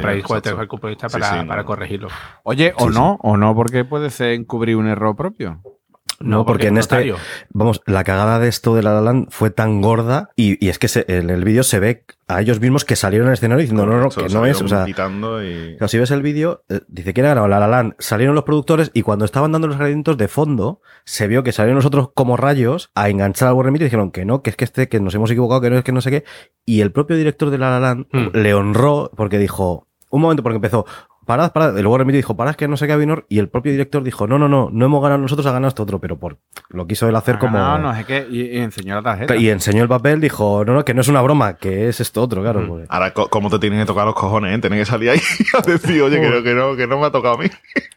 Sí, 1.09 1.13
para, 1.13 1.31
sí, 1.31 1.37
no. 1.39 1.47
para 1.47 1.63
corregirlo. 1.63 2.09
Oye, 2.43 2.73
o 2.77 2.87
Sí, 2.87 2.93
no, 2.93 3.17
o 3.21 3.37
no, 3.37 3.55
porque 3.55 3.85
puede 3.85 4.09
ser 4.09 4.31
encubrir 4.33 4.75
un 4.75 4.87
error 4.87 5.15
propio. 5.15 5.61
No, 6.19 6.45
porque 6.45 6.67
en 6.67 6.77
es 6.77 6.81
este, 6.85 7.13
vamos, 7.51 7.81
la 7.85 8.03
cagada 8.03 8.39
de 8.39 8.47
esto 8.47 8.75
de 8.75 8.83
La 8.83 8.93
La 8.93 9.01
Land 9.01 9.27
fue 9.29 9.51
tan 9.51 9.81
gorda 9.81 10.29
y, 10.35 10.63
y 10.63 10.69
es 10.69 10.77
que 10.79 10.87
se- 10.87 11.05
en 11.07 11.29
el 11.29 11.43
vídeo 11.43 11.63
se 11.63 11.79
ve 11.79 12.05
a 12.27 12.41
ellos 12.41 12.59
mismos 12.59 12.85
que 12.85 12.95
salieron 12.95 13.27
al 13.27 13.33
escenario 13.35 13.61
diciendo, 13.61 13.85
no, 13.85 13.99
no, 13.99 14.09
que 14.09 14.27
no 14.33 14.45
es, 14.45 14.61
o 14.61 14.67
sea, 14.67 14.85
y- 14.87 14.93
si 15.87 15.97
ves 15.97 16.11
el 16.11 16.21
vídeo, 16.21 16.63
eh, 16.69 16.81
dice 16.87 17.13
que 17.13 17.21
era 17.21 17.29
ganado 17.29 17.47
La 17.47 17.59
La 17.59 17.67
Land. 17.67 17.93
Salieron 17.99 18.35
los 18.35 18.43
productores 18.43 18.91
y 18.93 19.01
cuando 19.01 19.25
estaban 19.25 19.51
dando 19.51 19.67
los 19.67 19.75
agradecimientos 19.77 20.17
de 20.17 20.27
fondo, 20.27 20.81
se 21.05 21.27
vio 21.27 21.43
que 21.43 21.51
salieron 21.51 21.77
nosotros 21.77 22.09
como 22.13 22.37
rayos 22.37 22.91
a 22.95 23.09
enganchar 23.09 23.47
al 23.47 23.55
Beatty 23.55 23.77
y 23.79 23.83
dijeron 23.85 24.11
que 24.11 24.25
no, 24.25 24.41
que 24.43 24.49
es 24.51 24.55
que 24.55 24.65
este, 24.65 24.89
que 24.89 24.99
nos 24.99 25.15
hemos 25.15 25.31
equivocado, 25.31 25.61
que 25.61 25.69
no 25.69 25.77
es 25.77 25.83
que 25.83 25.91
no 25.91 26.01
sé 26.01 26.11
qué. 26.11 26.23
Y 26.65 26.81
el 26.81 26.91
propio 26.91 27.15
director 27.17 27.49
de 27.49 27.57
La 27.57 27.71
La 27.71 27.79
Land 27.79 28.07
Hmm. 28.11 28.27
le 28.33 28.53
honró 28.53 29.09
porque 29.15 29.37
dijo, 29.39 29.87
un 30.11 30.21
momento, 30.21 30.43
porque 30.43 30.55
empezó, 30.57 30.85
parad, 31.29 31.51
parad. 31.53 31.77
El 31.77 31.85
Warren 31.85 32.07
Beatty 32.07 32.17
dijo, 32.17 32.35
parad, 32.35 32.55
que 32.55 32.67
no 32.67 32.75
sé 32.75 32.87
qué, 32.87 32.93
Avinor. 32.93 33.25
Y 33.29 33.37
el 33.37 33.49
propio 33.49 33.71
director 33.71 34.01
dijo, 34.03 34.25
no, 34.25 34.39
no, 34.39 34.49
no, 34.49 34.69
no 34.73 34.85
hemos 34.85 34.99
ganado 35.01 35.21
nosotros, 35.21 35.45
ha 35.45 35.51
ganado 35.51 35.67
este 35.69 35.81
otro, 35.83 35.99
pero 35.99 36.17
por, 36.17 36.39
lo 36.69 36.87
quiso 36.87 37.07
él 37.07 37.15
hacer 37.15 37.37
como... 37.37 37.57
No, 37.59 37.77
no, 37.77 37.93
es 37.93 38.03
que. 38.05 38.25
Y, 38.31 38.41
y 38.41 38.57
enseñó 38.57 38.95
la 38.95 39.03
tarjeta. 39.03 39.35
Y 39.35 39.49
enseñó 39.49 39.83
el 39.83 39.87
papel, 39.89 40.19
dijo, 40.19 40.65
no, 40.65 40.73
no, 40.73 40.83
que 40.83 40.95
no 40.95 41.01
es 41.01 41.07
una 41.07 41.21
broma, 41.21 41.53
que 41.57 41.87
es 41.87 41.99
esto 42.01 42.23
otro, 42.23 42.41
claro. 42.41 42.65
porque- 42.67 42.87
Ahora, 42.89 43.13
co- 43.13 43.29
¿cómo 43.29 43.49
te 43.51 43.59
tienen 43.59 43.79
que 43.79 43.85
tocar 43.85 44.05
los 44.05 44.15
cojones? 44.15 44.57
eh? 44.57 44.59
Tienen 44.59 44.79
que 44.79 44.85
salir 44.85 45.11
ahí 45.11 45.21
a 45.57 45.61
decir, 45.61 46.01
oye, 46.01 46.19
que 46.19 46.29
no, 46.29 46.41
que 46.43 46.55
no, 46.55 46.75
que 46.75 46.87
no 46.87 46.99
me 46.99 47.05
ha 47.05 47.11
tocado 47.11 47.35
a 47.35 47.37
mí. 47.37 47.47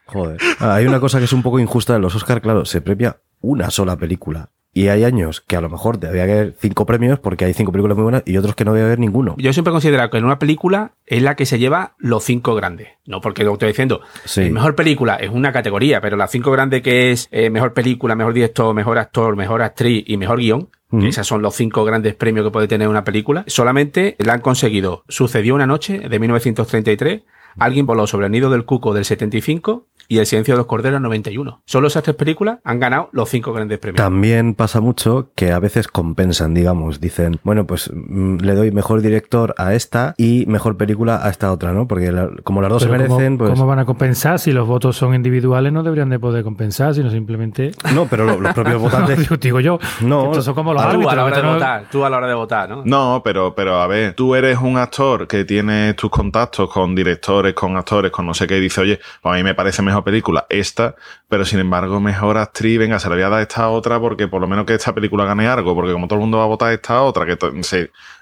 Joder. 0.05 0.37
Ah, 0.59 0.75
Hay 0.75 0.85
una 0.85 0.99
cosa 0.99 1.17
que 1.17 1.25
es 1.25 1.33
un 1.33 1.41
poco 1.41 1.59
injusta 1.59 1.95
en 1.95 2.01
los 2.03 2.13
Oscars, 2.15 2.41
claro, 2.41 2.65
se 2.65 2.81
premia 2.81 3.17
una 3.41 3.69
sola 3.71 3.97
película. 3.97 4.49
Y 4.75 4.87
hay 4.87 5.03
años 5.03 5.39
que 5.41 5.55
a 5.55 5.61
lo 5.61 5.69
mejor 5.69 5.99
debía 5.99 6.23
haber 6.23 6.55
cinco 6.59 6.85
premios 6.87 7.19
porque 7.19 7.45
hay 7.45 7.53
cinco 7.53 7.71
películas 7.71 7.95
muy 7.95 8.03
buenas 8.03 8.23
y 8.25 8.37
otros 8.37 8.55
que 8.55 8.65
no 8.65 8.73
debe 8.73 8.87
haber 8.87 8.99
ninguno. 8.99 9.35
Yo 9.37 9.53
siempre 9.53 9.69
he 9.69 9.73
considerado 9.73 10.09
que 10.09 10.17
en 10.17 10.25
una 10.25 10.39
película 10.39 10.93
es 11.05 11.21
la 11.21 11.35
que 11.35 11.45
se 11.45 11.59
lleva 11.59 11.93
los 11.99 12.23
cinco 12.23 12.55
grandes. 12.55 12.87
No 13.05 13.21
porque 13.21 13.43
lo 13.43 13.53
estoy 13.53 13.67
diciendo. 13.67 14.01
Sí. 14.25 14.41
Eh, 14.41 14.49
Mejor 14.49 14.73
película 14.75 15.15
es 15.17 15.29
una 15.29 15.51
categoría, 15.51 16.01
pero 16.01 16.17
las 16.17 16.31
cinco 16.31 16.51
grandes 16.51 16.81
que 16.81 17.11
es 17.11 17.27
eh, 17.31 17.51
mejor 17.51 17.73
película, 17.73 18.15
mejor 18.15 18.33
director, 18.33 18.73
mejor 18.73 18.97
actor, 18.97 19.35
mejor 19.35 19.61
actriz 19.61 20.03
y 20.07 20.17
mejor 20.17 20.39
guion. 20.39 20.69
que. 20.89 21.05
Esas 21.05 21.27
son 21.27 21.41
los 21.43 21.53
cinco 21.55 21.83
grandes 21.85 22.15
premios 22.15 22.43
que 22.45 22.51
puede 22.51 22.67
tener 22.67 22.87
una 22.87 23.03
película. 23.03 23.43
Solamente 23.47 24.15
la 24.19 24.33
han 24.33 24.41
conseguido. 24.41 25.03
Sucedió 25.07 25.53
una 25.53 25.67
noche 25.67 25.99
de 25.99 26.19
1933. 26.19 27.21
Alguien 27.59 27.85
voló 27.85 28.07
sobre 28.07 28.25
el 28.25 28.31
nido 28.31 28.49
del 28.49 28.65
cuco 28.65 28.95
del 28.95 29.05
75 29.05 29.85
y 30.07 30.19
El 30.19 30.25
silencio 30.25 30.53
de 30.53 30.57
los 30.57 30.67
corderos 30.67 31.01
91. 31.01 31.61
Solo 31.65 31.87
esas 31.87 32.03
tres 32.03 32.15
películas 32.15 32.59
han 32.63 32.79
ganado 32.79 33.09
los 33.11 33.29
cinco 33.29 33.53
grandes 33.53 33.79
premios. 33.79 33.97
También 34.03 34.53
pasa 34.55 34.79
mucho 34.81 35.31
que 35.35 35.51
a 35.51 35.59
veces 35.59 35.87
compensan, 35.87 36.53
digamos, 36.53 36.99
dicen, 36.99 37.39
bueno, 37.43 37.65
pues 37.65 37.89
mm, 37.93 38.37
le 38.37 38.55
doy 38.55 38.71
mejor 38.71 39.01
director 39.01 39.53
a 39.57 39.73
esta 39.73 40.13
y 40.17 40.45
mejor 40.47 40.77
película 40.77 41.25
a 41.25 41.29
esta 41.29 41.51
otra, 41.51 41.73
¿no? 41.73 41.87
Porque 41.87 42.11
la- 42.11 42.29
como 42.43 42.61
las 42.61 42.69
dos 42.69 42.83
se 42.83 42.89
Pero 42.89 43.03
¿cómo- 43.05 43.15
merecen, 43.17 43.37
pues... 43.37 43.51
¿Cómo 43.51 43.65
van 43.65 43.79
a 43.79 43.85
compensar? 43.85 44.39
Si 44.39 44.51
los 44.51 44.67
votos 44.67 44.95
son 44.97 45.13
individuales, 45.15 45.71
no 45.73 45.83
deberían 45.83 46.09
de 46.09 46.19
poder 46.19 46.43
compensar, 46.43 46.93
sino 46.93 47.09
simplemente. 47.09 47.71
No, 47.93 48.05
pero 48.07 48.25
lo- 48.25 48.39
los 48.39 48.53
propios 48.53 48.81
votantes... 48.81 49.27
Digo 49.39 49.59
yo. 49.59 49.79
No, 50.01 50.25
estos 50.25 50.45
son 50.45 50.53
como 50.55 50.73
los 50.73 50.81
tú 50.83 50.89
árbitros. 50.89 51.13
a 51.13 51.15
la 51.15 51.23
hora 51.25 51.37
de 51.37 51.43
no- 51.43 51.53
votar, 51.53 51.85
tú 51.91 52.05
a 52.05 52.09
la 52.09 52.17
hora 52.17 52.27
de 52.27 52.33
votar, 52.33 52.69
¿no? 52.69 52.81
No, 52.85 53.21
pero, 53.23 53.53
pero 53.55 53.79
a 53.81 53.87
ver, 53.87 54.13
tú 54.13 54.35
eres 54.35 54.57
un 54.59 54.77
actor 54.77 55.27
que 55.27 55.43
tienes 55.45 55.95
tus 55.95 56.09
contactos 56.09 56.69
con 56.71 56.95
directores, 56.95 57.53
con 57.53 57.75
actores, 57.77 58.11
con 58.11 58.25
no 58.25 58.33
sé 58.33 58.47
qué, 58.47 58.57
y 58.57 58.61
dice, 58.61 58.81
oye, 58.81 58.99
pues 59.21 59.33
a 59.33 59.37
mí 59.37 59.43
me 59.43 59.55
parece 59.55 59.81
mejor 59.93 60.03
película 60.03 60.45
esta, 60.49 60.95
pero 61.29 61.45
sin 61.45 61.59
embargo, 61.59 61.99
mejor 61.99 62.37
actriz, 62.37 62.79
venga, 62.79 62.99
se 62.99 63.09
le 63.09 63.15
voy 63.15 63.23
a 63.23 63.29
dar 63.29 63.41
esta 63.41 63.69
otra 63.69 63.99
porque 63.99 64.27
por 64.27 64.41
lo 64.41 64.47
menos 64.47 64.65
que 64.65 64.73
esta 64.73 64.93
película 64.93 65.25
gane 65.25 65.47
algo, 65.47 65.75
porque 65.75 65.93
como 65.93 66.07
todo 66.07 66.15
el 66.15 66.21
mundo 66.21 66.39
va 66.39 66.45
a 66.45 66.47
votar 66.47 66.73
esta 66.73 67.01
otra, 67.01 67.25
que 67.25 67.37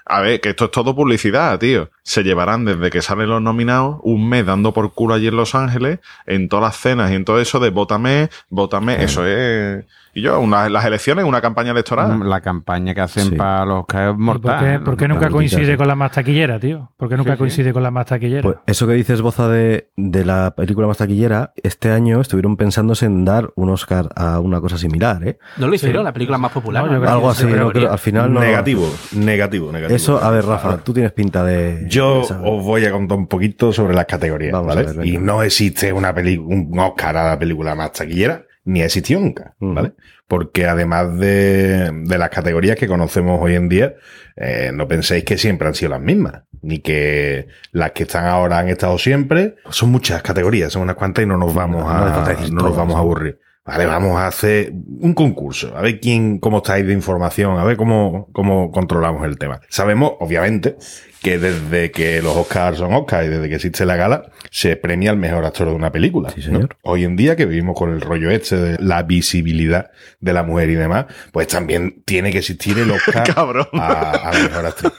a 0.04 0.20
ver, 0.20 0.40
que 0.40 0.50
esto 0.50 0.66
es 0.66 0.70
todo 0.70 0.94
publicidad, 0.94 1.58
tío. 1.58 1.90
Se 2.04 2.22
llevarán 2.24 2.64
desde 2.64 2.90
que 2.90 3.00
salen 3.00 3.28
los 3.28 3.40
nominados 3.40 3.98
un 4.02 4.28
mes 4.28 4.44
dando 4.44 4.72
por 4.72 4.92
culo 4.92 5.14
allí 5.14 5.28
en 5.28 5.36
Los 5.36 5.54
Ángeles, 5.54 6.00
en 6.26 6.48
todas 6.48 6.64
las 6.64 6.76
cenas 6.76 7.10
y 7.10 7.14
en 7.14 7.24
todo 7.24 7.40
eso 7.40 7.60
de 7.60 7.70
vótame, 7.70 8.28
vótame, 8.50 9.02
eso 9.04 9.24
es. 9.26 9.84
Y 10.14 10.20
yo, 10.20 10.38
una- 10.40 10.68
las 10.68 10.84
elecciones, 10.84 11.24
una 11.24 11.40
campaña 11.40 11.70
electoral. 11.70 12.28
La 12.28 12.42
campaña 12.42 12.92
que 12.94 13.00
hacen 13.00 13.30
Sí. 13.30 13.34
para 13.34 13.64
los 13.64 13.80
Oscars 13.80 14.14
es 14.14 14.20
¿Y 14.20 14.24
¿Por 14.26 14.40
qué, 14.58 14.78
por 14.84 14.96
qué 14.98 15.08
La 15.08 15.14
nunca 15.14 15.30
coincide 15.30 15.76
con 15.78 15.88
la 15.88 15.94
más 15.94 16.12
taquillera, 16.12 16.60
tío? 16.60 16.90
¿Por 16.98 17.08
qué 17.08 17.16
nunca 17.16 17.30
Sí, 17.30 17.34
sí. 17.36 17.38
coincide 17.38 17.72
con 17.72 17.82
la 17.82 17.90
más 17.90 18.04
taquillera? 18.06 18.42
Pues 18.42 18.56
eso 18.66 18.86
que 18.86 18.92
dices, 18.92 19.22
Boza, 19.22 19.48
de, 19.48 19.88
de 19.96 20.24
la 20.26 20.54
película 20.54 20.86
más 20.86 20.98
taquillera, 20.98 21.54
este 21.62 21.92
año 21.92 22.20
estuvieron 22.20 22.58
pensándose 22.58 23.06
en 23.06 23.24
dar 23.24 23.52
un 23.54 23.70
Oscar 23.70 24.10
a 24.14 24.38
una 24.40 24.60
cosa 24.60 24.76
similar, 24.76 25.26
¿eh? 25.26 25.38
No 25.56 25.66
lo 25.68 25.74
hicieron, 25.74 26.04
la 26.04 26.12
película 26.12 26.36
más 26.36 26.52
popular. 26.52 26.84
No, 26.90 27.08
Algo 27.08 27.30
así, 27.30 27.46
no 27.46 27.70
creo- 27.70 27.90
al 27.90 27.98
final 27.98 28.30
no. 28.34 28.40
negativo, 28.40 28.92
negativo, 29.12 29.72
negativo. 29.72 29.96
Eso, 29.96 30.22
a 30.22 30.28
ver, 30.30 30.44
Rafa, 30.44 30.76
tú 30.78 30.92
tienes 30.92 31.12
pinta 31.12 31.42
de. 31.42 31.86
Yo 31.92 32.20
os 32.20 32.64
voy 32.64 32.84
a 32.86 32.90
contar 32.90 33.18
un 33.18 33.26
poquito 33.26 33.72
sobre 33.72 33.94
las 33.94 34.06
categorías, 34.06 34.52
Vamos 34.52 34.74
¿vale? 34.74 34.92
ver, 34.92 35.06
y 35.06 35.18
no 35.18 35.42
existe 35.42 35.92
una 35.92 36.14
peli 36.14 36.36
un 36.36 36.76
Oscar 36.78 37.16
a 37.16 37.24
la 37.30 37.38
película 37.38 37.74
más 37.74 37.92
taquillera, 37.92 38.44
ni 38.64 38.82
ha 38.82 38.86
existido 38.86 39.20
nunca. 39.20 39.54
¿vale? 39.58 39.92
Porque 40.26 40.66
además 40.66 41.18
de, 41.18 41.90
de 41.92 42.18
las 42.18 42.30
categorías 42.30 42.76
que 42.76 42.88
conocemos 42.88 43.38
hoy 43.42 43.54
en 43.54 43.68
día, 43.68 43.94
eh, 44.36 44.70
no 44.72 44.88
penséis 44.88 45.24
que 45.24 45.36
siempre 45.36 45.68
han 45.68 45.74
sido 45.74 45.90
las 45.90 46.00
mismas, 46.00 46.42
ni 46.62 46.78
que 46.78 47.48
las 47.72 47.92
que 47.92 48.04
están 48.04 48.26
ahora 48.26 48.58
han 48.58 48.68
estado 48.68 48.96
siempre. 48.98 49.56
Son 49.68 49.90
muchas 49.90 50.22
categorías, 50.22 50.72
son 50.72 50.82
unas 50.82 50.96
cuantas 50.96 51.24
y 51.24 51.26
no 51.26 51.36
nos 51.36 51.54
vamos 51.54 51.82
No 51.84 51.90
a, 51.90 52.34
no 52.50 52.62
nos 52.62 52.76
vamos 52.76 52.96
a 52.96 53.00
aburrir. 53.00 53.38
Vale, 53.64 53.86
vamos 53.86 54.18
a 54.18 54.26
hacer 54.26 54.72
un 54.72 55.14
concurso, 55.14 55.76
a 55.76 55.82
ver 55.82 56.00
quién, 56.00 56.40
cómo 56.40 56.56
estáis 56.58 56.84
de 56.84 56.92
información, 56.92 57.58
a 57.58 57.64
ver 57.64 57.76
cómo, 57.76 58.28
cómo 58.32 58.72
controlamos 58.72 59.24
el 59.24 59.38
tema. 59.38 59.60
Sabemos, 59.68 60.14
obviamente, 60.18 60.76
que 61.22 61.38
desde 61.38 61.92
que 61.92 62.20
los 62.22 62.36
Oscars 62.36 62.78
son 62.78 62.92
Oscars 62.92 63.26
y 63.26 63.28
desde 63.28 63.48
que 63.48 63.54
existe 63.54 63.86
la 63.86 63.94
gala, 63.94 64.24
se 64.50 64.74
premia 64.74 65.12
al 65.12 65.16
mejor 65.16 65.44
actor 65.44 65.68
de 65.68 65.74
una 65.74 65.92
película. 65.92 66.30
Sí, 66.30 66.40
¿no? 66.40 66.44
señor. 66.46 66.76
Hoy 66.82 67.04
en 67.04 67.14
día, 67.14 67.36
que 67.36 67.46
vivimos 67.46 67.76
con 67.78 67.92
el 67.92 68.00
rollo 68.00 68.30
este 68.30 68.56
de 68.56 68.78
la 68.82 69.04
visibilidad 69.04 69.92
de 70.18 70.32
la 70.32 70.42
mujer 70.42 70.68
y 70.70 70.74
demás, 70.74 71.06
pues 71.30 71.46
también 71.46 72.02
tiene 72.04 72.32
que 72.32 72.38
existir 72.38 72.76
el 72.80 72.90
Oscar 72.90 73.32
Cabrón. 73.32 73.68
a, 73.74 73.92
a 74.10 74.32
la 74.32 74.38
mejor 74.42 74.66
actriz. 74.66 74.92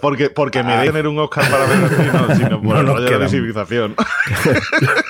Porque, 0.00 0.30
porque 0.30 0.62
me 0.62 0.74
de 0.78 0.86
tener 0.86 1.06
un 1.06 1.18
Oscar 1.18 1.44
para 1.50 1.66
ver 1.66 1.78
no, 1.78 2.34
sino 2.34 2.62
por 2.62 2.74
No 2.76 2.80
el 2.80 2.86
rollo 2.86 2.94
de 2.94 3.00
la 3.02 3.08
quedan. 3.10 3.22
visibilización. 3.24 3.94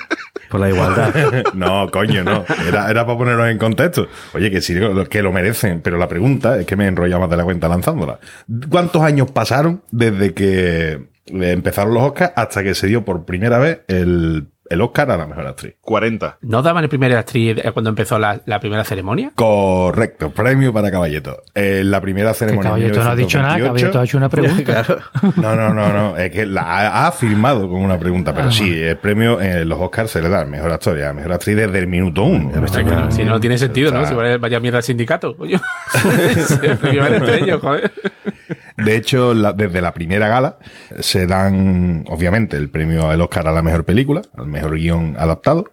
Por 0.51 0.59
la 0.59 0.69
igualdad. 0.69 1.13
No, 1.53 1.89
coño, 1.89 2.23
no. 2.23 2.43
Era, 2.67 2.89
era 2.89 3.05
para 3.05 3.17
ponernos 3.17 3.49
en 3.49 3.57
contexto. 3.57 4.07
Oye, 4.33 4.51
que 4.51 4.61
sí, 4.61 4.75
que 5.09 5.21
lo 5.21 5.31
merecen. 5.31 5.81
Pero 5.81 5.97
la 5.97 6.07
pregunta 6.07 6.59
es 6.59 6.65
que 6.65 6.75
me 6.75 6.85
he 6.85 6.87
enrollado 6.87 7.21
más 7.21 7.29
de 7.29 7.37
la 7.37 7.43
cuenta 7.43 7.67
lanzándola. 7.67 8.19
¿Cuántos 8.69 9.01
años 9.01 9.31
pasaron 9.31 9.81
desde 9.91 10.33
que 10.33 11.07
empezaron 11.27 11.93
los 11.93 12.03
Oscars 12.03 12.33
hasta 12.35 12.63
que 12.63 12.75
se 12.75 12.87
dio 12.87 13.05
por 13.05 13.25
primera 13.25 13.59
vez 13.59 13.81
el, 13.87 14.47
el 14.71 14.81
Oscar 14.81 15.11
a 15.11 15.17
la 15.17 15.27
mejor 15.27 15.47
actriz? 15.47 15.75
40. 15.81 16.37
¿No 16.41 16.61
daban 16.61 16.83
el 16.83 16.89
primer 16.89 17.15
actriz 17.15 17.57
eh, 17.63 17.71
cuando 17.71 17.89
empezó 17.89 18.17
la, 18.19 18.41
la 18.45 18.59
primera 18.59 18.83
ceremonia? 18.83 19.31
Correcto, 19.35 20.31
premio 20.31 20.73
para 20.73 20.91
Caballeto. 20.91 21.43
En 21.53 21.91
la 21.91 22.01
primera 22.01 22.33
ceremonia. 22.33 22.69
Caballeto 22.71 23.03
no 23.03 23.09
ha 23.09 23.15
dicho 23.15 23.37
nada, 23.41 23.55
1928. 23.55 23.91
Caballeto 23.91 23.99
ha 23.99 24.03
hecho 24.03 24.17
una 24.17 24.29
pregunta. 24.29 24.85
No, 25.41 25.55
no, 25.55 25.73
no, 25.73 25.93
no. 25.93 26.17
Es 26.17 26.31
que 26.31 26.45
la 26.45 26.61
ha, 26.63 26.87
ha 27.03 27.07
afirmado 27.07 27.69
con 27.69 27.81
una 27.81 27.97
pregunta. 27.99 28.33
Pero 28.33 28.47
Ah, 28.47 28.51
sí, 28.51 28.81
el 28.81 28.97
premio 28.97 29.39
en 29.41 29.67
los 29.69 29.79
Oscars 29.79 30.11
se 30.11 30.21
le 30.21 30.29
da 30.29 30.41
al 30.41 30.47
mejor 30.47 30.71
actor 30.71 30.97
y 30.97 31.01
a 31.01 31.05
la 31.07 31.13
mejor 31.13 31.33
actriz 31.33 31.55
desde 31.55 31.79
el 31.79 31.87
minuto 31.87 32.23
uno. 32.23 32.51
Que 32.51 32.59
no, 32.59 33.11
si 33.11 33.23
no, 33.23 33.31
no 33.31 33.39
tiene 33.39 33.57
sentido, 33.57 33.91
¿no? 33.91 34.05
Si 34.05 34.13
vaya, 34.13 34.37
vaya 34.37 34.59
mierda 34.59 34.77
al 34.79 34.83
sindicato, 34.83 35.35
coño. 35.35 35.59
Se 36.47 36.71
entre 36.71 37.43
ellos, 37.43 37.61
joder. 37.61 37.91
De 38.83 38.95
hecho, 38.95 39.33
la- 39.33 39.53
desde 39.53 39.81
la 39.81 39.93
primera 39.93 40.27
gala 40.27 40.57
se 40.99 41.27
dan, 41.27 42.05
obviamente, 42.07 42.57
el 42.57 42.69
premio 42.69 43.09
al 43.09 43.21
Oscar 43.21 43.47
a 43.47 43.51
la 43.51 43.61
mejor 43.61 43.83
película, 43.85 44.21
al 44.37 44.47
mejor 44.47 44.75
guion 44.75 45.15
adaptado, 45.17 45.65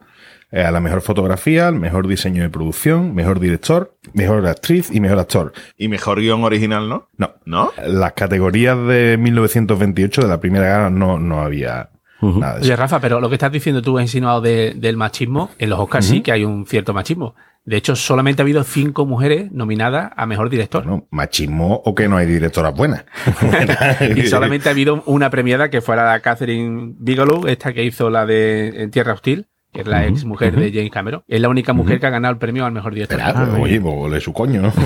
eh, 0.50 0.62
a 0.62 0.70
la 0.70 0.80
mejor 0.80 1.02
fotografía, 1.02 1.68
al 1.68 1.74
mejor 1.74 2.06
diseño 2.08 2.42
de 2.42 2.48
producción, 2.48 3.14
mejor 3.14 3.38
director, 3.38 3.94
mejor 4.14 4.46
actriz 4.46 4.90
y 4.90 5.00
mejor 5.00 5.18
actor. 5.18 5.52
Y 5.76 5.88
mejor 5.88 6.20
guion 6.20 6.42
original, 6.44 6.88
¿no? 6.88 7.08
No, 7.18 7.34
¿No? 7.44 7.70
las 7.86 8.12
categorías 8.14 8.76
de 8.86 9.16
1928 9.18 10.22
de 10.22 10.28
la 10.28 10.40
primera 10.40 10.66
gala 10.66 10.90
no, 10.90 11.18
no 11.18 11.42
había 11.42 11.90
nada 12.22 12.54
de 12.54 12.60
eso. 12.60 12.66
Oye, 12.66 12.76
Rafa, 12.76 12.98
pero 13.00 13.20
lo 13.20 13.28
que 13.28 13.34
estás 13.34 13.52
diciendo 13.52 13.82
tú 13.82 13.98
has 13.98 14.02
insinuado 14.04 14.40
de- 14.40 14.72
del 14.74 14.96
machismo. 14.96 15.50
En 15.58 15.70
los 15.70 15.78
Oscars 15.78 16.06
sí 16.06 16.20
que 16.22 16.32
hay 16.32 16.44
un 16.44 16.66
cierto 16.66 16.92
machismo. 16.94 17.34
De 17.68 17.76
hecho, 17.76 17.96
solamente 17.96 18.40
ha 18.40 18.44
habido 18.44 18.64
cinco 18.64 19.04
mujeres 19.04 19.52
nominadas 19.52 20.10
a 20.16 20.24
mejor 20.24 20.48
director. 20.48 20.84
Bueno, 20.84 21.06
machismo 21.10 21.82
o 21.84 21.94
que 21.94 22.08
no 22.08 22.16
hay 22.16 22.26
directoras 22.26 22.74
buenas. 22.74 23.04
Y 24.16 24.22
solamente 24.26 24.70
ha 24.70 24.72
habido 24.72 25.02
una 25.04 25.28
premiada 25.28 25.68
que 25.68 25.82
fue 25.82 25.94
la 25.94 26.18
Catherine 26.20 26.94
Bigelow, 26.98 27.46
esta 27.46 27.74
que 27.74 27.84
hizo 27.84 28.08
la 28.08 28.24
de 28.24 28.84
En 28.84 28.90
Tierra 28.90 29.12
Hostil, 29.12 29.48
que 29.72 29.82
es 29.82 29.86
la 29.86 30.06
ex 30.06 30.24
mujer 30.24 30.56
de 30.56 30.72
James 30.72 30.90
Cameron. 30.90 31.22
Es 31.28 31.40
la 31.40 31.48
única 31.48 31.72
mujer 31.72 32.00
que 32.00 32.06
ha 32.06 32.10
ganado 32.10 32.32
el 32.32 32.38
premio 32.38 32.64
al 32.64 32.72
mejor 32.72 32.94
director. 32.94 33.18
Espera, 33.20 33.46
pues, 33.50 33.62
oye, 33.62 33.80
pues 33.80 34.22
su 34.24 34.32
coño, 34.32 34.62
¿no? 34.62 34.72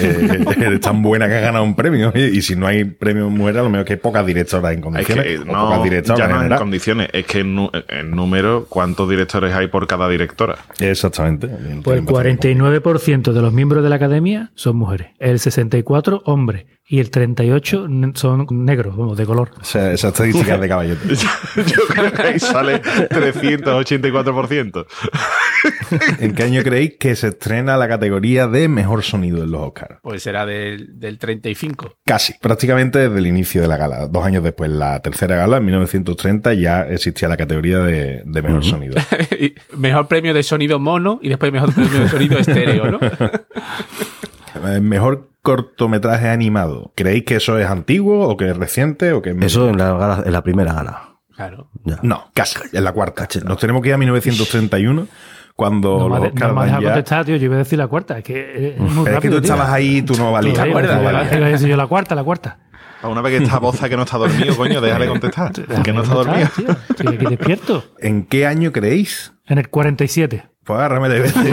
Eh, 0.00 0.44
Eres 0.58 0.80
tan 0.80 1.02
buena 1.02 1.26
que 1.28 1.34
has 1.36 1.42
ganado 1.42 1.64
un 1.64 1.74
premio. 1.74 2.12
oye, 2.14 2.28
Y 2.32 2.42
si 2.42 2.54
no 2.56 2.66
hay 2.66 2.84
premio 2.84 3.30
mujer, 3.30 3.58
a 3.58 3.62
lo 3.62 3.70
mejor 3.70 3.86
que 3.86 3.94
hay 3.94 3.98
pocas 3.98 4.24
directoras 4.26 4.72
en 4.72 4.78
Es 4.78 4.84
condiciones. 4.84 5.24
que 5.24 5.38
o 5.38 5.44
no, 5.44 5.64
pocas 5.64 5.82
directoras 5.84 6.18
ya 6.18 6.26
no 6.28 6.30
en 6.34 6.36
general. 6.40 6.58
condiciones, 6.58 7.08
es 7.12 7.26
que 7.26 7.40
en, 7.40 8.10
número, 8.10 8.66
¿cuántos 8.68 9.08
directores 9.08 9.54
hay 9.54 9.66
por 9.68 9.86
cada 9.86 10.08
directora? 10.08 10.56
Exactamente. 10.78 11.48
Pues 11.82 11.98
el 11.98 12.06
49% 12.06 13.32
de 13.32 13.42
los 13.42 13.52
miembros 13.52 13.82
de 13.82 13.88
la 13.88 13.96
academia 13.96 14.50
son 14.54 14.76
mujeres, 14.76 15.08
el 15.18 15.38
64% 15.38 16.22
hombres 16.26 16.66
y 16.90 17.00
el 17.00 17.10
38% 17.10 17.88
ne- 17.88 18.12
son 18.14 18.46
negros, 18.50 18.96
vamos, 18.96 19.16
de 19.18 19.26
color. 19.26 19.50
Esa, 19.60 19.92
esa 19.92 20.08
estadística 20.08 20.54
es 20.54 20.60
de 20.60 20.68
caballete. 20.68 21.06
Yo 21.56 21.80
creo 21.88 22.10
que 22.12 22.22
ahí 22.22 22.38
sale 22.38 22.80
384%. 22.82 24.27
¿En 26.20 26.34
qué 26.34 26.42
año 26.44 26.62
creéis 26.62 26.94
que 26.98 27.16
se 27.16 27.28
estrena 27.28 27.76
la 27.76 27.88
categoría 27.88 28.46
de 28.46 28.68
mejor 28.68 29.02
sonido 29.02 29.42
en 29.42 29.50
los 29.50 29.60
Oscars? 29.62 29.98
Pues 30.02 30.22
será 30.22 30.46
del, 30.46 30.98
del 30.98 31.18
35. 31.18 31.94
Casi, 32.04 32.34
prácticamente 32.40 32.98
desde 32.98 33.18
el 33.18 33.26
inicio 33.26 33.60
de 33.62 33.68
la 33.68 33.76
gala. 33.76 34.06
Dos 34.06 34.24
años 34.24 34.42
después, 34.44 34.70
la 34.70 35.00
tercera 35.00 35.36
gala, 35.36 35.56
en 35.58 35.64
1930, 35.64 36.54
ya 36.54 36.82
existía 36.82 37.28
la 37.28 37.36
categoría 37.36 37.78
de, 37.80 38.22
de 38.24 38.42
mejor 38.42 38.64
sonido. 38.64 38.94
Mejor 39.76 40.08
premio 40.08 40.34
de 40.34 40.42
sonido 40.42 40.78
mono 40.78 41.18
y 41.22 41.28
después 41.28 41.52
mejor 41.52 41.72
premio 41.72 42.00
de 42.00 42.08
sonido 42.08 42.38
estéreo, 42.38 42.90
¿no? 42.90 42.98
Eh, 44.66 44.80
Mejor 44.80 45.28
cortometraje 45.42 46.28
animado. 46.28 46.92
¿Creéis 46.94 47.24
que 47.24 47.36
eso 47.36 47.58
es 47.58 47.66
antiguo 47.66 48.28
o 48.28 48.36
que 48.36 48.50
es 48.50 48.56
reciente 48.56 49.12
o 49.12 49.22
que 49.22 49.30
es 49.30 49.36
Eso 49.40 49.68
en 49.70 49.78
la, 49.78 49.92
gala- 49.94 50.22
en 50.26 50.32
la 50.32 50.42
primera 50.42 50.72
gala. 50.72 51.07
Claro. 51.38 51.70
Ya. 51.84 52.00
No, 52.02 52.30
casi, 52.34 52.58
en 52.72 52.82
la 52.82 52.90
cuarta. 52.92 53.28
Nos 53.44 53.58
tenemos 53.58 53.80
que 53.80 53.90
ir 53.90 53.94
a 53.94 53.98
1931, 53.98 55.06
cuando 55.54 55.98
No 55.98 56.04
me, 56.04 56.08
los 56.08 56.18
ha 56.18 56.20
de- 56.22 56.26
Oscars 56.30 56.52
no 56.54 56.60
me 56.60 56.84
contestar, 56.84 57.24
tío. 57.24 57.36
Yo 57.36 57.44
iba 57.44 57.54
a 57.54 57.58
decir 57.58 57.78
la 57.78 57.86
cuarta. 57.86 58.18
Es 58.18 58.24
que 58.24 58.68
es 58.74 58.78
muy 58.80 58.88
Pero 58.88 58.98
es 58.98 59.04
que 59.04 59.10
rápido, 59.12 59.34
tú 59.36 59.42
tío. 59.42 59.52
estabas 59.54 59.72
ahí, 59.72 60.02
tú 60.02 60.14
no 60.16 60.32
valías. 60.32 60.56
¿Te 60.56 60.62
acuerdas? 60.68 61.60
yo 61.62 61.76
la 61.76 61.86
cuarta, 61.86 62.14
la 62.16 62.24
cuarta. 62.24 62.58
A 63.02 63.06
una 63.06 63.20
vez 63.20 63.38
que 63.38 63.44
está 63.44 63.60
boza 63.60 63.88
que 63.88 63.96
no 63.96 64.02
está 64.02 64.18
dormido, 64.18 64.56
coño, 64.56 64.80
déjale 64.80 65.06
contestar. 65.06 65.52
Que 65.84 65.92
no 65.92 66.02
está 66.02 66.14
dormido. 66.14 66.48
tío. 66.56 66.66
Estoy 66.90 67.14
aquí 67.14 67.26
despierto. 67.26 67.84
¿En 68.00 68.24
qué 68.26 68.44
año 68.44 68.72
creéis? 68.72 69.32
En 69.46 69.58
el 69.58 69.68
47. 69.68 70.44
Pues 70.68 70.78
agárrame 70.78 71.08
de 71.08 71.20
vez. 71.20 71.34
No, 71.34 71.42
no, 71.44 71.48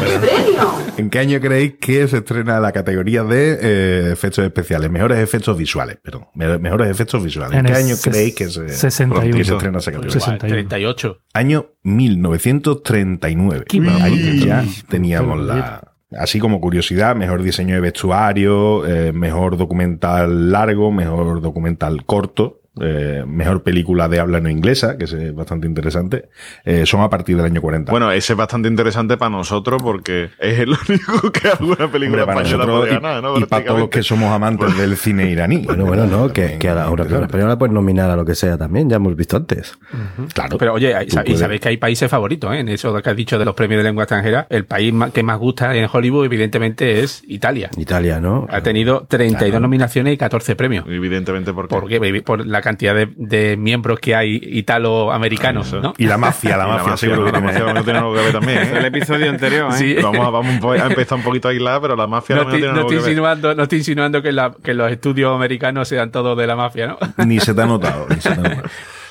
pero- 0.00 0.74
¿En 0.96 1.08
qué 1.10 1.18
año 1.20 1.40
creéis 1.40 1.74
que 1.80 2.06
se 2.08 2.16
estrena 2.18 2.58
la 2.60 2.72
categoría 2.72 3.22
de 3.24 3.58
eh, 3.60 4.12
efectos 4.12 4.44
especiales? 4.44 4.90
Mejores 4.90 5.18
efectos 5.18 5.56
visuales, 5.56 5.98
perdón. 6.02 6.26
Me- 6.34 6.58
Mejores 6.58 6.90
efectos 6.90 7.22
visuales. 7.22 7.52
¿En, 7.58 7.60
En 7.60 7.72
qué 7.72 7.78
el 7.80 7.86
año 7.86 7.94
creéis 8.02 8.34
que 8.34 8.48
se, 8.48 8.68
61. 8.68 9.36
que 9.36 9.44
se 9.44 9.52
estrena 9.52 9.78
esa 9.78 9.92
categoría? 9.92 10.12
61. 10.20 10.48
38. 10.54 11.18
Año 11.32 11.66
1939. 11.82 13.64
Qué 13.68 13.80
Ahí 14.02 14.44
ya 14.44 14.64
teníamos 14.88 15.40
la... 15.40 15.92
Así 16.16 16.38
como 16.38 16.60
curiosidad, 16.60 17.16
mejor 17.16 17.42
diseño 17.42 17.74
de 17.74 17.80
vestuario, 17.80 18.86
eh, 18.86 19.12
mejor 19.12 19.56
documental 19.56 20.52
largo, 20.52 20.92
mejor 20.92 21.40
documental 21.40 22.04
corto, 22.04 22.60
eh, 22.80 23.24
mejor 23.26 23.62
película 23.62 24.08
de 24.08 24.20
habla 24.20 24.40
no 24.40 24.48
inglesa, 24.50 24.96
que 24.98 25.04
es 25.04 25.34
bastante 25.34 25.66
interesante, 25.66 26.28
eh, 26.64 26.84
son 26.86 27.00
a 27.02 27.08
partir 27.10 27.36
del 27.36 27.46
año 27.46 27.60
40. 27.60 27.90
Bueno, 27.90 28.10
ese 28.12 28.32
es 28.32 28.36
bastante 28.36 28.68
interesante 28.68 29.16
para 29.16 29.30
nosotros 29.30 29.82
porque 29.82 30.30
es 30.38 30.58
el 30.58 30.70
único 30.88 31.30
que 31.32 31.48
alguna 31.48 31.90
película 31.90 32.22
Hombre, 32.22 32.26
para 32.34 32.40
española 32.42 32.56
nosotros 32.66 32.80
puede 32.80 32.90
y, 32.92 32.94
ganar, 32.94 33.22
¿no? 33.22 33.38
y 33.38 33.44
para 33.46 33.64
todos 33.64 33.80
los 33.80 33.88
que 33.88 34.02
somos 34.02 34.32
amantes 34.32 34.76
del 34.76 34.96
cine 34.96 35.30
iraní. 35.30 35.58
Bueno, 35.58 35.84
bueno, 35.86 36.06
no, 36.06 36.32
que, 36.32 36.58
que 36.58 36.68
a 36.68 36.74
la, 36.74 36.84
a 36.84 36.90
una 36.90 37.04
película 37.04 37.04
Interesante. 37.04 37.26
española 37.26 37.58
puedes 37.58 37.72
nominar 37.74 38.10
a 38.10 38.16
lo 38.16 38.24
que 38.24 38.34
sea 38.34 38.58
también, 38.58 38.88
ya 38.90 38.96
hemos 38.96 39.14
visto 39.16 39.36
antes. 39.36 39.78
Claro. 40.32 40.58
Pero 40.58 40.74
oye, 40.74 40.90
y 41.06 41.10
puedes- 41.14 41.38
sabéis 41.38 41.60
que 41.60 41.68
hay 41.68 41.76
países 41.76 42.10
favoritos, 42.10 42.52
¿eh? 42.54 42.58
En 42.60 42.68
eso 42.68 42.94
que 43.02 43.10
has 43.10 43.16
dicho 43.16 43.38
de 43.38 43.44
los 43.44 43.54
premios 43.54 43.78
de 43.78 43.84
lengua 43.84 44.04
extranjera, 44.04 44.46
el 44.50 44.64
país 44.64 44.92
que 45.12 45.22
más 45.22 45.38
gusta 45.38 45.74
en 45.76 45.88
Hollywood, 45.92 46.24
evidentemente, 46.24 47.00
es 47.02 47.22
Italia. 47.26 47.70
Italia, 47.76 48.20
¿no? 48.20 48.46
Ha 48.50 48.62
tenido 48.62 49.06
32 49.08 49.60
nominaciones 49.60 50.14
y 50.14 50.16
14 50.16 50.56
premios. 50.56 50.84
Evidentemente 50.88 51.52
porque... 51.52 51.74
¿Por 51.74 51.88
qué? 51.88 52.22
Por 52.22 52.46
la 52.46 52.60
cantidad 52.64 52.94
de, 52.94 53.08
de 53.16 53.56
miembros 53.56 54.00
que 54.00 54.16
hay 54.16 54.40
italoamericanos. 54.42 55.72
¿no? 55.74 55.92
Y 55.98 56.06
la 56.06 56.16
mafia, 56.18 56.56
la 56.56 56.66
mafia, 56.66 56.96
seguro 56.96 57.26
que 57.26 57.32
la 57.32 57.40
mafia 57.40 57.72
no 57.72 57.84
tiene 57.84 57.98
algo 57.98 58.14
que 58.14 58.20
ver 58.22 58.32
también, 58.32 58.58
Es 58.58 58.70
el 58.72 58.84
¿eh? 58.84 58.88
episodio 58.88 59.28
anterior, 59.30 59.70
¿eh? 59.72 59.76
Sí. 59.76 59.94
Vamos, 60.02 60.26
a- 60.26 60.30
vamos 60.30 60.54
empezar 60.86 61.18
un 61.18 61.24
poquito 61.24 61.48
a 61.48 61.50
aislar, 61.50 61.80
pero 61.80 61.94
la 61.94 62.06
mafia 62.06 62.36
No 62.36 62.42
estoy, 62.42 62.62
no 62.62 62.66
no 62.68 62.72
tiene 62.72 62.80
estoy 62.80 62.80
algo 62.80 62.88
que 62.88 62.94
ver. 62.96 63.02
insinuando, 63.10 63.54
no 63.54 63.62
estoy 63.64 63.78
insinuando 63.78 64.22
que, 64.22 64.32
la- 64.32 64.54
que 64.62 64.74
los 64.74 64.90
estudios 64.90 65.34
americanos 65.34 65.86
sean 65.88 66.10
todos 66.10 66.36
de 66.38 66.46
la 66.46 66.56
mafia, 66.56 66.86
¿no? 66.88 66.98
Ni 67.24 67.38
se 67.40 67.52
te 67.54 67.62
ha 67.62 67.66
notado. 67.66 68.06
ni 68.08 68.16
se 68.20 68.30
te 68.30 68.40
ha 68.40 68.42
notado. 68.42 68.62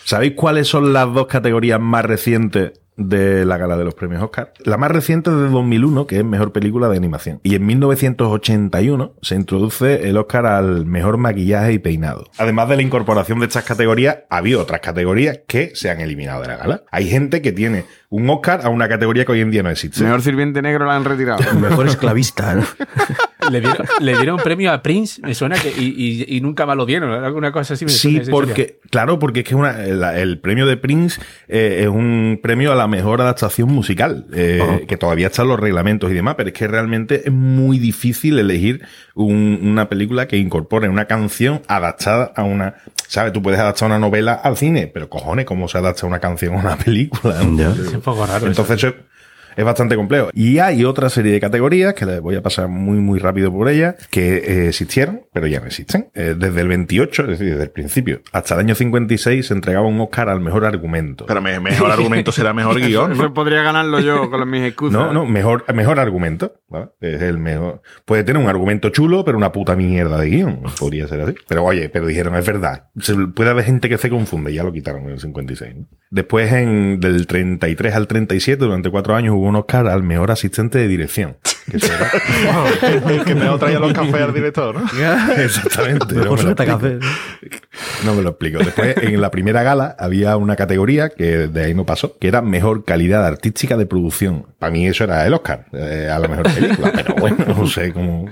¿Sabéis 0.06 0.34
cuáles 0.36 0.68
son 0.68 0.92
las 0.92 1.14
dos 1.14 1.28
categorías 1.28 1.80
más 1.80 2.04
recientes 2.04 2.74
de 2.96 3.46
la 3.46 3.58
gala 3.58 3.78
de 3.78 3.84
los 3.84 3.94
premios 3.94 4.22
Oscar? 4.24 4.54
La 4.64 4.78
más 4.78 4.92
reciente 4.92 5.30
es 5.30 5.36
de 5.36 5.50
2001, 5.50 6.08
que 6.08 6.18
es 6.18 6.26
mejor 6.26 6.52
película 6.52 6.90
de 6.90 6.98
animación. 6.98 7.40
Y 7.44 7.56
en 7.56 7.66
1981 7.66 9.14
se 9.22 9.36
introduce 9.36 10.10
el 10.10 10.18
Oscar 10.18 10.46
al 10.46 10.86
mejor 10.86 11.18
maquillaje 11.18 11.74
y 11.74 11.80
peinado. 11.80 12.30
Además 12.38 12.70
de 12.70 12.76
la 12.78 12.82
incorporación 12.82 13.40
de 13.40 13.46
estas 13.48 13.64
categorías, 13.64 14.20
había 14.30 14.60
otras 14.60 14.82
categorías 14.82 15.40
que 15.48 15.72
se 15.76 15.90
han 15.90 16.02
eliminado 16.02 16.42
de 16.42 16.48
la 16.48 16.58
gala. 16.58 16.84
Hay 16.92 17.10
gente 17.10 17.42
que 17.42 17.52
tiene 17.52 17.86
un 18.10 18.30
Oscar 18.30 18.62
a 18.64 18.70
una 18.70 18.88
categoría 18.88 19.26
que 19.26 19.32
hoy 19.32 19.42
en 19.42 19.52
día 19.52 19.64
no 19.64 19.70
existe. 19.70 20.04
Mejor 20.04 20.22
sirviente 20.22 20.62
negro 20.62 20.86
la 20.86 20.96
han 20.96 21.06
retirado. 21.06 21.42
Mejor 21.60 21.88
esclavista, 21.88 22.56
¿no? 22.56 22.64
Le 23.52 23.62
dieron, 23.62 23.78
le 24.00 24.16
dieron 24.18 24.38
premio 24.38 24.72
a 24.72 24.82
Prince, 24.82 25.22
me 25.22 25.34
suena 25.36 25.56
que. 25.58 25.70
Y, 25.70 26.26
y- 26.30 26.38
y 26.38 26.42
nunca 26.42 26.66
más 26.66 26.76
lo 26.78 26.86
dieron, 26.86 27.12
alguna 27.24 27.52
cosa 27.52 27.74
así 27.74 27.86
me 27.86 27.92
Sí, 27.92 28.18
historia. 28.18 28.32
porque, 28.32 28.80
claro, 28.90 29.20
porque 29.20 29.42
es 29.42 29.46
que 29.46 29.56
una, 29.56 29.74
la- 29.78 30.18
el 30.20 30.40
premio 30.40 30.66
de 30.66 30.78
Prince 30.78 31.20
eh, 31.48 31.80
es 31.82 31.88
un 31.88 32.40
premio 32.42 32.72
a 32.72 32.76
la 32.76 32.88
mejor 32.88 33.22
adaptación 33.22 33.70
musical, 33.72 34.26
eh, 34.34 34.86
que 34.88 34.98
todavía 34.98 35.28
están 35.28 35.48
los 35.48 35.60
reglamentos 35.60 36.10
y 36.12 36.14
demás, 36.14 36.36
pero 36.36 36.50
es 36.50 36.54
que 36.54 36.68
realmente 36.68 37.24
es 37.26 37.32
muy 37.32 37.80
difícil 37.80 38.38
elegir 38.40 38.86
un- 39.16 39.60
una 39.64 39.90
película 39.90 40.28
que 40.28 40.38
incorpore 40.38 40.90
una 40.90 41.06
canción 41.06 41.62
adaptada 41.68 42.32
a 42.36 42.44
una, 42.44 42.76
¿sabes? 43.08 43.34
Tú 43.34 43.42
puedes 43.42 43.60
adaptar 43.60 43.88
una 43.88 44.00
novela 44.00 44.34
al 44.34 44.58
cine, 44.58 44.88
pero 44.88 45.10
cojones, 45.10 45.46
¿cómo 45.46 45.68
se 45.68 45.78
adapta 45.78 46.06
una 46.08 46.20
canción 46.20 46.56
a 46.56 46.60
una 46.60 46.76
película? 46.78 47.36
Ya. 47.56 47.70
Es 47.72 47.94
un 47.94 48.02
poco 48.02 48.26
raro. 48.26 48.38
eso. 48.38 48.48
Entonces 48.48 48.78
eso 48.84 48.94
es, 49.56 49.64
bastante 49.66 49.96
complejo. 49.96 50.30
Y 50.34 50.60
hay 50.60 50.86
otra 50.86 51.10
serie 51.10 51.32
de 51.32 51.40
categorías 51.40 51.94
que 51.94 52.06
les 52.06 52.22
voy 52.22 52.36
a 52.36 52.42
pasar 52.42 52.68
muy, 52.68 52.98
muy 53.00 53.20
rápido 53.20 53.52
por 53.52 53.70
ellas, 53.70 53.96
que 54.10 54.38
eh, 54.38 54.68
existieron, 54.70 55.22
pero 55.34 55.48
ya 55.48 55.60
no 55.60 55.68
existen. 55.68 56.10
Eh, 56.14 56.36
desde 56.38 56.62
el 56.62 56.68
28, 56.68 57.24
es 57.24 57.28
decir, 57.28 57.50
desde 57.52 57.64
el 57.64 57.72
principio, 57.72 58.22
hasta 58.32 58.54
el 58.56 58.62
año 58.62 58.76
56 58.76 59.46
se 59.48 59.54
entregaba 59.54 59.88
un 59.88 60.00
Oscar 60.02 60.30
al 60.30 60.40
mejor 60.42 60.66
argumento. 60.66 61.26
Pero 61.26 61.42
me- 61.42 61.60
mejor 61.60 61.92
argumento 61.92 62.32
será 62.32 62.54
mejor 62.54 62.80
guion. 62.80 63.10
¿no? 63.10 63.16
Eso 63.16 63.34
podría 63.34 63.62
ganarlo 63.64 64.00
yo 64.00 64.30
con 64.30 64.50
mis 64.50 64.64
excusas. 64.64 65.00
No, 65.00 65.14
no, 65.14 65.26
mejor, 65.26 65.66
mejor 65.74 66.00
argumento. 66.00 66.54
¿vale? 66.70 66.88
Es 67.02 67.22
el 67.22 67.38
mejor. 67.38 67.82
Puede 68.06 68.24
tener 68.24 68.42
un 68.42 68.50
argumento 68.50 68.90
chulo, 68.90 69.24
pero 69.24 69.38
una 69.38 69.52
puta 69.52 69.76
mierda 69.76 70.18
de 70.20 70.30
guion. 70.30 70.64
Podría 70.80 71.08
ser 71.08 71.22
así. 71.22 71.36
Pero 71.48 71.64
oye, 71.64 71.90
pero 71.90 72.06
dijeron, 72.08 72.36
es 72.36 72.46
verdad. 72.46 72.88
Se- 73.00 73.14
puede 73.16 73.50
haber 73.52 73.66
gente 73.66 73.90
que 73.90 73.98
se 73.98 74.10
confunde, 74.10 74.54
ya 74.54 74.64
lo 74.64 74.72
quitaron 74.74 75.04
en 75.04 75.10
el 75.12 75.20
56. 75.20 75.76
¿no? 75.76 75.86
Después, 76.10 76.52
en, 76.52 77.00
del 77.00 77.26
33 77.28 77.96
al 77.96 78.08
37, 78.08 78.64
durante 78.64 78.90
cuatro 78.92 79.16
años, 79.16 79.34
hubo 79.36 79.43
un 79.48 79.56
Oscar 79.56 79.88
al 79.88 80.04
mejor 80.04 80.32
asistente 80.32 80.78
de 80.80 80.88
dirección. 80.88 81.38
Que 81.70 81.78
eso 81.78 81.88
era- 81.94 83.24
que 83.24 83.36
me 83.36 83.58
traía 83.58 83.80
los 83.80 83.94
cafés 83.94 84.16
al 84.22 84.34
director, 84.34 84.76
¿no? 84.76 84.82
Exactamente. 85.38 86.16
No, 86.16 86.34
me 86.36 86.44
lo 86.44 86.56
café. 86.56 87.00
No 88.06 88.16
me 88.16 88.22
lo 88.22 88.30
explico. 88.32 88.60
Después, 88.60 88.96
en 88.98 89.22
la 89.22 89.32
primera 89.32 89.64
gala, 89.64 89.96
había 89.98 90.36
una 90.38 90.56
categoría 90.56 91.10
que 91.10 91.48
de 91.48 91.64
ahí 91.64 91.74
no 91.74 91.86
pasó, 91.86 92.18
que 92.20 92.28
era 92.28 92.42
mejor 92.42 92.84
calidad 92.84 93.26
artística 93.26 93.78
de 93.78 93.86
producción. 93.86 94.46
Para 94.60 94.72
mí 94.72 94.88
eso 94.88 95.04
era 95.06 95.26
el 95.26 95.34
Oscar, 95.34 95.66
eh, 95.72 96.10
a 96.14 96.20
la 96.20 96.28
mejor 96.28 96.52
película. 96.54 96.92
Pero 96.94 97.16
bueno, 97.16 97.38
no 97.48 97.68
sé 97.68 97.94
cómo. 97.94 98.26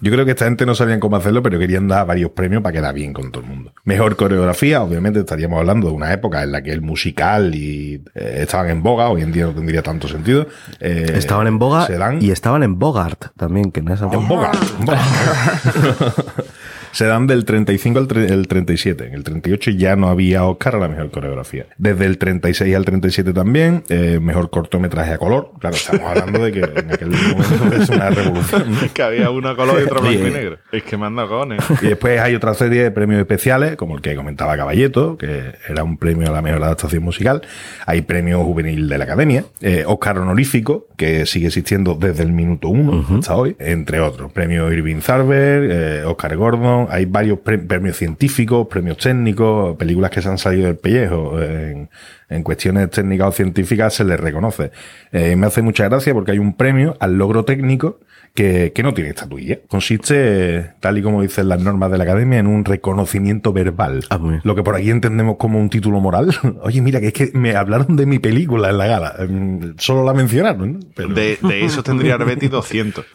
Yo 0.00 0.12
creo 0.12 0.24
que 0.24 0.32
esta 0.32 0.44
gente 0.44 0.66
no 0.66 0.74
sabían 0.74 1.00
cómo 1.00 1.16
hacerlo, 1.16 1.42
pero 1.42 1.58
querían 1.58 1.88
dar 1.88 2.06
varios 2.06 2.30
premios 2.32 2.62
para 2.62 2.72
quedar 2.72 2.94
bien 2.94 3.12
con 3.12 3.30
todo 3.32 3.42
el 3.44 3.48
mundo. 3.50 3.72
Mejor 3.84 4.16
coreografía, 4.16 4.82
obviamente 4.82 5.20
estaríamos 5.20 5.58
hablando 5.58 5.88
de 5.88 5.94
una 5.94 6.12
época 6.12 6.42
en 6.42 6.52
la 6.52 6.62
que 6.62 6.72
el 6.72 6.82
musical 6.82 7.54
y 7.54 8.02
eh, 8.14 8.38
estaban 8.42 8.68
en 8.70 8.82
boga, 8.82 9.08
hoy 9.08 9.22
en 9.22 9.32
día 9.32 9.44
no 9.46 9.52
tendría 9.54 9.82
tanto 9.82 10.06
sentido. 10.08 10.46
Eh, 10.80 11.12
Estaban 11.14 11.46
en 11.46 11.58
boga 11.58 11.86
se 11.86 11.96
dan- 11.96 12.20
y 12.22 12.30
estaban 12.30 12.62
en 12.62 12.78
Bogart 12.78 13.26
también, 13.36 13.72
que 13.72 13.80
no 13.82 13.94
es 13.94 14.02
algo- 14.02 14.14
en 14.20 14.28
boga. 14.28 14.50
en 14.78 14.84
boga. 14.84 15.00
Se 16.96 17.04
dan 17.04 17.26
del 17.26 17.44
35 17.44 17.98
al 17.98 18.16
el 18.16 18.48
37. 18.48 19.08
En 19.08 19.12
el 19.12 19.22
38 19.22 19.72
ya 19.72 19.96
no 19.96 20.08
había 20.08 20.44
Oscar 20.44 20.76
a 20.76 20.78
la 20.78 20.88
mejor 20.88 21.10
coreografía. 21.10 21.66
Desde 21.76 22.06
el 22.06 22.16
36 22.16 22.74
al 22.74 22.86
37 22.86 23.34
también, 23.34 23.84
eh, 23.90 24.18
mejor 24.18 24.48
cortometraje 24.48 25.12
a 25.12 25.18
color. 25.18 25.52
Claro, 25.60 25.76
estamos 25.76 26.00
hablando 26.06 26.42
de 26.42 26.52
que 26.52 26.60
en 26.60 26.90
aquel 26.90 27.10
momento 27.10 27.82
es 27.82 27.90
una 27.90 28.08
revolución. 28.08 28.72
¿no? 28.72 28.78
Que 28.94 29.02
había 29.02 29.28
uno 29.28 29.50
a 29.50 29.56
color 29.56 29.78
y 29.78 29.82
otro 29.82 30.00
blanco 30.00 30.26
y 30.26 30.30
negro. 30.30 30.56
Es 30.72 30.84
que 30.84 30.96
manda 30.96 31.28
cojones. 31.28 31.62
Y 31.82 31.88
después 31.88 32.18
hay 32.18 32.34
otra 32.34 32.54
serie 32.54 32.84
de 32.84 32.90
premios 32.90 33.20
especiales, 33.20 33.76
como 33.76 33.96
el 33.96 34.00
que 34.00 34.16
comentaba 34.16 34.56
Caballeto, 34.56 35.18
que 35.18 35.52
era 35.68 35.84
un 35.84 35.98
premio 35.98 36.28
a 36.28 36.32
la 36.32 36.40
mejor 36.40 36.62
adaptación 36.62 37.02
musical. 37.02 37.42
Hay 37.84 38.00
premio 38.00 38.42
juvenil 38.42 38.88
de 38.88 38.96
la 38.96 39.04
Academia, 39.04 39.44
eh, 39.60 39.84
Oscar 39.86 40.18
honorífico, 40.18 40.86
que 40.96 41.26
sigue 41.26 41.48
existiendo 41.48 41.94
desde 41.94 42.22
el 42.22 42.32
minuto 42.32 42.68
uno 42.68 43.04
hasta 43.18 43.36
hoy, 43.36 43.54
entre 43.58 44.00
otros. 44.00 44.32
Premio 44.32 44.72
Irving 44.72 45.00
Thalberg, 45.00 45.70
eh, 45.70 46.04
Oscar 46.06 46.34
Gordon, 46.38 46.85
hay 46.90 47.06
varios 47.06 47.40
pre- 47.40 47.58
premios 47.58 47.96
científicos, 47.96 48.66
premios 48.68 48.98
técnicos, 48.98 49.76
películas 49.76 50.10
que 50.10 50.22
se 50.22 50.28
han 50.28 50.38
salido 50.38 50.66
del 50.66 50.76
pellejo. 50.76 51.40
En, 51.40 51.88
en 52.28 52.42
cuestiones 52.42 52.90
técnicas 52.90 53.28
o 53.28 53.32
científicas 53.32 53.94
se 53.94 54.04
les 54.04 54.18
reconoce. 54.18 54.70
Eh, 55.12 55.36
me 55.36 55.46
hace 55.46 55.62
mucha 55.62 55.88
gracia 55.88 56.12
porque 56.12 56.32
hay 56.32 56.38
un 56.38 56.56
premio 56.56 56.96
al 56.98 57.16
logro 57.18 57.44
técnico 57.44 58.00
que, 58.36 58.70
que 58.72 58.82
no 58.84 58.94
tiene 58.94 59.10
estatuilla. 59.10 59.58
Consiste, 59.68 60.14
eh, 60.58 60.70
tal 60.78 60.98
y 60.98 61.02
como 61.02 61.22
dicen 61.22 61.48
las 61.48 61.60
normas 61.60 61.90
de 61.90 61.98
la 61.98 62.04
academia, 62.04 62.38
en 62.38 62.46
un 62.46 62.64
reconocimiento 62.64 63.52
verbal. 63.52 64.04
Ah. 64.10 64.20
Lo 64.44 64.54
que 64.54 64.62
por 64.62 64.76
aquí 64.76 64.90
entendemos 64.90 65.36
como 65.38 65.58
un 65.58 65.68
título 65.70 65.98
moral. 66.00 66.32
Oye, 66.62 66.80
mira, 66.82 67.00
que 67.00 67.08
es 67.08 67.12
que 67.12 67.30
me 67.34 67.56
hablaron 67.56 67.96
de 67.96 68.06
mi 68.06 68.20
película 68.20 68.70
en 68.70 68.78
la 68.78 68.86
gala. 68.86 69.14
Mm, 69.28 69.74
Solo 69.78 70.04
la 70.04 70.14
mencionaron, 70.14 70.72
¿no? 70.74 70.78
Pero 70.94 71.08
De, 71.08 71.38
de 71.42 71.64
eso 71.64 71.82
tendría 71.82 72.14
Arbeti 72.14 72.46
200. 72.46 73.04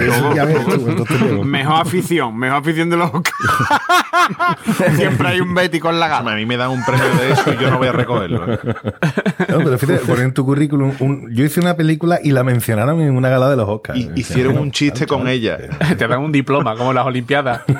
Eso 0.00 0.34
ya 0.34 0.44
ves 0.46 0.64
tú, 0.64 0.88
entonces, 0.88 1.20
luego- 1.20 1.44
Mejor 1.44 1.82
afición, 1.82 2.36
mejor 2.36 2.58
afición 2.58 2.90
de 2.90 2.96
los. 2.96 3.10
Siempre 4.96 5.28
hay 5.28 5.40
un 5.40 5.54
Betty 5.54 5.78
con 5.80 5.98
la 5.98 6.06
A 6.06 6.08
gala. 6.08 6.34
mí 6.36 6.46
me 6.46 6.56
dan 6.56 6.70
un 6.70 6.84
premio 6.84 7.04
de 7.20 7.32
eso 7.32 7.52
y 7.52 7.62
yo 7.62 7.70
no 7.70 7.78
voy 7.78 7.88
a 7.88 7.92
recogerlo. 7.92 8.52
¿eh? 8.52 8.58
No, 9.48 9.58
pero 9.58 9.78
fíjate, 9.78 10.00
poner 10.06 10.24
en 10.26 10.34
tu 10.34 10.44
currículum, 10.44 10.92
un- 11.00 11.30
yo 11.34 11.44
hice 11.44 11.60
una 11.60 11.76
película 11.76 12.18
y 12.22 12.30
la 12.32 12.44
mencionaron 12.44 13.00
en 13.00 13.16
una 13.16 13.28
gala 13.28 13.48
de 13.50 13.56
los 13.56 13.68
Oscars. 13.68 13.98
Y 13.98 14.10
hicieron 14.16 14.56
un 14.60 14.70
chiste 14.70 15.06
con 15.06 15.28
ella. 15.28 15.58
Te 15.98 16.06
dan 16.06 16.20
un 16.20 16.32
diploma, 16.32 16.76
como 16.76 16.92
las 16.92 17.06
Olimpiadas. 17.06 17.62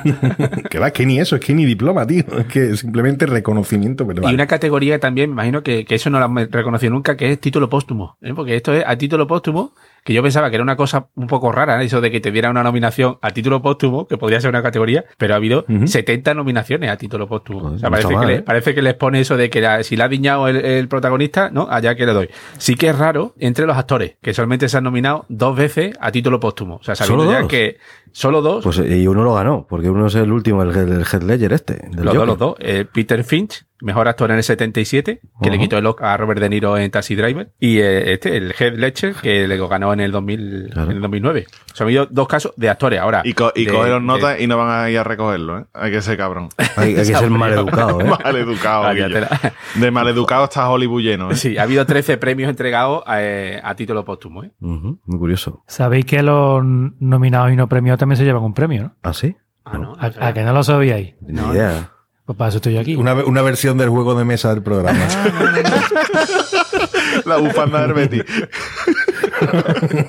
Que 0.70 0.78
va, 0.78 0.93
que 0.93 1.05
ni 1.05 1.18
eso, 1.18 1.37
es 1.37 1.45
que 1.45 1.53
ni 1.53 1.64
diploma, 1.64 2.07
tío. 2.07 2.24
Es 2.39 2.47
que 2.47 2.76
simplemente 2.76 3.26
reconocimiento 3.26 4.07
verbal. 4.07 4.31
Y 4.31 4.35
una 4.35 4.47
categoría 4.47 5.01
también, 5.01 5.31
me 5.31 5.35
imagino 5.35 5.62
que, 5.62 5.85
que 5.85 5.97
eso 5.97 6.11
no 6.11 6.20
la 6.20 6.43
he 6.43 6.47
reconocido 6.47 6.93
nunca, 6.93 7.16
que 7.16 7.33
es 7.33 7.41
título 7.41 7.68
póstumo. 7.68 8.16
¿eh? 8.22 8.33
Porque 8.35 8.55
esto 8.55 8.72
es 8.72 8.85
a 8.87 8.97
título 8.97 9.26
póstumo, 9.26 9.72
que 10.05 10.12
yo 10.14 10.22
pensaba 10.22 10.48
que 10.51 10.57
era 10.57 10.62
una 10.62 10.76
cosa 10.76 11.09
un 11.14 11.26
poco 11.26 11.53
rara, 11.53 11.82
¿eh? 11.82 11.86
eso 11.86 12.01
de 12.01 12.11
que 12.11 12.20
te 12.20 12.30
diera 12.30 12.51
una 12.51 12.62
nominación 12.62 13.18
a 13.22 13.30
título 13.30 13.61
póstumo, 13.62 14.07
que 14.07 14.16
podría 14.16 14.40
ser 14.40 14.51
una 14.51 14.62
categoría, 14.62 15.05
pero 15.18 15.34
ha 15.34 15.36
habido 15.36 15.64
70 15.86 16.34
nominaciones 16.34 16.90
a 16.90 16.96
título 16.96 17.26
póstumo. 17.28 17.68
O 17.68 17.78
sea, 17.78 17.88
no 17.88 17.90
parece, 17.90 18.09
está 18.09 18.09
que 18.09 18.14
mal, 18.16 18.26
le- 18.28 18.34
¿eh? 18.36 18.42
parece 18.42 18.74
que 18.74 18.82
les 18.82 18.94
pone 18.94 19.20
eso 19.20 19.36
de 19.36 19.51
que 19.51 19.61
la- 19.61 19.82
si 19.82 19.96
la 19.96 20.05
ha 20.05 20.09
diñado 20.09 20.48
el, 20.48 20.57
el 20.57 20.88
protagonista, 20.88 21.51
¿no? 21.51 21.68
Allá 21.70 21.94
que 21.94 22.07
le 22.07 22.12
doy. 22.12 22.28
Sí 22.59 22.74
que 22.74 22.88
es 22.88 22.98
raro 22.98 23.34
entre 23.38 23.66
los 23.66 23.76
actores, 23.76 24.16
que 24.22 24.32
solamente 24.34 24.68
se 24.68 24.76
han 24.78 24.84
nominado 24.84 25.26
dos 25.28 25.57
veces 25.57 25.94
a 26.01 26.11
título 26.12 26.40
póstumo. 26.40 26.76
O 26.76 26.82
sea, 26.82 26.94
sabiendo 26.94 27.24
¿Solo 27.24 27.40
ya 27.42 27.48
que 27.48 27.78
solo 28.13 28.43
dos, 28.43 28.65
Pues 28.65 28.79
y 28.79 29.07
uno 29.07 29.23
lo 29.25 29.35
ganó, 29.35 29.67
porque 29.69 29.89
uno 29.91 30.07
es 30.07 30.15
el 30.15 30.31
último, 30.33 30.63
el, 30.63 30.71
el 30.77 31.05
Heath 31.05 31.23
Ledger 31.23 31.53
este. 31.53 31.89
los 31.93 32.05
dos, 32.05 32.15
Joker. 32.15 32.27
los 32.27 32.39
dos. 32.39 32.55
Eh, 32.61 32.85
Peter 32.93 33.23
Finch, 33.25 33.65
mejor 33.81 34.09
actor 34.09 34.31
en 34.31 34.39
el 34.39 34.43
77, 34.43 35.21
que 35.43 35.49
le 35.51 35.57
Ajá. 35.57 35.63
quitó 35.63 35.79
el 35.79 35.87
a 36.01 36.17
Robert 36.17 36.41
De 36.41 36.49
Niro 36.49 36.77
en 36.79 36.91
Taxi 36.91 37.15
Driver. 37.15 37.51
Y 37.59 37.79
eh, 37.79 38.13
este, 38.13 38.37
el 38.37 38.53
Heath 38.59 38.75
Ledger, 38.75 39.15
que 39.15 39.47
le 39.49 39.57
ganó 39.69 39.93
en 39.93 40.01
el, 40.01 40.13
2000, 40.13 40.71
Claro. 40.73 40.91
en 40.91 40.97
el 40.97 41.03
2009. 41.03 41.47
O 41.81 41.83
sea, 41.83 41.85
ha 41.85 41.89
habido 41.89 42.07
dos 42.11 42.28
casos 42.28 42.53
de 42.57 42.68
actores. 42.68 43.01
Ahora, 43.01 43.22
Y, 43.24 43.33
co- 43.35 43.53
y 43.55 43.64
de- 43.64 43.72
cogeron 43.72 44.03
de- 44.03 44.07
notas 44.07 44.41
y 44.41 44.47
no 44.47 44.57
van 44.59 44.70
a 44.85 44.91
ir 44.91 44.99
a 44.99 45.05
recogerlo, 45.05 45.59
¿eh? 45.61 45.64
Hay 45.72 45.91
que 45.91 46.03
ser 46.03 46.16
cabrón. 46.16 46.49
Hay, 46.57 46.66
hay 46.91 46.95
que 46.97 47.05
ser 47.16 47.31
mal 47.31 47.53
educado, 47.53 48.01
¿eh? 48.01 48.05
mal 48.24 48.37
educado. 48.37 48.83
Vaya 48.83 49.07
Guillo. 49.07 49.26
tela. 49.26 49.41
De 49.76 49.91
mal 49.91 50.09
educado 50.09 50.45
está 50.45 50.68
Hollywood 50.68 51.03
lleno, 51.03 51.31
¿eh? 51.31 51.37
Sí, 51.37 51.57
ha 51.59 51.62
habido 51.62 51.87
13 51.87 52.16
premios 52.18 52.51
entregados 52.51 53.03
a, 53.07 53.22
eh, 53.22 53.61
a 53.62 53.74
título 53.74 54.05
póstumo. 54.05 54.45
¿eh? 54.45 54.51
Muy 54.61 55.18
curioso. 55.18 55.62
Sabéis 55.66 56.05
que 56.05 56.22
los 56.22 56.62
nominados 56.64 57.53
y 57.53 57.57
no 57.57 57.68
premiados 57.68 57.99
también 57.99 58.16
se 58.16 58.24
llevan 58.24 58.43
un 58.43 58.55
premio, 58.55 58.83
¿no? 58.83 58.95
¿Ah, 59.03 59.12
sí? 59.12 59.37
Ah, 59.64 59.78
no, 59.78 59.95
¿A, 59.99 60.28
a 60.28 60.33
que 60.35 60.43
no 60.43 60.53
lo 60.53 60.62
sabíais? 60.64 61.14
Ni 61.20 61.41
idea. 61.41 61.91
Pues 62.31 62.39
para 62.39 62.49
eso 62.51 62.59
estoy 62.59 62.74
yo 62.74 62.81
aquí. 62.81 62.95
Una, 62.95 63.12
una 63.14 63.43
versión 63.43 63.76
del 63.76 63.89
juego 63.89 64.14
de 64.14 64.24
mesa 64.24 64.55
del 64.55 64.62
programa. 64.62 65.01
La 67.26 67.39
bufanda 67.39 67.78
de 67.78 67.85
Arbeti. 67.87 68.20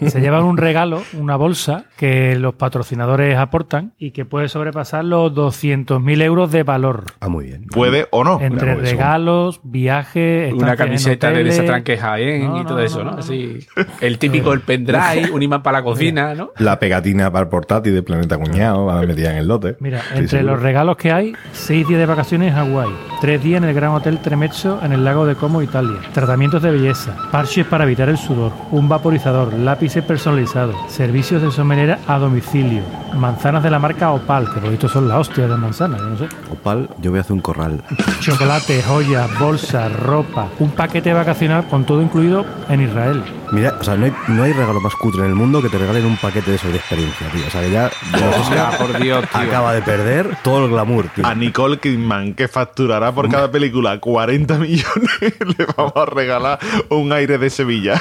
se 0.08 0.22
llevan 0.22 0.44
un 0.44 0.58
regalo, 0.58 1.02
una 1.14 1.36
bolsa 1.36 1.86
que 1.98 2.36
los 2.36 2.54
patrocinadores 2.56 3.38
aportan 3.38 3.94
y 3.98 4.12
que 4.12 4.26
puede 4.26 4.50
sobrepasar 4.50 5.04
los 5.06 5.34
200.000 5.34 6.22
euros 6.22 6.52
de 6.52 6.62
valor. 6.64 7.06
Ah, 7.22 7.30
muy 7.30 7.46
bien. 7.46 7.66
Puede 7.68 8.08
o 8.12 8.24
no. 8.24 8.40
Entre 8.40 8.60
Claro, 8.68 8.82
eso. 8.84 8.92
regalos, 8.92 9.60
viajes, 9.64 10.54
Una 10.54 10.72
en 10.72 10.78
camiseta 10.78 11.32
de 11.32 11.98
Jaén 11.98 12.48
No, 12.50 12.62
y 12.62 12.66
todo 12.66 12.78
no, 12.78 12.84
eso, 12.84 13.00
no, 13.00 13.06
¿no? 13.06 13.12
no. 13.14 13.18
Así, 13.18 13.60
el 14.00 14.18
típico, 14.20 14.54
el 14.54 14.62
pendrive, 14.62 15.32
un 15.32 15.42
imán 15.42 15.64
para 15.64 15.80
la 15.80 15.84
cocina, 15.84 16.36
¿no? 16.36 16.52
La 16.58 16.80
pegatina 16.80 17.32
para 17.32 17.44
el 17.44 17.50
portátil 17.50 17.94
de 17.96 18.04
Planeta 18.04 18.38
Cuñado, 18.38 18.86
va 18.86 19.02
metida 19.02 19.32
en 19.32 19.38
el 19.38 19.48
lote. 19.48 19.76
Mira, 19.80 20.02
Sí, 20.02 20.08
entre 20.20 20.28
seguro. 20.40 20.54
los 20.54 20.62
regalos 20.62 20.98
que 20.98 21.12
hay, 21.12 21.34
seis 21.54 21.88
días 21.88 22.00
de 22.00 22.06
vacaciones 22.12 22.50
en 22.50 22.56
Hawái, 22.56 22.90
tres 23.22 23.42
días 23.42 23.64
en 23.64 23.70
el 23.70 23.74
Gran 23.74 23.92
Hotel 23.92 24.20
Tremezzo 24.20 24.80
en 24.84 24.92
el 24.92 25.06
lago 25.06 25.26
de 25.26 25.36
Como, 25.36 25.62
Italia, 25.62 25.98
tratamientos 26.14 26.62
de 26.62 26.72
belleza, 26.72 27.16
parches 27.32 27.66
para 27.66 27.86
evitar 27.86 28.10
el 28.10 28.18
sudor, 28.18 28.52
un 28.72 28.90
vaporizador, 28.90 29.54
lápices 29.54 30.04
personalizados, 30.04 30.76
servicios 30.90 31.42
de 31.42 31.52
somenera 31.52 32.00
a 32.08 32.20
domicilio, 32.20 32.84
manzanas 33.16 33.64
de 33.64 33.72
la 33.72 33.80
marca 33.80 34.12
Opal, 34.12 34.54
que 34.54 34.60
por 34.60 34.70
visto 34.70 34.90
son 34.90 35.08
las 35.08 35.20
hostias 35.20 35.50
de 35.50 35.56
manzana, 35.56 35.98
yo 35.98 36.04
no 36.04 36.18
sé, 36.18 36.28
Opal, 36.52 36.90
yo 37.00 37.12
voy 37.12 37.20
a 37.20 37.22
hacer 37.22 37.34
un 37.34 37.42
corral. 37.42 37.82
chocolate, 38.20 38.84
joyas, 38.84 39.40
bolsas, 39.40 39.92
ropa, 39.98 40.50
un 40.60 40.72
paquete 40.72 41.14
vacacional 41.14 41.66
con 41.68 41.86
todo 41.86 42.02
incluido 42.02 42.46
en 42.68 42.82
Israel. 42.82 43.24
Mira, 43.52 43.76
o 43.80 43.84
sea, 43.84 43.96
no 43.96 44.06
hay, 44.06 44.14
no 44.30 44.44
hay 44.44 44.54
regalo 44.54 44.80
más 44.80 44.96
cutre 44.96 45.24
en 45.24 45.28
el 45.28 45.36
mundo 45.36 45.62
que 45.62 45.68
te 45.68 45.78
regalen 45.78 46.06
un 46.06 46.16
paquete 46.16 46.52
de 46.52 46.56
eso 46.56 46.70
de 46.70 46.78
experiencia, 46.78 47.28
tío. 47.30 47.46
O 47.46 47.50
sea, 47.50 47.62
que 47.62 47.72
ya 48.56 48.78
por 48.78 48.98
Dios, 48.98 49.26
tío. 49.28 49.42
acaba 49.42 49.74
de 49.74 49.82
perder 49.82 50.38
todo 50.42 50.66
el 50.66 50.72
glamour, 50.72 51.08
tío. 51.14 51.26
A 51.26 51.36
Nicole 51.36 51.78
Kidman, 51.78 52.01
que 52.36 52.48
facturará 52.48 53.12
por 53.12 53.30
cada 53.30 53.52
película 53.52 54.00
40 54.00 54.58
millones, 54.58 54.86
le 55.22 55.66
vamos 55.78 55.94
a 55.96 56.06
regalar 56.06 56.60
un 56.90 57.12
aire 57.14 57.38
de 57.38 57.50
Sevilla. 57.50 58.00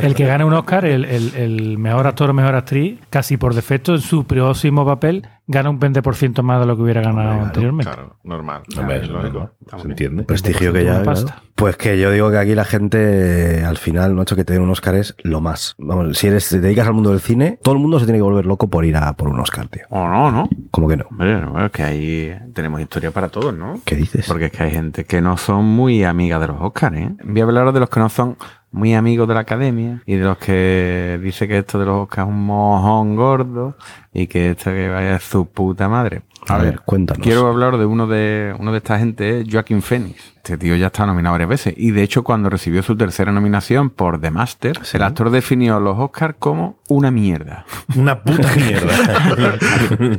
El 0.00 0.14
que 0.14 0.24
gana 0.26 0.44
un 0.46 0.52
Oscar, 0.54 0.84
el, 0.84 1.04
el- 1.04 1.34
el 1.34 1.78
mejor 1.78 2.06
actor 2.06 2.30
o 2.30 2.34
mejor 2.34 2.54
actriz, 2.54 2.98
casi 3.10 3.36
por 3.36 3.54
defecto, 3.54 3.92
en 3.94 4.00
su 4.00 4.24
próximo 4.24 4.84
papel, 4.86 5.26
gana 5.46 5.70
un 5.70 5.78
20% 5.78 6.42
más 6.42 6.60
de 6.60 6.66
lo 6.66 6.76
que 6.76 6.82
hubiera 6.82 7.02
ganado 7.02 7.42
anteriormente. 7.42 7.92
Claro, 7.92 8.16
normal. 8.24 8.62
Hombre, 8.78 8.98
es 8.98 9.08
lógico. 9.08 9.50
Se 9.76 9.88
entiende. 9.88 10.22
prestigio 10.24 10.72
que 10.72 10.84
ya. 10.84 11.02
Pasta. 11.02 11.32
claro. 11.32 11.42
Pues 11.54 11.76
que 11.76 11.98
yo 11.98 12.10
digo 12.10 12.30
que 12.32 12.38
aquí 12.38 12.54
la 12.54 12.64
gente, 12.64 13.64
al 13.64 13.76
final, 13.76 14.14
macho, 14.14 14.34
que 14.34 14.44
te 14.44 14.54
den 14.54 14.62
un 14.62 14.70
Oscar 14.70 14.96
es 14.96 15.14
lo 15.22 15.40
más. 15.40 15.76
Vamos, 15.78 16.18
si 16.18 16.26
eres, 16.26 16.48
te 16.48 16.60
dedicas 16.60 16.88
al 16.88 16.94
mundo 16.94 17.10
del 17.10 17.20
cine, 17.20 17.60
todo 17.62 17.74
el 17.74 17.80
mundo 17.80 18.00
se 18.00 18.06
tiene 18.06 18.18
que 18.18 18.22
volver 18.24 18.44
loco 18.44 18.68
por 18.68 18.84
ir 18.84 18.96
a 18.96 19.12
por 19.12 19.28
un 19.28 19.38
Oscar, 19.38 19.68
tío. 19.68 19.84
O 19.90 20.08
no, 20.08 20.32
¿no? 20.32 20.48
¿Cómo 20.72 20.88
que 20.88 20.96
no? 20.96 21.06
Bueno, 21.10 21.64
es 21.64 21.70
que 21.70 21.82
ahí 21.84 22.36
tenemos 22.52 22.80
historia 22.80 23.12
para 23.12 23.28
todos, 23.28 23.54
¿no? 23.54 23.80
¿Qué 23.84 23.94
dices? 23.94 24.26
Porque 24.26 24.46
es 24.46 24.52
que 24.52 24.64
hay 24.64 24.72
gente 24.72 25.04
que 25.04 25.20
no 25.20 25.36
son 25.36 25.64
muy 25.64 26.02
amigas 26.02 26.40
de 26.40 26.48
los 26.48 26.56
Oscars, 26.60 26.96
¿eh? 26.96 27.14
Voy 27.22 27.40
a 27.40 27.44
hablaros 27.44 27.72
de 27.72 27.80
los 27.80 27.88
que 27.88 28.00
no 28.00 28.08
son 28.08 28.36
muy 28.74 28.92
amigos 28.92 29.28
de 29.28 29.34
la 29.34 29.40
academia 29.40 30.02
y 30.04 30.16
de 30.16 30.24
los 30.24 30.36
que 30.36 31.20
dice 31.22 31.46
que 31.46 31.58
esto 31.58 31.78
de 31.78 31.86
los 31.86 32.02
Oscars 32.02 32.28
es 32.28 32.34
un 32.34 32.44
mojón 32.44 33.14
gordo 33.14 33.76
y 34.12 34.26
que 34.26 34.50
esto 34.50 34.72
que 34.72 34.88
vaya 34.88 35.20
su 35.20 35.46
puta 35.46 35.88
madre. 35.88 36.22
A 36.48 36.58
ver, 36.58 36.80
cuéntanos. 36.80 37.22
Quiero 37.22 37.46
hablar 37.46 37.78
de 37.78 37.86
uno 37.86 38.06
de 38.06 38.54
uno 38.58 38.72
de 38.72 38.78
esta 38.78 38.98
gente, 38.98 39.40
es 39.40 39.46
Joaquín 39.50 39.82
Phoenix. 39.82 40.34
Este 40.36 40.58
tío 40.58 40.76
ya 40.76 40.88
está 40.88 41.06
nominado 41.06 41.32
varias 41.32 41.48
veces. 41.48 41.74
Y 41.76 41.92
de 41.92 42.02
hecho, 42.02 42.22
cuando 42.22 42.50
recibió 42.50 42.82
su 42.82 42.96
tercera 42.96 43.32
nominación 43.32 43.88
por 43.88 44.20
The 44.20 44.30
Master, 44.30 44.78
el 44.92 45.02
actor 45.02 45.30
definió 45.30 45.80
los 45.80 45.98
Oscars 45.98 46.34
como 46.38 46.80
una 46.88 47.10
mierda. 47.10 47.64
Una 47.96 48.22
puta 48.22 48.50
mierda. 48.54 49.56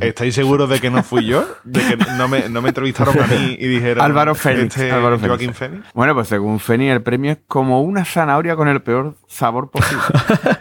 ¿Estáis 0.00 0.34
seguros 0.34 0.68
de 0.68 0.80
que 0.80 0.90
no 0.90 1.04
fui 1.04 1.26
yo? 1.26 1.46
¿De 1.62 1.80
que 1.80 1.96
no 2.18 2.26
me, 2.26 2.48
no 2.48 2.60
me 2.60 2.70
entrevistaron 2.70 3.16
a 3.20 3.26
mí 3.28 3.56
y 3.56 3.68
dijeron 3.68 4.04
Álvaro 4.04 4.32
este 4.32 4.90
Álvaro 4.90 5.18
Félix. 5.18 5.28
Joaquín 5.28 5.54
Fénix? 5.54 5.86
Bueno, 5.94 6.14
pues 6.14 6.26
según 6.26 6.58
Feni, 6.58 6.88
el 6.88 7.02
premio 7.02 7.30
es 7.30 7.38
como 7.46 7.82
una 7.82 8.04
zanahoria 8.04 8.56
con 8.56 8.66
el 8.66 8.82
peor 8.82 9.14
sabor 9.28 9.70
posible. 9.70 10.02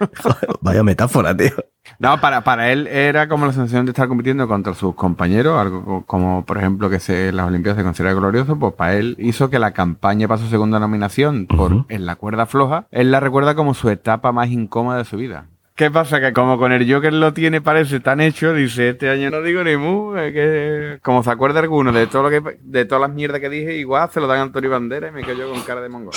Vaya 0.62 0.84
metáfora, 0.84 1.36
tío. 1.36 1.54
No, 2.00 2.20
para, 2.20 2.42
para 2.42 2.72
él 2.72 2.88
era 2.88 3.28
como 3.28 3.46
la 3.46 3.54
sensación 3.54 3.86
de 3.86 3.92
estar 3.92 4.08
compitiendo 4.08 4.48
contra 4.48 4.74
sus 4.74 4.96
compañeros, 4.96 5.60
algo 5.60 5.84
co- 5.86 6.04
como 6.06 6.46
por 6.46 6.58
ejemplo 6.58 6.90
que 6.90 7.00
se, 7.00 7.32
las 7.32 7.48
Olimpiadas 7.48 7.78
se 7.78 7.84
considera 7.84 8.14
glorioso, 8.14 8.58
pues 8.60 8.74
para 8.74 8.96
él 8.96 9.16
hizo 9.20 9.50
que 9.50 9.60
la 9.60 9.72
campaña 9.72 10.28
para 10.28 10.40
su 10.42 10.48
segunda 10.48 10.80
nominación 10.80 11.48
por 11.48 11.86
En 11.90 12.06
la 12.06 12.16
cuerda 12.16 12.46
floja, 12.46 12.86
él 12.92 13.12
la 13.12 13.20
recuerda 13.20 13.56
como 13.56 13.74
su 13.74 13.90
etapa 13.90 14.32
más 14.32 14.50
incómoda 14.50 14.98
de 14.98 15.06
su 15.06 15.18
vida. 15.18 15.46
¿Qué 15.76 15.92
pasa? 15.92 16.22
Que 16.22 16.32
como 16.32 16.58
con 16.58 16.72
el 16.72 16.90
Joker 16.90 17.12
lo 17.12 17.34
tiene, 17.34 17.60
parece 17.60 18.00
tan 18.00 18.22
hecho, 18.22 18.54
dice, 18.54 18.90
este 18.92 19.10
año 19.10 19.30
no 19.30 19.42
digo 19.42 19.62
ni 19.62 19.76
mu, 19.76 20.16
es 20.16 20.32
que 20.32 21.00
como 21.04 21.22
se 21.22 21.32
acuerda 21.32 21.60
alguno 21.60 21.92
de 21.92 22.08
todo 22.08 22.24
lo 22.24 22.30
que, 22.30 22.60
de 22.62 22.86
todas 22.86 23.02
las 23.02 23.12
mierdas 23.12 23.42
que 23.42 23.50
dije, 23.50 23.76
igual 23.76 24.10
se 24.10 24.22
lo 24.22 24.28
dan 24.28 24.40
a 24.40 24.42
Antonio 24.44 24.70
Bandera 24.70 25.10
y 25.10 25.12
me 25.12 25.22
quedo 25.24 25.36
yo 25.40 25.52
con 25.52 25.62
cara 25.64 25.82
de 25.82 25.90
mongol. 25.90 26.14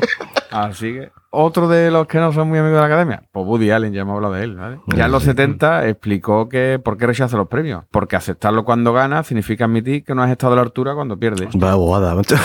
Así 0.50 0.94
que, 0.94 1.10
otro 1.34 1.66
de 1.66 1.90
los 1.90 2.06
que 2.06 2.18
no 2.18 2.30
son 2.32 2.48
muy 2.48 2.58
amigos 2.58 2.76
de 2.76 2.80
la 2.80 2.86
academia, 2.86 3.22
pues 3.32 3.46
Woody 3.46 3.70
Allen, 3.70 3.92
ya 3.92 4.02
hemos 4.02 4.16
hablado 4.16 4.34
de 4.34 4.44
él, 4.44 4.56
¿vale? 4.56 4.80
Ya 4.88 5.06
en 5.06 5.12
los 5.12 5.22
70 5.22 5.88
explicó 5.88 6.48
que 6.48 6.78
por 6.82 6.98
qué 6.98 7.06
rechaza 7.06 7.36
los 7.38 7.48
premios. 7.48 7.84
Porque 7.90 8.16
aceptarlo 8.16 8.64
cuando 8.64 8.92
gana 8.92 9.22
significa 9.24 9.64
admitir 9.64 10.04
que 10.04 10.14
no 10.14 10.22
has 10.22 10.30
estado 10.30 10.52
a 10.52 10.56
la 10.56 10.62
altura 10.62 10.94
cuando 10.94 11.18
pierdes. 11.18 11.48
Vaya 11.54 11.74
bobada, 11.74 12.14
macho. 12.16 12.36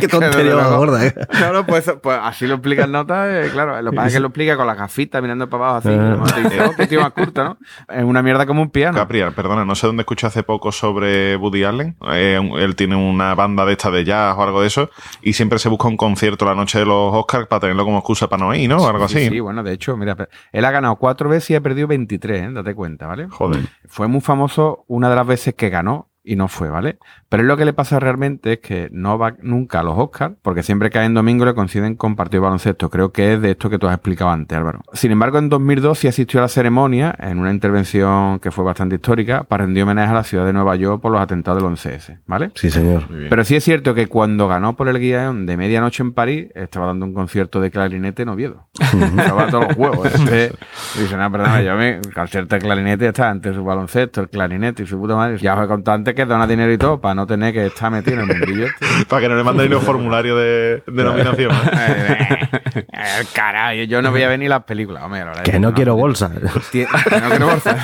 Qué 0.00 0.08
tontería 0.08 0.56
más 0.56 0.70
gorda, 0.70 1.04
eh. 1.06 1.14
Claro, 1.30 1.64
pues, 1.66 1.92
pues 2.02 2.18
así 2.22 2.46
lo 2.46 2.54
explica 2.54 2.84
en 2.84 2.92
nota, 2.92 3.28
eh, 3.44 3.50
claro. 3.52 3.80
Lo 3.82 3.90
que 3.90 3.96
pasa 3.96 4.08
es 4.08 4.14
que 4.14 4.20
lo 4.20 4.28
explica 4.28 4.56
con 4.56 4.66
las 4.66 4.76
gafitas 4.78 5.20
mirando 5.22 5.48
para 5.48 5.70
abajo 5.70 5.88
así. 5.88 6.42
dice, 6.42 6.62
"Oh, 6.64 6.72
qué 6.76 6.86
tío 6.86 7.00
más 7.00 7.12
curto, 7.12 7.44
¿no? 7.44 7.58
Es 7.88 8.02
una 8.04 8.22
mierda 8.22 8.46
como 8.46 8.62
un 8.62 8.70
piano. 8.70 8.96
Capriar, 8.96 9.32
perdona, 9.32 9.64
no 9.64 9.74
sé 9.74 9.86
dónde 9.86 10.02
escuché 10.02 10.26
hace 10.26 10.42
poco 10.42 10.72
sobre 10.72 11.36
Woody 11.36 11.64
Allen. 11.64 11.96
Eh, 12.12 12.40
él 12.58 12.74
tiene 12.76 12.96
una 12.96 13.34
banda 13.34 13.64
de 13.64 13.72
esta 13.72 13.90
de 13.90 14.04
jazz 14.04 14.34
o 14.38 14.42
algo 14.42 14.60
de 14.62 14.68
eso 14.68 14.90
y 15.22 15.34
siempre 15.34 15.58
se 15.58 15.68
busca 15.68 15.88
un 15.88 15.96
concierto 15.96 16.44
la 16.46 16.54
noche 16.54 16.78
de 16.78 16.86
los 16.86 17.14
Oscars 17.14 17.46
para 17.46 17.60
tenerlo 17.60 17.84
como 17.90 17.98
excusa 17.98 18.28
para 18.28 18.44
no 18.44 18.54
ir, 18.54 18.68
¿no? 18.68 18.78
O 18.78 18.88
algo 18.88 19.08
Sí, 19.08 19.18
así. 19.18 19.28
Sí, 19.28 19.40
bueno, 19.40 19.62
de 19.62 19.72
hecho, 19.72 19.96
mira, 19.96 20.16
él 20.52 20.64
ha 20.64 20.70
ganado 20.70 20.96
cuatro 20.96 21.28
veces 21.28 21.50
y 21.50 21.54
ha 21.54 21.60
perdido 21.60 21.86
23, 21.88 22.42
¿eh? 22.42 22.50
date 22.52 22.74
cuenta, 22.74 23.06
¿vale? 23.06 23.28
Joder. 23.28 23.60
Fue 23.88 24.06
muy 24.08 24.20
famoso 24.20 24.84
una 24.88 25.08
de 25.10 25.16
las 25.16 25.26
veces 25.26 25.54
que 25.54 25.70
ganó 25.70 26.09
y 26.30 26.36
no 26.36 26.46
fue, 26.46 26.68
¿vale? 26.68 26.98
Pero 27.28 27.42
lo 27.42 27.56
que 27.56 27.64
le 27.64 27.72
pasa 27.72 27.98
realmente 27.98 28.52
es 28.52 28.58
que 28.60 28.88
no 28.92 29.18
va 29.18 29.34
nunca 29.42 29.80
a 29.80 29.82
los 29.82 29.98
Oscars, 29.98 30.36
porque 30.42 30.62
siempre 30.62 30.88
que 30.88 31.00
hay 31.00 31.06
en 31.06 31.14
domingo 31.14 31.44
le 31.44 31.54
coinciden 31.54 31.96
con 31.96 32.14
partido 32.14 32.42
de 32.42 32.44
baloncesto. 32.44 32.88
Creo 32.88 33.10
que 33.10 33.34
es 33.34 33.42
de 33.42 33.50
esto 33.50 33.68
que 33.68 33.80
tú 33.80 33.88
has 33.88 33.94
explicado 33.94 34.30
antes, 34.30 34.56
Álvaro. 34.56 34.80
Sin 34.92 35.10
embargo, 35.10 35.38
en 35.38 35.48
2002 35.48 35.98
sí 35.98 36.06
asistió 36.06 36.38
a 36.38 36.42
la 36.42 36.48
ceremonia, 36.48 37.16
en 37.18 37.40
una 37.40 37.50
intervención 37.50 38.38
que 38.38 38.52
fue 38.52 38.62
bastante 38.62 38.94
histórica, 38.94 39.42
para 39.42 39.64
rendir 39.64 39.82
homenaje 39.82 40.12
a 40.12 40.14
la 40.14 40.22
ciudad 40.22 40.46
de 40.46 40.52
Nueva 40.52 40.76
York 40.76 41.02
por 41.02 41.10
los 41.10 41.20
atentados 41.20 41.60
del 41.60 41.72
11S, 41.72 42.20
¿vale? 42.26 42.52
Sí, 42.54 42.70
señor. 42.70 43.08
Pero 43.28 43.44
sí 43.44 43.56
es 43.56 43.64
cierto 43.64 43.92
que 43.92 44.06
cuando 44.06 44.46
ganó 44.46 44.76
por 44.76 44.88
el 44.88 45.00
guion 45.00 45.46
de 45.46 45.56
medianoche 45.56 46.04
en 46.04 46.12
París, 46.12 46.46
estaba 46.54 46.86
dando 46.86 47.06
un 47.06 47.12
concierto 47.12 47.60
de 47.60 47.72
clarinete 47.72 48.22
en 48.22 48.28
Oviedo. 48.28 48.68
estaba 48.78 49.48
todos 49.48 49.66
los 49.66 49.74
juegos. 49.74 50.06
Entonces, 50.14 50.52
dice, 50.96 51.16
no, 51.16 51.32
perdona, 51.32 51.60
yo 51.60 51.74
me, 51.74 51.96
el 51.96 52.14
concierto 52.14 52.54
de 52.54 52.60
clarinete 52.60 53.08
está 53.08 53.30
entre 53.30 53.52
su 53.52 53.64
baloncesto, 53.64 54.20
el 54.20 54.28
clarinete 54.28 54.84
y 54.84 54.86
su 54.86 54.96
puta 54.96 55.16
madre. 55.16 55.38
Ya 55.38 55.56
os 55.56 55.64
he 55.64 55.66
contado 55.66 55.96
antes 55.96 56.14
que 56.20 56.26
dona 56.26 56.46
dinero 56.46 56.72
y 56.72 56.78
todo 56.78 57.00
para 57.00 57.14
no 57.14 57.26
tener 57.26 57.52
que 57.52 57.66
estar 57.66 57.90
metido 57.90 58.20
en 58.20 58.30
el 58.30 58.38
mundillo 58.38 58.66
este. 58.66 58.86
Para 59.08 59.22
que 59.22 59.28
no 59.28 59.36
le 59.36 59.42
manden 59.44 59.70
los 59.70 59.82
formularios 59.82 60.38
de, 60.38 60.82
de 60.86 61.04
nominación. 61.04 61.50
Carajo, 63.34 63.74
yo 63.74 64.02
no 64.02 64.10
voy 64.10 64.22
a 64.22 64.28
venir 64.28 64.52
a 64.52 64.56
las 64.56 64.64
películas. 64.64 65.02
hombre, 65.02 65.24
la 65.24 65.32
Que 65.42 65.58
no 65.58 65.72
quiero 65.72 65.96
bolsa. 65.96 66.30
Que 66.70 66.86
no 67.20 67.28
quiero 67.28 67.46
bolsa. 67.46 67.76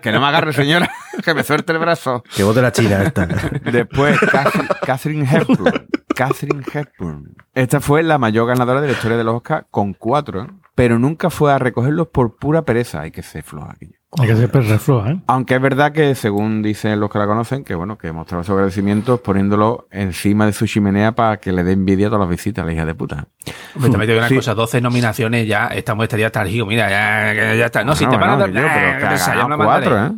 que 0.00 0.12
no 0.12 0.20
me 0.20 0.26
agarre, 0.26 0.52
señora. 0.52 0.90
Que 1.24 1.34
me 1.34 1.42
suelte 1.44 1.72
el 1.72 1.78
brazo. 1.78 2.22
Que 2.34 2.42
vote 2.42 2.62
la 2.62 2.72
China 2.72 3.02
esta. 3.02 3.26
Después, 3.26 4.18
Catherine, 4.20 4.68
Catherine 4.84 5.28
Hepburn. 5.30 5.86
Catherine 6.14 6.62
Hepburn. 6.72 7.34
Esta 7.54 7.80
fue 7.80 8.02
la 8.02 8.18
mayor 8.18 8.46
ganadora 8.48 8.80
de 8.80 8.88
la 8.88 8.92
historia 8.94 9.16
de 9.16 9.24
los 9.24 9.34
Oscars 9.36 9.66
con 9.70 9.94
cuatro, 9.94 10.42
¿eh? 10.42 10.46
pero 10.74 10.98
nunca 10.98 11.30
fue 11.30 11.52
a 11.52 11.58
recogerlos 11.58 12.08
por 12.08 12.36
pura 12.36 12.62
pereza. 12.62 13.02
Hay 13.02 13.10
que 13.10 13.22
ser 13.22 13.42
floja 13.42 13.72
aquello. 13.72 13.98
Hay 14.20 14.28
que 14.28 14.36
ser 14.36 14.50
refloja, 14.52 15.10
¿eh? 15.10 15.20
Aunque 15.26 15.56
es 15.56 15.60
verdad 15.60 15.90
que, 15.92 16.14
según 16.14 16.62
dicen 16.62 17.00
los 17.00 17.10
que 17.10 17.18
la 17.18 17.26
conocen, 17.26 17.64
que 17.64 17.74
bueno, 17.74 17.98
que 17.98 18.12
mostraba 18.12 18.44
su 18.44 18.52
agradecimiento 18.52 19.20
poniéndolo 19.22 19.88
encima 19.90 20.46
de 20.46 20.52
su 20.52 20.66
chimenea 20.66 21.12
para 21.12 21.38
que 21.38 21.50
le 21.52 21.64
dé 21.64 21.72
envidia 21.72 22.06
a 22.06 22.10
todas 22.10 22.20
las 22.20 22.30
visitas 22.30 22.62
a 22.62 22.66
la 22.66 22.72
hija 22.72 22.84
de 22.84 22.94
puta. 22.94 23.26
Hombre, 23.74 23.90
también 23.90 24.00
te 24.00 24.12
digo 24.12 24.18
una 24.20 24.28
Sí. 24.28 24.36
cosa, 24.36 24.54
12 24.54 24.80
nominaciones 24.80 25.48
ya, 25.48 25.66
estamos 25.68 26.04
estaría 26.04 26.26
hasta 26.26 26.42
el 26.42 26.48
higo, 26.54 26.64
mira, 26.66 26.88
ya, 26.88 27.34
ya- 27.34 27.54
ya 27.54 27.66
está. 27.66 27.82
No, 27.82 27.94
si 27.96 28.06
te 28.06 28.16
van 28.16 28.30
a 28.30 28.36
dar, 28.36 28.50
eh, 28.50 29.56
cuatro. 29.56 30.06
¿eh? 30.06 30.12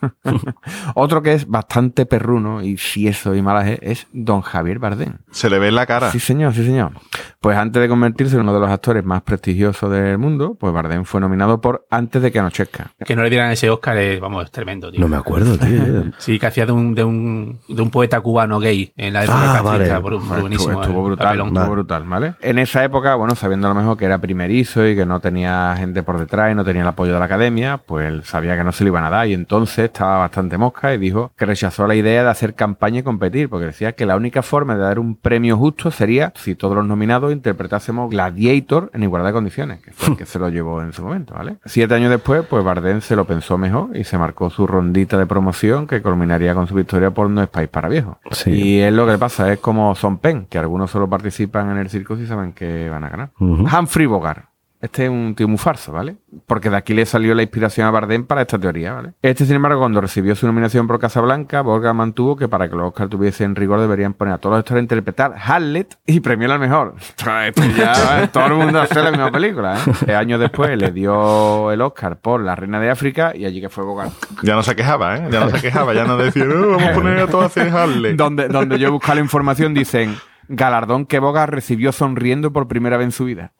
Otro 0.94 1.22
que 1.22 1.32
es 1.34 1.46
bastante 1.48 2.06
perruno, 2.06 2.62
y 2.62 2.76
si 2.76 3.08
eso 3.08 3.34
y 3.34 3.42
malaje, 3.42 3.78
es 3.82 4.06
Don 4.12 4.40
Javier 4.40 4.78
Bardem. 4.78 5.18
Se 5.30 5.50
le 5.50 5.58
ve 5.58 5.68
en 5.68 5.74
la 5.74 5.86
cara. 5.86 6.10
Sí, 6.10 6.20
señor, 6.20 6.54
sí, 6.54 6.64
señor. 6.64 6.92
Pues 7.40 7.56
antes 7.56 7.80
de 7.80 7.88
convertirse 7.88 8.34
en 8.36 8.42
uno 8.42 8.54
de 8.54 8.60
los 8.60 8.70
actores 8.70 9.04
más 9.04 9.22
prestigiosos 9.22 9.90
del 9.90 10.18
mundo, 10.18 10.56
pues 10.58 10.72
Bardem 10.72 11.04
fue 11.04 11.20
nominado 11.20 11.60
por 11.60 11.86
Antes 11.90 12.22
de 12.22 12.32
que 12.32 12.38
anochezca. 12.38 12.92
Que 13.04 13.14
no 13.14 13.22
le 13.22 13.30
dieran 13.30 13.50
ese 13.50 13.70
Oscar 13.70 13.96
es, 13.98 14.20
vamos, 14.20 14.44
es 14.44 14.50
tremendo, 14.50 14.90
tío. 14.90 15.00
No 15.00 15.08
me 15.08 15.16
acuerdo, 15.16 15.56
tío. 15.58 15.76
Sí, 16.18 16.38
que 16.38 16.46
hacía 16.46 16.66
de 16.66 16.72
un, 16.72 16.94
de 16.94 17.04
un, 17.04 17.60
de 17.68 17.82
un 17.82 17.90
poeta 17.90 18.20
cubano 18.20 18.58
gay 18.58 18.92
en 18.96 19.12
la 19.12 19.24
época 19.24 19.58
Ah, 19.58 19.62
vale. 19.62 19.84
Estuvo, 19.84 20.18
buenísimo. 20.40 20.82
estuvo 20.82 21.00
el 21.00 21.06
brutal, 21.06 21.26
papelón. 21.26 21.48
estuvo 21.48 21.70
brutal, 21.70 22.04
¿vale? 22.04 22.34
En 22.40 22.58
esa 22.58 22.84
época, 22.84 23.14
bueno, 23.14 23.34
sabiendo 23.34 23.68
a 23.68 23.74
lo 23.74 23.80
mejor 23.80 23.96
que 23.96 24.04
era 24.06 24.18
primerizo 24.18 24.86
y 24.86 24.96
que 24.96 25.06
no 25.06 25.20
tenía 25.20 25.74
gente 25.78 26.02
por 26.02 26.18
detrás 26.18 26.52
y 26.52 26.54
no 26.54 26.64
tenía 26.64 26.82
el 26.82 26.88
apoyo 26.88 27.12
de 27.12 27.18
la 27.18 27.24
academia, 27.26 27.78
pues 27.78 28.06
él 28.08 28.24
sabía 28.24 28.56
que 28.56 28.64
no 28.64 28.72
se 28.72 28.84
le 28.84 28.88
iban 28.90 29.04
a 29.04 29.10
dar 29.10 29.26
y 29.28 29.34
entonces 29.34 29.85
estaba 29.86 30.18
bastante 30.18 30.58
mosca 30.58 30.94
y 30.94 30.98
dijo 30.98 31.32
que 31.36 31.46
rechazó 31.46 31.86
la 31.86 31.94
idea 31.94 32.22
de 32.22 32.30
hacer 32.30 32.54
campaña 32.54 33.00
y 33.00 33.02
competir, 33.02 33.48
porque 33.48 33.66
decía 33.66 33.92
que 33.92 34.06
la 34.06 34.16
única 34.16 34.42
forma 34.42 34.74
de 34.74 34.82
dar 34.82 34.98
un 34.98 35.16
premio 35.16 35.56
justo 35.56 35.90
sería 35.90 36.32
si 36.36 36.54
todos 36.54 36.74
los 36.76 36.86
nominados 36.86 37.32
interpretásemos 37.32 38.10
Gladiator 38.10 38.90
en 38.94 39.02
igualdad 39.02 39.30
de 39.30 39.32
condiciones, 39.32 39.80
que 39.80 39.92
fue 39.92 40.12
el 40.12 40.16
que 40.16 40.26
se 40.26 40.38
lo 40.38 40.48
llevó 40.48 40.82
en 40.82 40.92
su 40.92 41.02
momento, 41.02 41.34
¿vale? 41.34 41.56
Siete 41.64 41.94
años 41.94 42.10
después, 42.10 42.44
pues 42.46 42.64
Bardem 42.64 43.00
se 43.00 43.16
lo 43.16 43.24
pensó 43.24 43.58
mejor 43.58 43.96
y 43.96 44.04
se 44.04 44.18
marcó 44.18 44.50
su 44.50 44.66
rondita 44.66 45.18
de 45.18 45.26
promoción 45.26 45.86
que 45.86 46.02
culminaría 46.02 46.54
con 46.54 46.66
su 46.66 46.74
victoria 46.74 47.10
por 47.10 47.30
No 47.30 47.42
es 47.42 47.48
País 47.48 47.68
para 47.68 47.88
Viejos. 47.88 48.16
Sí. 48.30 48.50
Y 48.50 48.80
es 48.80 48.92
lo 48.92 49.06
que 49.06 49.18
pasa, 49.18 49.52
es 49.52 49.58
como 49.58 49.94
Son 49.94 50.18
Pen, 50.18 50.46
que 50.46 50.58
algunos 50.58 50.90
solo 50.90 51.08
participan 51.08 51.70
en 51.70 51.78
el 51.78 51.88
circo 51.88 52.16
y 52.16 52.26
saben 52.26 52.52
que 52.52 52.88
van 52.90 53.04
a 53.04 53.08
ganar. 53.08 53.30
Humphrey 53.38 54.06
Bogart. 54.06 54.55
Este 54.80 55.04
es 55.04 55.10
un 55.10 55.34
tío 55.34 55.48
muy 55.48 55.56
farso, 55.58 55.92
¿vale? 55.92 56.16
Porque 56.46 56.68
de 56.68 56.76
aquí 56.76 56.92
le 56.92 57.06
salió 57.06 57.34
la 57.34 57.42
inspiración 57.42 57.86
a 57.86 57.90
Bardem 57.90 58.24
para 58.26 58.42
esta 58.42 58.58
teoría, 58.58 58.92
¿vale? 58.92 59.12
Este, 59.22 59.46
sin 59.46 59.56
embargo, 59.56 59.80
cuando 59.80 60.00
recibió 60.00 60.34
su 60.34 60.46
nominación 60.46 60.86
por 60.86 60.98
Casablanca, 61.00 61.62
Bogart 61.62 61.94
mantuvo 61.96 62.36
que 62.36 62.46
para 62.46 62.68
que 62.68 62.76
los 62.76 62.88
Oscars 62.88 63.08
tuviesen 63.10 63.54
rigor 63.56 63.80
deberían 63.80 64.12
poner 64.12 64.34
a 64.34 64.38
todos 64.38 64.52
los 64.52 64.60
actores 64.60 64.80
a 64.80 64.82
interpretar 64.82 65.34
Hamlet 65.42 65.96
y 66.06 66.20
premiar 66.20 66.52
al 66.52 66.60
mejor. 66.60 66.94
Ya, 67.76 68.22
¿eh? 68.22 68.28
todo 68.28 68.46
el 68.46 68.54
mundo 68.54 68.80
hace 68.80 69.02
la 69.02 69.10
misma 69.10 69.30
película, 69.30 69.78
¿eh? 70.06 70.14
Años 70.14 70.38
después 70.40 70.76
le 70.76 70.90
dio 70.92 71.70
el 71.72 71.80
Oscar 71.80 72.18
por 72.18 72.42
La 72.42 72.54
Reina 72.54 72.78
de 72.80 72.90
África 72.90 73.32
y 73.34 73.44
allí 73.44 73.60
que 73.60 73.68
fue 73.68 73.84
Bogart. 73.84 74.12
Ya 74.42 74.54
no 74.54 74.62
se 74.62 74.76
quejaba, 74.76 75.16
¿eh? 75.16 75.28
Ya 75.30 75.40
no 75.40 75.50
se 75.50 75.60
quejaba, 75.60 75.94
ya 75.94 76.04
no 76.04 76.16
decía, 76.16 76.44
"No, 76.44 76.68
vamos 76.68 76.82
a 76.82 76.92
poner 76.92 77.18
a 77.18 77.26
todos 77.26 77.44
a 77.44 77.46
hacer 77.46 77.68
Harley. 77.68 78.14
donde, 78.14 78.48
donde 78.48 78.78
yo 78.78 78.92
busco 78.92 79.14
la 79.14 79.20
información 79.20 79.74
dicen 79.74 80.16
galardón 80.48 81.06
que 81.06 81.18
Bogart 81.18 81.52
recibió 81.52 81.92
sonriendo 81.92 82.52
por 82.52 82.68
primera 82.68 82.96
vez 82.96 83.06
en 83.06 83.12
su 83.12 83.24
vida. 83.24 83.52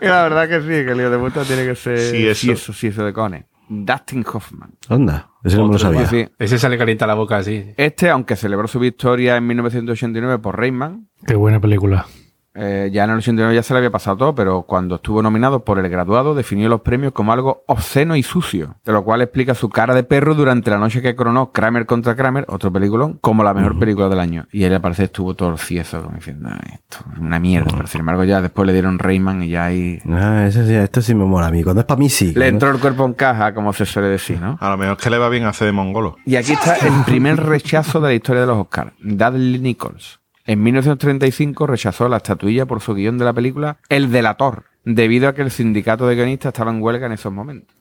La 0.00 0.22
verdad 0.22 0.48
que 0.48 0.60
sí, 0.60 0.66
que 0.68 0.90
el 0.92 0.98
lío 0.98 1.10
de 1.10 1.18
puta 1.18 1.42
tiene 1.44 1.64
que 1.64 1.74
ser 1.74 1.98
Sí, 1.98 2.26
eso. 2.26 2.40
sí, 2.40 2.50
eso, 2.50 2.72
sí, 2.72 2.86
eso 2.88 3.04
de 3.04 3.12
Cone. 3.12 3.46
Dustin 3.68 4.24
Hoffman. 4.30 4.74
Anda, 4.88 5.30
ese 5.42 5.56
no 5.56 5.66
me 5.66 5.72
lo 5.74 5.78
sabía. 5.78 6.06
Sí. 6.06 6.26
Ese 6.38 6.58
sale 6.58 6.76
calienta 6.76 7.06
la 7.06 7.14
boca 7.14 7.38
así. 7.38 7.72
Este, 7.76 8.10
aunque 8.10 8.36
celebró 8.36 8.68
su 8.68 8.78
victoria 8.78 9.36
en 9.36 9.46
1989 9.46 10.38
por 10.38 10.58
Rayman, 10.58 11.08
Qué 11.26 11.34
buena 11.34 11.60
película. 11.60 12.06
Eh, 12.54 12.90
ya 12.92 13.04
en 13.04 13.10
el 13.10 13.16
89 13.18 13.54
ya 13.54 13.62
se 13.62 13.74
le 13.74 13.78
había 13.78 13.90
pasado 13.90 14.16
todo, 14.16 14.34
pero 14.34 14.62
cuando 14.62 14.96
estuvo 14.96 15.22
nominado 15.22 15.64
por 15.64 15.78
El 15.78 15.88
Graduado 15.88 16.34
definió 16.34 16.68
los 16.68 16.82
premios 16.82 17.12
como 17.12 17.32
algo 17.32 17.64
obsceno 17.66 18.14
y 18.16 18.22
sucio, 18.22 18.76
de 18.84 18.92
lo 18.92 19.02
cual 19.04 19.22
explica 19.22 19.54
su 19.54 19.68
cara 19.68 19.94
de 19.94 20.04
perro 20.04 20.34
durante 20.34 20.70
la 20.70 20.78
noche 20.78 21.02
que 21.02 21.14
coronó 21.16 21.50
Kramer 21.52 21.86
contra 21.86 22.14
Kramer, 22.14 22.44
otro 22.48 22.72
peliculón, 22.72 23.18
como 23.20 23.42
la 23.42 23.54
mejor 23.54 23.78
película 23.78 24.08
del 24.08 24.20
año. 24.20 24.46
Y 24.52 24.64
él 24.64 24.72
al 24.74 24.80
parecer 24.80 25.06
estuvo 25.06 25.34
torcieso, 25.34 26.02
como 26.02 26.16
diciendo, 26.16 26.48
"Ay, 26.52 26.74
esto 26.74 26.98
es 27.12 27.18
una 27.18 27.38
mierda, 27.38 27.72
pero 27.74 27.86
sin 27.88 28.00
embargo 28.00 28.24
ya 28.24 28.40
después 28.40 28.66
le 28.66 28.72
dieron 28.72 28.98
Rayman 28.98 29.42
y 29.42 29.48
ya 29.48 29.64
ahí... 29.64 29.98
Ah, 30.08 30.44
ese 30.46 30.66
sí, 30.66 30.74
esto 30.74 31.02
sí 31.02 31.14
me 31.14 31.24
mola 31.24 31.48
a 31.48 31.50
mí. 31.50 31.62
Cuando 31.64 31.80
es 31.80 31.86
para 31.86 31.98
mí, 31.98 32.08
sí. 32.08 32.32
Le 32.34 32.48
entró 32.48 32.70
el 32.70 32.78
cuerpo 32.78 33.04
en 33.04 33.14
caja, 33.14 33.52
como 33.54 33.72
se 33.72 33.84
suele 33.86 34.08
decir, 34.08 34.40
¿no? 34.40 34.56
A 34.60 34.70
lo 34.70 34.76
mejor 34.76 34.96
es 34.96 35.02
que 35.02 35.10
le 35.10 35.18
va 35.18 35.28
bien 35.28 35.44
hacer 35.44 35.66
de 35.66 35.72
mongolo. 35.72 36.16
Y 36.24 36.36
aquí 36.36 36.52
está 36.52 36.76
el 36.76 37.04
primer 37.04 37.36
rechazo 37.42 38.00
de 38.00 38.08
la 38.08 38.14
historia 38.14 38.42
de 38.42 38.46
los 38.46 38.58
Oscars. 38.58 38.92
Dudley 39.00 39.58
Nichols. 39.58 40.20
En 40.46 40.62
1935 40.62 41.66
rechazó 41.66 42.06
la 42.08 42.18
estatuilla 42.18 42.66
por 42.66 42.82
su 42.82 42.94
guion 42.94 43.16
de 43.16 43.24
la 43.24 43.32
película 43.32 43.78
El 43.88 44.12
Delator, 44.12 44.64
debido 44.84 45.28
a 45.28 45.34
que 45.34 45.40
el 45.40 45.50
sindicato 45.50 46.06
de 46.06 46.16
guionistas 46.16 46.52
estaba 46.52 46.70
en 46.70 46.82
huelga 46.82 47.06
en 47.06 47.12
esos 47.12 47.32
momentos. 47.32 47.73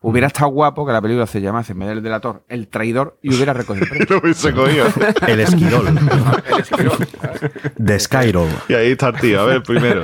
Hubiera 0.00 0.28
estado 0.28 0.48
guapo 0.50 0.86
que 0.86 0.92
la 0.92 1.02
película 1.02 1.26
se 1.26 1.40
llamase 1.40 1.72
en 1.72 1.80
vez 1.80 1.88
del 1.88 2.02
delator, 2.02 2.44
El 2.48 2.68
Traidor, 2.68 3.18
y 3.20 3.34
hubiera 3.34 3.52
recogido 3.52 3.84
el 3.84 3.90
premio. 3.90 4.06
Lo 4.10 4.18
hubiese 4.18 4.54
cogido. 4.54 4.86
El 5.26 5.40
esquirol. 5.40 5.86
El 6.46 6.60
esquirol. 6.60 6.98
de 7.76 7.98
Skyrol. 7.98 8.48
Y 8.68 8.74
ahí 8.74 8.92
está 8.92 9.08
el 9.08 9.20
tío, 9.20 9.40
a 9.40 9.44
ver, 9.44 9.62
primero. 9.62 10.02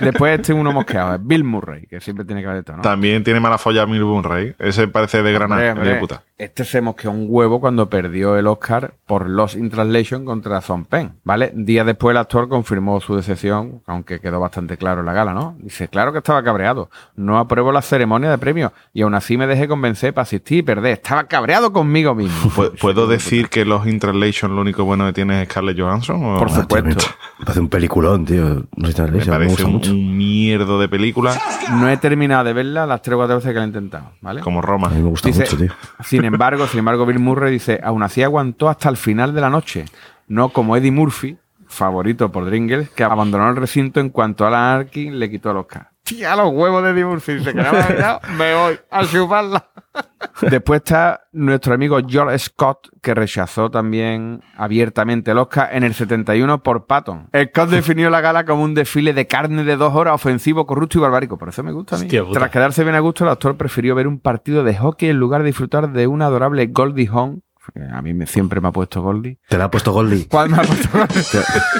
Después 0.00 0.40
este 0.40 0.52
uno 0.52 0.72
mosqueado, 0.72 1.14
es 1.14 1.20
Bill 1.24 1.44
Murray, 1.44 1.86
que 1.86 2.00
siempre 2.00 2.24
tiene 2.24 2.42
que 2.42 2.48
haber 2.48 2.64
todo, 2.64 2.78
¿no? 2.78 2.82
También 2.82 3.22
tiene 3.22 3.38
mala 3.38 3.58
folla 3.58 3.86
Mil 3.86 4.22
Rey. 4.22 4.54
Ese 4.58 4.88
parece 4.88 5.22
de 5.22 5.32
Granada, 5.32 5.70
Hombre, 5.70 5.84
de 5.84 5.90
hombre, 5.90 6.00
puta. 6.00 6.22
Este 6.38 6.64
se 6.64 6.80
mosqueó 6.80 7.12
un 7.12 7.26
huevo 7.28 7.60
cuando 7.60 7.88
perdió 7.88 8.36
el 8.36 8.46
Oscar 8.46 8.94
por 9.06 9.28
Lost 9.28 9.56
in 9.56 9.70
Translation 9.70 10.24
contra 10.24 10.60
Son 10.60 10.84
Penn, 10.84 11.18
¿vale? 11.24 11.52
Días 11.54 11.86
después 11.86 12.12
el 12.12 12.18
actor 12.18 12.48
confirmó 12.48 13.00
su 13.00 13.16
decepción, 13.16 13.82
aunque 13.86 14.20
quedó 14.20 14.38
bastante 14.38 14.76
claro 14.76 15.00
en 15.00 15.06
la 15.06 15.12
gala, 15.12 15.32
¿no? 15.32 15.56
Dice, 15.58 15.88
claro 15.88 16.12
que 16.12 16.18
estaba 16.18 16.42
cabreado, 16.42 16.90
no 17.14 17.38
apruebo 17.38 17.72
la 17.72 17.80
ceremonia 17.80 18.30
de 18.30 18.38
premios 18.38 18.72
y 18.92 19.02
aún 19.02 19.14
así 19.14 19.35
me 19.36 19.46
dejé 19.46 19.68
convencer 19.68 20.12
para 20.14 20.22
asistir 20.24 20.58
y 20.58 20.62
perder. 20.62 20.92
Estaba 20.92 21.24
cabreado 21.24 21.72
conmigo 21.72 22.14
mismo. 22.14 22.50
¿Pu- 22.50 22.72
¿Puedo 22.80 23.06
decir 23.06 23.48
que 23.48 23.64
los 23.64 23.86
Interlation 23.86 24.54
lo 24.54 24.60
único 24.62 24.84
bueno 24.84 25.06
que 25.06 25.12
tiene 25.12 25.42
es 25.42 25.48
Scarlett 25.48 25.78
Johansson? 25.78 26.16
o- 26.24 26.38
Por 26.38 26.48
Ah, 26.48 26.52
tío, 26.52 26.62
supuesto. 26.62 27.04
Me 27.38 27.44
parece 27.44 27.60
un 27.60 27.68
peliculón, 27.68 28.24
tío. 28.24 28.44
No 28.76 28.88
Me 28.88 28.92
parece 28.92 29.64
un, 29.64 29.72
mucho. 29.72 29.90
un 29.90 30.16
mierdo 30.16 30.78
de 30.80 30.88
película 30.88 31.38
No 31.72 31.88
he 31.88 31.96
terminado 31.96 32.44
de 32.44 32.52
verla 32.52 32.86
las 32.86 33.02
3 33.02 33.14
o 33.14 33.18
4 33.18 33.36
veces 33.36 33.50
que 33.50 33.58
la 33.58 33.64
he 33.64 33.66
intentado, 33.66 34.12
¿vale? 34.20 34.40
como 34.40 34.62
Roma. 34.62 34.88
A 34.88 34.90
mí 34.90 35.02
me 35.02 35.08
gusta 35.10 35.28
Dice, 35.28 35.40
mucho, 35.42 35.56
tío. 35.56 35.72
Sin 36.04 36.24
embargo, 36.24 36.66
sin 36.66 36.78
embargo, 36.78 37.04
Bill 37.06 37.18
Murray 37.18 37.52
dice, 37.52 37.80
aún 37.82 38.02
así 38.02 38.22
aguantó 38.22 38.68
hasta 38.68 38.88
el 38.88 38.96
final 38.96 39.34
de 39.34 39.40
la 39.40 39.50
noche, 39.50 39.84
no 40.28 40.48
como 40.50 40.76
Eddie 40.76 40.90
Murphy, 40.92 41.36
favorito 41.68 42.30
por 42.32 42.46
Dringles, 42.46 42.90
que 42.90 43.04
abandonó 43.04 43.48
el 43.50 43.56
recinto 43.56 44.00
en 44.00 44.10
cuanto 44.10 44.46
Alan 44.46 44.78
Arkin 44.80 45.18
le 45.18 45.28
quitó 45.30 45.50
el 45.50 45.56
Oscar. 45.58 45.90
Tía, 46.06 46.36
los 46.36 46.52
huevos 46.52 46.84
de 46.84 46.90
Eddie 46.90 47.04
Murphy, 47.04 47.34
dice 47.34 47.52
que 47.52 47.62
no 47.62 47.72
me 48.38 48.54
voy 48.54 48.78
a 48.90 49.04
chuparla. 49.04 49.68
Después 50.40 50.78
está 50.78 51.22
nuestro 51.32 51.74
amigo 51.74 51.98
George 52.06 52.38
Scott, 52.38 52.88
que 53.02 53.12
rechazó 53.12 53.70
también 53.70 54.40
abiertamente 54.56 55.32
el 55.32 55.38
Oscar 55.38 55.70
en 55.72 55.82
el 55.82 55.94
71 55.94 56.62
por 56.62 56.86
Patton. 56.86 57.28
Scott 57.48 57.70
definió 57.70 58.08
la 58.08 58.20
gala 58.20 58.44
como 58.44 58.62
un 58.62 58.74
desfile 58.74 59.14
de 59.14 59.26
carne 59.26 59.64
de 59.64 59.76
dos 59.76 59.94
horas, 59.94 60.14
ofensivo, 60.14 60.64
corrupto 60.64 60.98
y 60.98 61.00
barbárico. 61.00 61.38
Por 61.38 61.48
eso 61.48 61.64
me 61.64 61.72
gusta 61.72 61.96
a 61.96 61.98
mí. 61.98 62.04
Hostia. 62.04 62.24
Tras 62.32 62.50
quedarse 62.50 62.84
bien 62.84 62.94
a 62.94 63.00
gusto, 63.00 63.24
el 63.24 63.30
actor 63.30 63.56
prefirió 63.56 63.94
ver 63.94 64.06
un 64.06 64.20
partido 64.20 64.62
de 64.62 64.76
hockey 64.76 65.08
en 65.08 65.18
lugar 65.18 65.42
de 65.42 65.48
disfrutar 65.48 65.90
de 65.90 66.06
una 66.06 66.26
adorable 66.26 66.66
Goldie 66.66 67.08
Hawn. 67.10 67.42
A 67.92 68.00
mí 68.00 68.14
me, 68.14 68.26
siempre 68.26 68.60
me 68.60 68.68
ha 68.68 68.72
puesto 68.72 69.02
Goldie. 69.02 69.40
Te 69.48 69.58
la 69.58 69.64
ha 69.64 69.70
puesto 69.70 69.92
Goldie. 69.92 70.28
¿Cuál 70.30 70.50
me 70.50 70.58
ha 70.58 70.62
puesto 70.62 70.88
Goldie? 70.96 71.22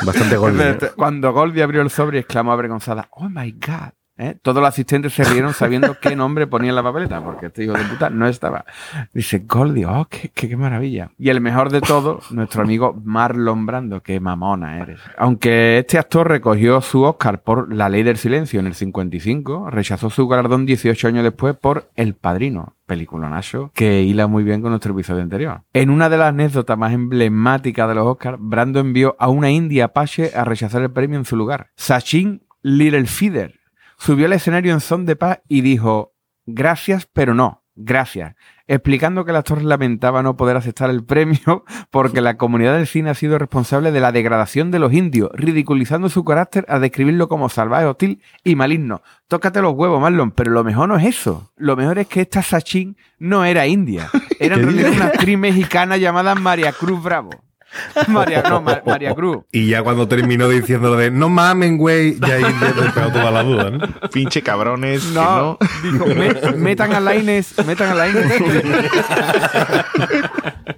Bastante 0.04 0.36
Goldie. 0.36 0.70
¿eh? 0.70 0.78
Cuando 0.96 1.32
Goldie 1.32 1.62
abrió 1.62 1.82
el 1.82 1.90
sobre 1.90 2.18
y 2.18 2.20
exclamó 2.20 2.52
avergonzada, 2.52 3.08
¡Oh 3.12 3.28
my 3.28 3.52
God! 3.52 3.92
¿Eh? 4.18 4.36
Todos 4.40 4.62
los 4.62 4.68
asistentes 4.68 5.12
se 5.12 5.24
rieron 5.24 5.52
sabiendo 5.52 5.98
qué 6.00 6.16
nombre 6.16 6.46
ponía 6.46 6.70
en 6.70 6.76
la 6.76 6.82
papeleta, 6.82 7.22
porque 7.22 7.46
este 7.46 7.64
hijo 7.64 7.74
de 7.74 7.84
puta 7.84 8.08
no 8.08 8.26
estaba. 8.26 8.64
Dice 9.12 9.44
Goldie, 9.46 9.84
¡oh, 9.84 10.06
qué, 10.08 10.30
qué, 10.30 10.56
maravilla! 10.56 11.10
Y 11.18 11.28
el 11.28 11.42
mejor 11.42 11.70
de 11.70 11.82
todo, 11.82 12.20
nuestro 12.30 12.62
amigo 12.62 12.98
Marlon 13.04 13.66
Brando, 13.66 14.02
qué 14.02 14.18
mamona 14.18 14.80
eres. 14.80 15.00
Aunque 15.18 15.78
este 15.78 15.98
actor 15.98 16.28
recogió 16.28 16.80
su 16.80 17.02
Oscar 17.02 17.42
por 17.42 17.72
La 17.74 17.90
Ley 17.90 18.02
del 18.04 18.16
Silencio 18.16 18.58
en 18.58 18.66
el 18.66 18.74
55, 18.74 19.70
rechazó 19.70 20.08
su 20.08 20.26
galardón 20.28 20.64
18 20.64 21.08
años 21.08 21.22
después 21.22 21.54
por 21.54 21.90
El 21.94 22.14
Padrino, 22.14 22.74
peliculonazo 22.86 23.70
que 23.74 24.02
hila 24.02 24.26
muy 24.26 24.44
bien 24.44 24.62
con 24.62 24.70
nuestro 24.70 24.94
episodio 24.94 25.22
anterior. 25.22 25.62
En 25.74 25.90
una 25.90 26.08
de 26.08 26.16
las 26.16 26.28
anécdotas 26.28 26.78
más 26.78 26.92
emblemáticas 26.92 27.88
de 27.88 27.94
los 27.94 28.06
Oscars, 28.06 28.38
Brando 28.40 28.80
envió 28.80 29.14
a 29.18 29.28
una 29.28 29.50
india 29.50 29.86
apache 29.86 30.32
a 30.34 30.44
rechazar 30.44 30.80
el 30.82 30.90
premio 30.90 31.18
en 31.18 31.24
su 31.24 31.36
lugar. 31.36 31.68
Sachin 31.76 32.42
Littlefeather 32.62 33.55
subió 33.98 34.26
al 34.26 34.32
escenario 34.32 34.72
en 34.72 34.80
son 34.80 35.06
de 35.06 35.16
paz 35.16 35.40
y 35.48 35.60
dijo, 35.60 36.14
gracias, 36.46 37.08
pero 37.12 37.34
no, 37.34 37.64
gracias, 37.74 38.34
explicando 38.66 39.24
que 39.24 39.30
el 39.30 39.36
actor 39.36 39.62
lamentaba 39.62 40.22
no 40.22 40.36
poder 40.36 40.56
aceptar 40.56 40.90
el 40.90 41.04
premio 41.04 41.64
porque 41.90 42.20
la 42.20 42.36
comunidad 42.36 42.76
del 42.76 42.86
cine 42.86 43.10
ha 43.10 43.14
sido 43.14 43.38
responsable 43.38 43.92
de 43.92 44.00
la 44.00 44.12
degradación 44.12 44.70
de 44.70 44.78
los 44.78 44.92
indios, 44.92 45.30
ridiculizando 45.34 46.08
su 46.08 46.24
carácter 46.24 46.64
a 46.68 46.78
describirlo 46.78 47.28
como 47.28 47.48
salvaje, 47.48 47.86
hostil 47.86 48.22
y 48.44 48.56
maligno. 48.56 49.02
Tócate 49.28 49.60
los 49.60 49.74
huevos, 49.74 50.00
Marlon, 50.00 50.30
pero 50.30 50.50
lo 50.52 50.64
mejor 50.64 50.88
no 50.88 50.96
es 50.96 51.04
eso. 51.04 51.52
Lo 51.56 51.76
mejor 51.76 51.98
es 51.98 52.06
que 52.06 52.22
esta 52.22 52.42
Sachin 52.42 52.96
no 53.18 53.44
era 53.44 53.66
india. 53.66 54.08
Era 54.38 54.56
una 54.56 55.06
actriz 55.06 55.38
mexicana 55.38 55.96
llamada 55.96 56.34
María 56.34 56.70
Cruz 56.72 57.02
Bravo. 57.02 57.45
María, 58.08 58.42
no, 58.48 58.60
Ma- 58.62 58.80
María 58.86 59.14
Cruz. 59.14 59.38
Y 59.52 59.68
ya 59.68 59.82
cuando 59.82 60.06
terminó 60.08 60.48
diciendo 60.48 60.90
lo 60.90 60.96
de 60.96 61.10
no 61.10 61.28
mamen, 61.28 61.76
güey, 61.78 62.18
ya 62.20 62.34
ahí 62.36 62.44
pegó 62.60 63.10
toda 63.12 63.30
la 63.30 63.42
duda, 63.42 63.70
¿no? 63.70 63.78
Pinche 64.12 64.42
cabrones. 64.42 65.04
que 65.04 65.14
No, 65.14 65.58
dijo, 65.82 66.06
"Me- 66.06 66.52
metan 66.56 66.92
a 66.94 67.00
la 67.00 67.14
Inés, 67.16 67.54
metan 67.66 67.90
a 67.90 67.94
la 67.94 68.08
Inés. 68.08 68.32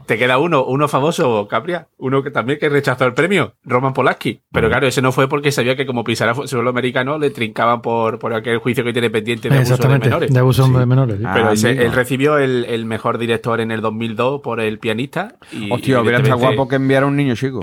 Te 0.06 0.16
queda 0.16 0.38
uno, 0.38 0.64
uno 0.64 0.88
famoso, 0.88 1.46
Capria, 1.48 1.88
uno 1.98 2.22
que 2.22 2.30
también 2.30 2.58
que 2.58 2.68
rechazó 2.70 3.04
el 3.04 3.12
premio, 3.12 3.54
Roman 3.64 3.92
Polanski. 3.92 4.40
Pero 4.50 4.68
claro, 4.68 4.86
ese 4.86 5.02
no 5.02 5.12
fue 5.12 5.28
porque 5.28 5.52
sabía 5.52 5.76
que 5.76 5.84
como 5.84 6.02
pisara 6.02 6.34
suelo 6.46 6.70
americano 6.70 7.18
le 7.18 7.28
trincaban 7.30 7.82
por, 7.82 8.18
por 8.18 8.32
aquel 8.32 8.56
juicio 8.58 8.84
que 8.84 8.92
tiene 8.94 9.10
pendiente 9.10 9.50
de 9.50 9.56
abuso 9.58 9.76
de 9.76 9.88
menores. 9.98 10.32
De 10.32 10.38
abuso 10.38 10.66
de 10.68 10.86
menores. 10.86 11.18
sí. 11.18 11.24
Ah, 11.26 11.32
Pero 11.34 11.50
ese- 11.50 11.68
amigo. 11.70 11.82
él 11.84 11.92
recibió 11.92 12.38
el, 12.38 12.64
el 12.68 12.86
mejor 12.86 13.18
director 13.18 13.60
en 13.60 13.70
el 13.70 13.82
2002 13.82 14.40
por 14.40 14.60
el 14.60 14.78
pianista. 14.78 15.34
Y, 15.52 15.70
Hostia, 15.70 15.96
y 15.98 16.00
hubiera 16.00 16.18
estado 16.18 16.38
guapo 16.38 16.68
que 16.68 16.77
enviara 16.78 17.06
un 17.06 17.16
niño 17.16 17.34
chico. 17.34 17.60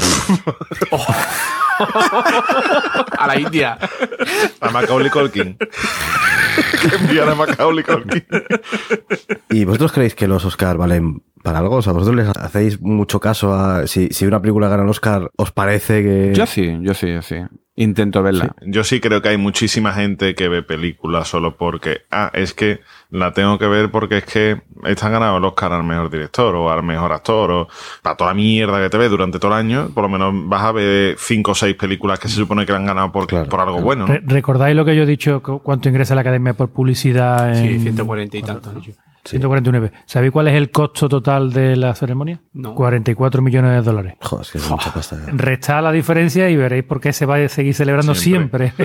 a 3.18 3.28
la 3.28 3.40
India. 3.40 3.78
A 4.62 4.70
Macaulay 4.70 5.10
Culkin. 5.10 5.58
que 5.58 6.96
enviar 6.96 7.30
a 7.30 7.36
Macaulay 7.36 7.84
Culkin. 7.84 8.26
¿Y 9.50 9.66
vosotros 9.66 9.92
creéis 9.92 10.16
que 10.16 10.28
los 10.28 10.46
Oscar 10.46 10.78
valen 10.78 11.24
para 11.44 11.60
algo? 11.60 11.78
O 11.78 11.82
sea, 11.82 11.94
¿vosotros 11.94 12.16
les 12.16 12.30
hacéis 12.30 12.80
mucho 12.82 13.20
caso 13.20 13.54
a 13.54 13.88
si, 13.88 14.10
si 14.10 14.26
una 14.26 14.42
película 14.42 14.70
gana 14.70 14.84
el 14.84 14.90
Oscar, 14.90 15.32
os 15.36 15.52
parece 15.52 16.04
que... 16.04 16.34
Yo 16.34 16.46
sí, 16.46 16.78
yo 16.82 16.94
sí, 16.94 17.12
yo 17.14 17.22
sí. 17.22 17.38
Intento 17.78 18.24
verla. 18.24 18.56
Yo 18.62 18.86
sí 18.86 19.02
creo 19.02 19.22
que 19.22 19.28
hay 19.28 19.38
muchísima 19.38 19.92
gente 19.92 20.34
que 20.34 20.48
ve 20.48 20.64
películas 20.64 21.28
solo 21.28 21.58
porque, 21.58 22.04
ah, 22.10 22.32
es 22.34 22.54
que 22.54 22.80
la 23.10 23.34
tengo 23.34 23.58
que 23.60 23.68
ver 23.68 23.92
porque 23.92 24.20
es 24.20 24.24
que 24.26 24.62
están 24.86 25.12
ganando 25.12 25.38
el 25.40 25.44
Oscar 25.44 25.74
al 25.74 25.84
mejor 25.84 26.10
director 26.10 26.56
o 26.56 26.72
al 26.72 26.84
mejor 26.84 27.12
actor 27.12 27.52
o 27.52 27.68
para 28.02 28.16
toda 28.16 28.30
la 28.30 28.34
mierda 28.36 28.82
que 28.82 28.90
te 28.90 28.98
ves 28.98 29.10
durante 29.10 29.40
todo 29.40 29.52
el 29.52 29.58
año, 29.58 29.90
por 29.94 30.04
lo 30.04 30.10
menos 30.10 30.34
vas 30.48 30.64
a 30.64 30.72
ver 30.72 31.16
cinco 31.20 31.52
o 31.52 31.56
seis 31.56 31.76
películas 31.76 32.18
que 32.18 32.30
se 32.30 32.36
supone 32.36 32.66
que 32.66 32.72
la 32.72 32.78
han 32.78 32.86
ganado 32.86 33.12
por, 33.12 33.28
Claro, 33.28 33.50
por 33.50 33.60
algo 33.60 33.82
bueno. 33.82 34.08
¿no? 34.08 34.14
Re- 34.14 34.22
¿Recordáis 34.26 34.74
lo 34.76 34.86
que 34.86 34.96
yo 34.96 35.04
he 35.04 35.06
dicho? 35.06 35.44
cu- 35.44 35.60
¿Cuánto 35.60 35.90
ingresa 35.90 36.16
la 36.16 36.22
academia 36.22 36.54
por 36.54 36.70
publicidad? 36.70 37.58
En... 37.58 37.78
Sí, 37.78 37.80
140 37.82 38.38
y 38.38 38.42
tantos. 38.42 38.74
¿no? 38.74 38.82
149. 39.26 39.92
¿Sabéis 40.06 40.32
cuál 40.32 40.48
es 40.48 40.54
el 40.54 40.70
costo 40.72 41.10
total 41.10 41.52
de 41.52 41.76
la 41.76 41.96
ceremonia? 41.96 42.42
No. 42.54 42.76
44 42.76 43.42
millones 43.42 43.72
de 43.72 43.82
dólares. 43.82 44.14
Joder, 44.22 44.46
es 44.46 44.52
que 44.52 44.58
es 44.60 44.70
mucha 44.70 44.94
pasta. 44.94 45.18
Restad 45.34 45.84
la 45.84 45.92
diferencia 45.92 46.50
y 46.50 46.56
veréis 46.56 46.84
por 46.84 47.02
qué 47.02 47.12
se 47.12 47.26
va 47.26 47.36
a 47.38 47.50
seguir 47.50 47.74
celebrando 47.74 48.14
siempre. 48.16 48.74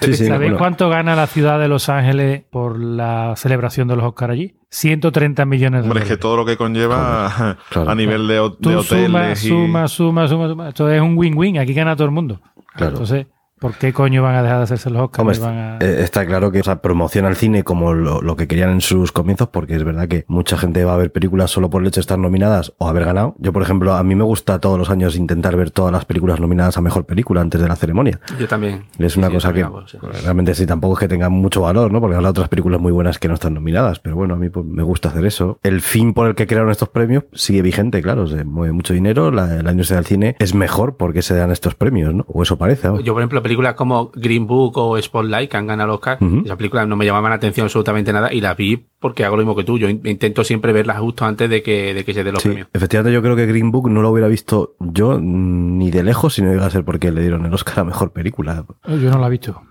Sí, 0.00 0.14
sí, 0.14 0.26
¿Sabéis 0.26 0.50
bueno. 0.52 0.58
cuánto 0.58 0.88
gana 0.88 1.14
la 1.16 1.26
ciudad 1.26 1.58
de 1.60 1.68
Los 1.68 1.88
Ángeles 1.88 2.42
por 2.50 2.78
la 2.78 3.34
celebración 3.36 3.88
de 3.88 3.96
los 3.96 4.04
Oscars 4.04 4.32
allí? 4.32 4.56
130 4.70 5.44
millones 5.46 5.82
de 5.82 5.88
Hombre, 5.88 6.02
es 6.02 6.08
dólares. 6.08 6.16
que 6.18 6.20
todo 6.20 6.36
lo 6.36 6.44
que 6.44 6.56
conlleva 6.56 7.56
Claro. 7.70 7.90
a 7.90 7.94
nivel 7.94 8.26
de, 8.28 8.34
de 8.34 8.50
Tú 8.60 8.70
suma, 8.82 9.08
hoteles 9.20 9.44
y... 9.44 9.48
suma, 9.48 9.88
suma, 9.88 10.28
suma, 10.28 10.48
suma. 10.48 10.68
Esto 10.68 10.90
es 10.90 11.00
un 11.00 11.16
win-win. 11.16 11.58
Aquí 11.58 11.72
gana 11.72 11.94
todo 11.96 12.06
el 12.06 12.10
mundo. 12.12 12.40
Claro. 12.74 12.92
Entonces, 12.92 13.26
¿por 13.60 13.74
qué 13.74 13.92
coño 13.92 14.22
van 14.22 14.34
a 14.36 14.42
dejar 14.42 14.58
de 14.58 14.64
hacerse 14.64 14.90
los 14.90 15.02
Oscars? 15.02 15.20
Hombre, 15.20 15.36
y 15.36 15.40
van 15.40 15.54
a- 15.58 15.78
eh, 15.80 16.02
está 16.02 16.26
claro 16.26 16.50
que 16.52 16.60
o 16.60 16.64
sea, 16.64 16.80
promociona 16.82 17.28
el 17.28 17.36
cine 17.36 17.64
como 17.64 17.94
lo, 17.94 18.20
lo 18.20 18.36
que 18.36 18.46
querían 18.46 18.70
en 18.70 18.80
sus 18.80 19.12
comienzos, 19.12 19.48
porque 19.48 19.74
es 19.76 19.84
verdad 19.84 20.08
que 20.08 20.24
mucha 20.28 20.56
gente 20.56 20.84
va 20.84 20.94
a 20.94 20.96
ver 20.96 21.12
películas 21.12 21.50
solo 21.50 21.70
por 21.70 21.82
el 21.82 21.88
hecho 21.88 21.96
de 21.96 22.02
estar 22.02 22.18
nominadas 22.18 22.72
o 22.78 22.88
haber 22.88 23.04
ganado. 23.04 23.34
Yo, 23.38 23.52
por 23.52 23.62
ejemplo, 23.62 23.94
a 23.94 24.02
mí 24.02 24.14
me 24.14 24.24
gusta 24.24 24.58
todos 24.60 24.78
los 24.78 24.90
años 24.90 25.16
intentar 25.16 25.56
ver 25.56 25.70
todas 25.70 25.92
las 25.92 26.04
películas 26.04 26.40
nominadas 26.40 26.76
a 26.76 26.80
mejor 26.80 27.06
película 27.06 27.40
antes 27.40 27.60
de 27.60 27.68
la 27.68 27.76
ceremonia. 27.76 28.20
Yo 28.38 28.46
también. 28.48 28.84
Es 28.98 29.16
una 29.16 29.28
Sí, 29.28 29.34
cosa 29.34 29.52
que 29.52 29.60
también 29.62 29.66
hago, 29.80 29.88
sí. 29.88 29.98
pues, 30.00 30.22
realmente 30.22 30.54
sí 30.54 30.66
tampoco 30.66 30.94
es 30.94 31.00
que 31.00 31.08
tenga 31.08 31.28
mucho 31.28 31.62
valor, 31.62 31.90
¿no? 31.92 32.00
Porque 32.00 32.16
hay 32.16 32.24
otras 32.24 32.48
películas 32.48 32.80
muy 32.80 32.92
buenas 32.92 33.18
que 33.18 33.28
no 33.28 33.34
están 33.34 33.54
nominadas, 33.54 34.00
pero 34.00 34.16
bueno, 34.16 34.34
a 34.34 34.36
mí 34.36 34.48
pues, 34.50 34.66
me 34.66 34.82
gusta 34.82 35.08
hacer 35.08 35.24
eso. 35.24 35.58
El 35.62 35.80
fin 35.80 36.12
por 36.14 36.26
el 36.28 36.34
que 36.34 36.46
crearon 36.46 36.70
estos 36.70 36.88
premios 36.90 37.24
sigue 37.32 37.62
vigente, 37.62 38.02
claro, 38.02 38.26
se 38.26 38.44
mueve 38.44 38.72
mucho 38.72 38.92
dinero, 38.94 39.30
la, 39.30 39.62
la 39.62 39.70
industria 39.70 39.96
del 39.96 40.06
cine 40.06 40.36
es 40.38 40.54
mejor 40.54 40.96
porque 40.96 41.22
se 41.22 41.34
dan 41.34 41.50
estos 41.50 41.74
premios, 41.74 42.14
¿no? 42.14 42.24
O 42.28 42.42
eso 42.42 42.58
parece, 42.58 42.88
¿no? 42.88 43.00
Yo, 43.00 43.12
por 43.14 43.22
ejemplo, 43.22 43.42
películas 43.46 43.74
como 43.74 44.10
Green 44.14 44.46
Book 44.46 44.76
o 44.78 45.00
Spotlight, 45.00 45.50
que 45.50 45.56
han 45.56 45.66
ganado 45.66 45.90
el 45.90 45.94
Oscar, 45.94 46.18
esas 46.44 46.56
películas 46.56 46.86
no 46.88 46.96
me 46.96 47.04
llamaban 47.04 47.30
la 47.30 47.36
atención 47.36 47.64
absolutamente 47.64 48.12
nada 48.12 48.32
y 48.32 48.40
las 48.40 48.56
vi 48.56 48.84
porque 48.98 49.24
hago 49.24 49.36
lo 49.36 49.42
mismo 49.42 49.56
que 49.56 49.64
tú. 49.64 49.78
Yo 49.78 49.88
in- 49.88 50.00
intento 50.04 50.44
siempre 50.44 50.72
verlas 50.72 50.98
justo 50.98 51.24
antes 51.24 51.48
de 51.48 51.62
que, 51.62 51.94
de 51.94 52.04
que 52.04 52.12
se 52.14 52.24
den 52.24 52.34
los 52.34 52.42
Sí, 52.42 52.48
premios. 52.48 52.68
efectivamente 52.72 53.12
yo 53.14 53.22
creo 53.22 53.36
que 53.36 53.46
Green 53.46 53.70
Book 53.70 53.88
no 53.90 54.02
lo 54.02 54.10
hubiera 54.10 54.28
visto 54.28 54.74
yo 54.80 55.18
mm, 55.20 55.78
ni 55.78 55.90
de 55.90 56.02
lejos 56.02 56.34
si 56.34 56.42
no 56.42 56.52
iba 56.52 56.66
a 56.66 56.70
ser 56.70 56.84
porque 56.84 57.10
le 57.10 57.20
dieron 57.20 57.44
el 57.46 57.52
Oscar 57.54 57.80
a 57.80 57.84
Mejor 57.84 58.12
Película. 58.12 58.64
Yo 58.86 59.10
no 59.10 59.18
la 59.18 59.26
he 59.26 59.30
visto. 59.30 59.62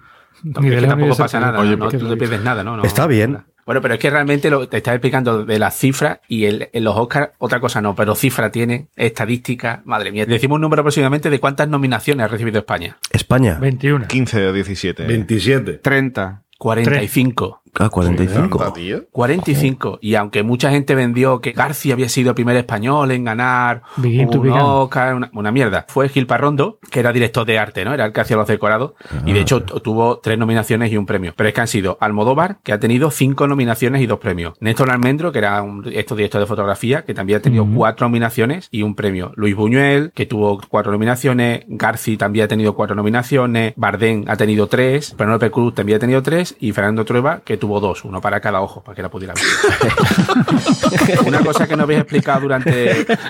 Ni 0.43 0.51
de 0.51 0.75
que 0.75 0.81
lejos 0.81 0.81
ni 0.81 0.81
de 0.81 0.87
tampoco 0.87 1.15
pasa 1.17 1.39
nada, 1.39 1.59
Oye, 1.59 1.77
no, 1.77 1.85
lo 1.85 1.89
te 1.91 2.17
pierdes 2.17 2.43
nada, 2.43 2.63
¿no? 2.63 2.77
No- 2.77 2.83
Está 2.83 3.07
bien. 3.07 3.39
Bueno, 3.65 3.81
pero 3.81 3.95
es 3.95 3.99
que 3.99 4.09
realmente 4.09 4.49
lo, 4.49 4.69
te 4.69 4.77
estaba 4.77 4.95
explicando 4.95 5.43
de 5.43 5.59
las 5.59 5.75
cifras 5.75 6.19
y 6.27 6.45
el, 6.45 6.69
en 6.71 6.83
los 6.83 6.95
Oscars 6.95 7.31
otra 7.39 7.59
cosa 7.59 7.81
no, 7.81 7.95
pero 7.95 8.13
cifra 8.13 8.51
tiene, 8.51 8.87
estadística, 8.95 9.81
madre 9.85 10.11
mía. 10.11 10.25
Decimos 10.25 10.57
un 10.57 10.61
número 10.61 10.81
aproximadamente 10.81 11.29
de 11.29 11.39
cuántas 11.39 11.67
nominaciones 11.67 12.25
ha 12.25 12.27
recibido 12.27 12.59
España. 12.59 12.97
España. 13.11 13.57
21. 13.59 14.07
15 14.07 14.47
o 14.47 14.53
17. 14.53 15.03
27. 15.05 15.73
30. 15.79 16.43
45. 16.57 17.61
Ah, 17.79 17.89
45. 17.89 18.57
Tanta, 18.59 18.73
tío. 18.73 19.05
45. 19.11 19.99
Y 20.01 20.15
aunque 20.15 20.43
mucha 20.43 20.69
gente 20.71 20.95
vendió 20.95 21.41
que 21.41 21.51
García 21.51 21.93
había 21.93 22.09
sido 22.09 22.29
el 22.29 22.35
primer 22.35 22.55
español 22.55 23.11
en 23.11 23.23
ganar 23.25 23.81
Begin 23.97 24.27
un. 24.29 24.49
Oscar, 24.83 25.15
una, 25.15 25.29
una 25.33 25.51
mierda, 25.51 25.85
fue 25.89 26.07
Gil 26.09 26.27
Parrondo, 26.27 26.79
que 26.91 26.99
era 26.99 27.11
director 27.11 27.45
de 27.45 27.59
arte, 27.59 27.83
¿no? 27.85 27.93
Era 27.93 28.05
el 28.05 28.13
que 28.13 28.21
hacía 28.21 28.37
los 28.37 28.47
decorados. 28.47 28.93
y 29.25 29.33
de 29.33 29.41
hecho 29.41 29.63
tu- 29.63 29.79
tuvo 29.79 30.19
tres 30.19 30.37
nominaciones 30.37 30.91
y 30.91 30.97
un 30.97 31.05
premio. 31.05 31.33
Pero 31.35 31.47
es 31.49 31.53
que 31.55 31.61
han 31.61 31.67
sido 31.67 31.97
Almodóvar, 31.99 32.59
que 32.63 32.71
ha 32.73 32.79
tenido 32.79 33.11
cinco 33.11 33.47
nominaciones 33.47 34.01
y 34.01 34.05
dos 34.07 34.19
premios. 34.19 34.53
Néstor 34.59 34.89
Almendro, 34.91 35.31
que 35.31 35.39
era 35.39 35.61
un 35.61 35.83
estos 35.93 36.15
director 36.17 36.39
de 36.41 36.47
fotografía, 36.47 37.03
que 37.03 37.13
también 37.13 37.39
ha 37.39 37.41
tenido 37.41 37.65
cuatro 37.75 38.07
nominaciones 38.07 38.67
y 38.71 38.83
un 38.83 38.95
premio. 38.95 39.31
Luis 39.35 39.55
Buñuel, 39.55 40.11
que 40.13 40.25
tuvo 40.25 40.61
cuatro 40.69 40.91
nominaciones. 40.91 41.63
Garci 41.67 42.15
también 42.17 42.45
ha 42.45 42.47
tenido 42.47 42.73
cuatro 42.75 42.95
nominaciones. 42.95 43.73
Bardem 43.75 44.25
ha 44.27 44.37
tenido 44.37 44.67
tres. 44.67 45.11
Penélope 45.17 45.51
Cruz 45.51 45.73
también 45.73 45.97
ha 45.97 45.99
tenido 45.99 46.21
tres. 46.23 46.55
Y 46.59 46.71
Fernando 46.71 47.03
Trueba, 47.05 47.41
que 47.43 47.57
tuvo 47.57 47.64
dos, 47.79 48.05
uno 48.05 48.21
para 48.21 48.39
cada 48.39 48.61
ojo, 48.61 48.83
para 48.83 48.95
que 48.95 49.01
la 49.01 49.09
pudiera 49.09 49.33
ver. 49.33 49.43
Una 51.25 51.39
cosa 51.41 51.67
que 51.67 51.75
no 51.75 51.83
habéis 51.83 52.01
explicado 52.01 52.41
durante 52.41 52.71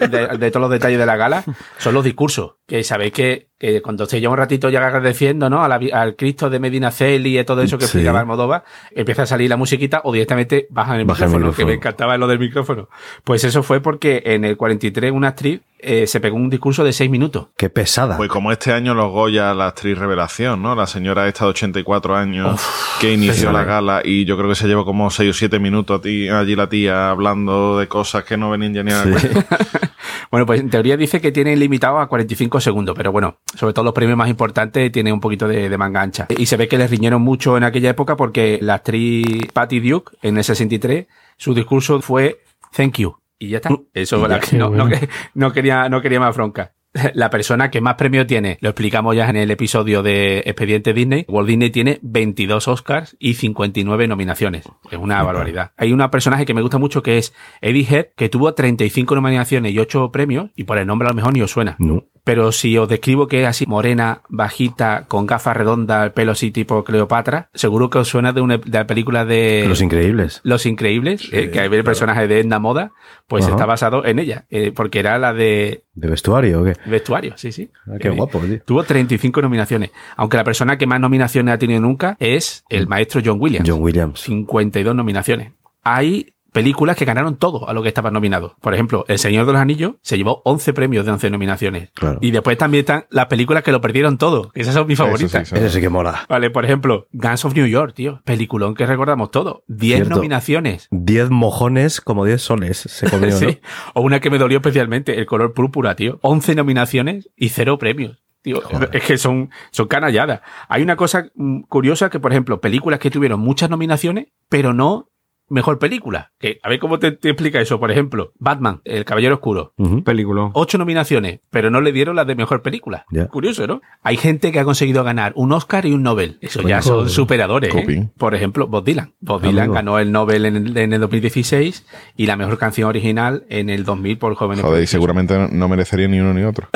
de, 0.10 0.38
de 0.38 0.52
todos 0.52 0.62
los 0.62 0.70
detalles 0.72 1.00
de 1.00 1.06
la 1.06 1.16
gala 1.16 1.44
son 1.78 1.94
los 1.94 2.04
discursos. 2.04 2.54
Que 2.68 2.84
sabéis 2.84 3.14
que, 3.14 3.50
que 3.60 3.82
cuando 3.82 4.06
se 4.06 4.20
lleva 4.20 4.34
un 4.34 4.40
ratito 4.40 4.70
ya 4.70 4.86
agradeciendo 4.86 5.50
¿no? 5.50 5.68
La 5.68 5.80
al 5.94 6.16
Cristo 6.16 6.50
de 6.50 6.60
Medina 6.60 6.92
Celi 6.92 7.38
y 7.40 7.44
todo 7.44 7.62
eso 7.62 7.78
que 7.78 7.86
Sí. 7.86 7.98
explicaba 7.98 8.20
Almodóvar, 8.22 8.64
empieza 8.92 9.24
a 9.24 9.26
salir 9.28 9.50
la 9.50 9.58
musiquita 9.58 10.02
o 10.04 10.12
directamente 10.12 10.68
bajan 10.70 11.00
el 11.00 11.06
Baja 11.06 11.26
el 11.26 11.30
micrófono, 11.30 11.46
que 11.46 11.50
micrófono. 11.50 11.68
me 11.68 11.74
encantaba 11.76 12.18
lo 12.18 12.28
del 12.28 12.40
micrófono. 12.40 12.90
Pues 13.24 13.44
eso 13.44 13.62
fue 13.64 13.82
porque 13.82 14.24
en 14.26 14.46
el 14.46 14.58
43 14.58 15.12
una 15.12 15.30
actriz 15.30 15.62
eh, 15.86 16.08
se 16.08 16.20
pegó 16.20 16.36
un 16.38 16.50
discurso 16.50 16.84
de 16.84 16.92
seis 16.94 17.10
minutos. 17.10 17.48
Qué 17.58 17.70
pesada. 17.70 18.18
Pues 18.18 18.30
como 18.30 18.52
este 18.52 18.74
año 18.74 18.94
los 18.94 19.12
Goya, 19.12 19.54
la 19.54 19.68
actriz 19.68 19.98
revelación, 19.98 20.62
¿no? 20.62 20.76
La 20.76 20.88
señora 20.88 21.28
esta 21.28 21.46
de 21.46 21.52
84 21.52 22.16
años 22.16 22.60
que 23.00 23.14
inició 23.14 23.52
la 23.52 23.64
gala 23.64 24.02
y 24.04 24.26
yo 24.26 24.38
creo 24.38 24.50
que 24.50 24.56
se 24.56 24.68
llevó 24.68 24.84
como 24.86 25.10
6 25.10 25.30
o 25.30 25.34
7 25.34 25.60
minutos 25.60 26.00
a 26.00 26.02
ti- 26.02 26.28
allí 26.30 26.56
la 26.56 26.68
tía 26.68 27.10
hablando 27.10 27.78
de 27.78 27.88
cosas 27.88 28.24
que 28.24 28.38
no 28.38 28.50
venían 28.50 28.74
ya 28.74 28.84
ni 28.84 28.92
a 28.92 29.04
Sí. 29.04 29.28
Bueno, 30.32 30.46
pues 30.46 30.60
en 30.60 30.70
teoría 30.70 30.98
dice 30.98 31.22
que 31.22 31.32
tiene 31.32 31.56
limitado 31.56 32.00
a 32.00 32.08
45 32.08 32.60
segundos, 32.60 32.96
pero 32.98 33.12
bueno, 33.12 33.38
sobre 33.56 33.74
todo 33.74 33.86
los 33.86 33.94
premios 33.94 34.18
más 34.18 34.28
importantes 34.30 34.92
tiene 34.92 35.14
un 35.14 35.20
poquito 35.20 35.48
de, 35.48 35.70
de 35.70 35.78
manga 35.78 36.02
ancha. 36.02 36.26
Y 36.30 36.46
se 36.48 36.58
ve 36.58 36.68
que 36.68 36.78
les 36.78 36.90
riñeron 36.90 37.22
mucho 37.22 37.56
en 37.58 37.64
aquella 37.64 37.92
época 37.92 38.16
porque 38.18 38.60
la 38.62 38.76
actriz 38.76 39.26
Patty 39.54 39.80
Duke, 39.80 40.18
en 40.22 40.38
el 40.38 40.44
63, 40.44 41.06
su 41.38 41.54
discurso 41.54 42.02
fue 42.02 42.42
thank 42.76 42.98
you. 42.98 43.16
Y 43.40 43.50
ya 43.50 43.58
está. 43.58 43.70
Eso 43.94 44.28
la- 44.28 44.40
qué 44.40 44.58
no, 44.58 44.70
no 44.70 44.86
bueno. 44.86 45.00
que- 45.00 45.10
no 45.34 45.52
quería, 45.52 45.90
no 45.90 46.02
quería 46.02 46.20
más 46.20 46.36
bronca. 46.36 46.74
La 47.14 47.30
persona 47.30 47.70
que 47.70 47.82
más 47.82 47.96
premios 47.96 48.26
tiene, 48.26 48.58
lo 48.62 48.70
explicamos 48.70 49.14
ya 49.18 49.30
en 49.30 49.36
el 49.36 49.52
episodio 49.52 50.02
de 50.02 50.40
Expediente 50.46 50.94
Disney, 50.94 51.26
Walt 51.28 51.50
Disney 51.50 51.70
tiene 51.70 52.00
22 52.02 52.70
Oscars 52.70 53.18
y 53.20 53.34
59 53.34 54.08
nominaciones. 54.08 54.64
Es 54.90 54.98
una 54.98 55.22
barbaridad. 55.22 55.72
Hay 55.76 55.92
un 55.92 56.10
personaje 56.10 56.46
que 56.46 56.54
me 56.54 56.62
gusta 56.62 56.78
mucho 56.78 57.04
que 57.04 57.18
es 57.18 57.34
Eddie 57.60 57.86
Head, 57.90 58.06
que 58.16 58.30
tuvo 58.30 58.54
35 58.54 59.14
nominaciones 59.16 59.74
y 59.74 59.80
8 59.80 60.10
premios, 60.14 60.52
y 60.56 60.64
por 60.64 60.78
el 60.78 60.88
nombre 60.88 61.08
a 61.08 61.12
lo 61.12 61.16
mejor 61.16 61.34
ni 61.34 61.42
os 61.42 61.52
suena. 61.52 61.76
No. 61.80 62.06
Pero 62.26 62.52
si 62.52 62.78
os 62.78 62.90
describo 62.90 63.28
que 63.28 63.44
es 63.44 63.48
así 63.48 63.66
morena, 63.68 64.22
bajita, 64.30 65.06
con 65.08 65.26
gafas 65.28 65.56
redondas, 65.56 66.04
el 66.06 66.12
pelo 66.12 66.32
así 66.34 66.52
tipo 66.52 66.84
Cleopatra, 66.84 67.50
seguro 67.54 67.90
que 67.90 68.00
os 68.00 68.08
suena 68.08 68.34
de 68.34 68.42
una 68.42 68.58
de 68.58 68.70
la 68.72 68.88
película 68.88 69.24
de 69.26 69.64
Los 69.68 69.80
increíbles. 69.82 70.42
Los 70.44 70.66
Increíbles, 70.66 71.30
eh, 71.32 71.52
que 71.52 71.60
hay 71.60 71.70
el 71.72 71.84
personaje 71.84 72.28
de 72.28 72.40
Edna 72.40 72.58
Moda, 72.60 72.92
pues 73.28 73.46
Ajá. 73.46 73.54
está 73.54 73.66
basado 73.68 74.04
en 74.06 74.18
ella, 74.20 74.46
eh, 74.50 74.72
porque 74.76 75.00
era 75.00 75.18
la 75.20 75.34
de 75.34 75.84
¿De 75.94 76.08
vestuario 76.10 76.62
o 76.62 76.64
qué? 76.66 76.74
vestuario, 76.88 77.34
sí, 77.38 77.52
sí. 77.52 77.70
Ah, 77.88 77.98
qué 78.02 78.08
Eh, 78.08 78.12
guapo, 78.12 78.40
tío. 78.40 78.60
Tuvo 78.66 78.84
35 78.84 79.42
nominaciones, 79.44 79.92
aunque 80.18 80.38
la 80.38 80.44
persona 80.44 80.78
que 80.80 80.88
más 80.88 81.00
nominaciones 81.00 81.54
ha 81.54 81.58
tenido 81.60 81.80
nunca 81.80 82.18
es 82.20 82.64
el 82.70 82.88
maestro 82.88 83.22
John 83.24 83.38
Williams. 83.40 83.70
John 83.70 83.82
Williams. 83.84 84.20
52 84.22 84.96
nominaciones. 84.96 85.52
Hay 85.84 86.34
películas 86.56 86.96
que 86.96 87.04
ganaron 87.04 87.36
todo 87.36 87.68
a 87.68 87.74
lo 87.74 87.84
que 87.84 87.90
estaban 87.90 88.14
nominados. 88.14 88.54
Por 88.62 88.74
ejemplo, 88.74 89.04
El 89.10 89.20
Señor 89.20 89.46
de 89.46 89.52
los 89.52 89.62
Anillos 89.62 89.96
se 90.02 90.16
llevó 90.16 90.42
11 90.46 90.72
premios 90.72 91.06
de 91.06 91.12
11 91.12 91.30
nominaciones. 91.30 91.90
Claro. 91.94 92.18
Y 92.22 92.32
después 92.32 92.58
también 92.58 92.84
están 92.84 93.08
las 93.10 93.26
películas 93.26 93.62
que 93.62 93.74
lo 93.74 93.82
perdieron 93.82 94.18
todo. 94.18 94.52
Esas 94.54 94.74
son 94.74 94.88
mis 94.88 94.98
Eso 94.98 95.04
sí, 95.04 95.12
favoritas. 95.28 95.52
Ese 95.52 95.70
sí 95.70 95.82
que 95.82 95.90
mola. 95.90 96.26
Vale, 96.30 96.50
por 96.52 96.64
ejemplo, 96.64 97.08
Guns 97.12 97.44
of 97.44 97.56
New 97.56 97.68
York, 97.68 97.94
tío. 97.94 98.22
Peliculón 98.24 98.74
que 98.74 98.86
recordamos 98.86 99.32
todo. 99.32 99.66
10 99.68 99.96
Cierto. 99.98 100.16
nominaciones. 100.16 100.88
10 100.92 101.30
mojones 101.30 102.00
como 102.00 102.24
10 102.24 102.42
soles 102.42 102.78
se 102.78 103.10
comió, 103.10 103.28
¿no? 103.32 103.36
Sí. 103.38 103.60
O 103.94 104.00
una 104.00 104.22
que 104.22 104.30
me 104.30 104.38
dolió 104.38 104.60
especialmente, 104.60 105.20
el 105.20 105.26
color 105.26 105.54
púrpura, 105.54 105.98
tío. 105.98 106.20
11 106.22 106.56
nominaciones 106.56 107.30
y 107.36 107.50
cero 107.50 107.78
premios. 107.78 108.24
Tío, 108.44 108.62
es 108.94 109.04
que 109.04 109.18
son, 109.18 109.50
son 109.72 109.88
canalladas. 109.88 110.40
Hay 110.70 110.84
una 110.84 110.96
cosa 110.96 111.32
mm, 111.36 111.64
curiosa 111.64 112.10
que, 112.10 112.22
por 112.22 112.32
ejemplo, 112.32 112.62
películas 112.62 113.00
que 113.00 113.10
tuvieron 113.10 113.42
muchas 113.42 113.70
nominaciones, 113.70 114.28
pero 114.50 114.72
no 114.72 115.10
mejor 115.50 115.80
película. 115.80 116.32
Que, 116.40 116.60
a 116.64 116.70
ver 116.70 116.80
cómo 116.80 117.00
te, 117.00 117.12
te 117.12 117.30
explica 117.30 117.60
eso. 117.62 117.80
Por 117.80 117.92
ejemplo, 117.92 118.32
Batman, 118.40 118.82
El 118.84 119.06
Caballero 119.06 119.36
Oscuro. 119.36 119.74
Película. 120.04 120.50
Ocho 120.54 120.78
nominaciones, 120.78 121.40
pero 121.50 121.70
no 121.70 121.82
le 121.82 121.92
dieron 121.92 122.16
las 122.16 122.28
de 122.28 122.36
mejor 122.36 122.62
película. 122.62 123.06
Curioso, 123.32 123.68
¿no? 123.68 123.82
Hay 124.02 124.18
gente 124.18 124.52
que 124.52 124.60
ha 124.60 124.64
conseguido 124.64 125.04
ganar 125.04 125.34
un 125.36 125.52
Oscar 125.52 125.86
y 125.86 125.94
un 125.94 126.04
Nobel. 126.04 126.38
Eso 126.42 126.62
ya 126.62 126.82
son 126.82 127.10
superadores. 127.10 127.70
¿eh? 127.74 127.80
Coping. 127.82 128.08
Por 128.18 128.36
ejemplo, 128.36 128.68
Bob 128.68 128.84
Dylan. 128.86 129.14
Bob 129.20 129.42
Dylan 129.42 129.60
Amigo. 129.60 129.74
ganó 129.74 130.00
el 130.00 130.12
Nobel 130.12 130.46
en 130.46 130.56
el, 130.56 130.78
en 130.78 130.94
el 130.94 131.00
2016 131.02 131.86
y 132.18 132.26
la 132.26 132.36
mejor 132.36 132.58
canción 132.58 132.88
original 132.90 133.46
en 133.50 133.70
el 133.70 133.84
2000 133.86 134.18
por 134.18 134.36
Jóvenes 134.36 134.64
Joder, 134.64 134.84
y 134.84 134.88
seguramente 134.88 135.38
no- 135.38 135.48
no 135.50 135.68
merecería 135.68 136.08
ni 136.08 136.20
uno 136.20 136.34
ni 136.34 136.44
otro. 136.44 136.68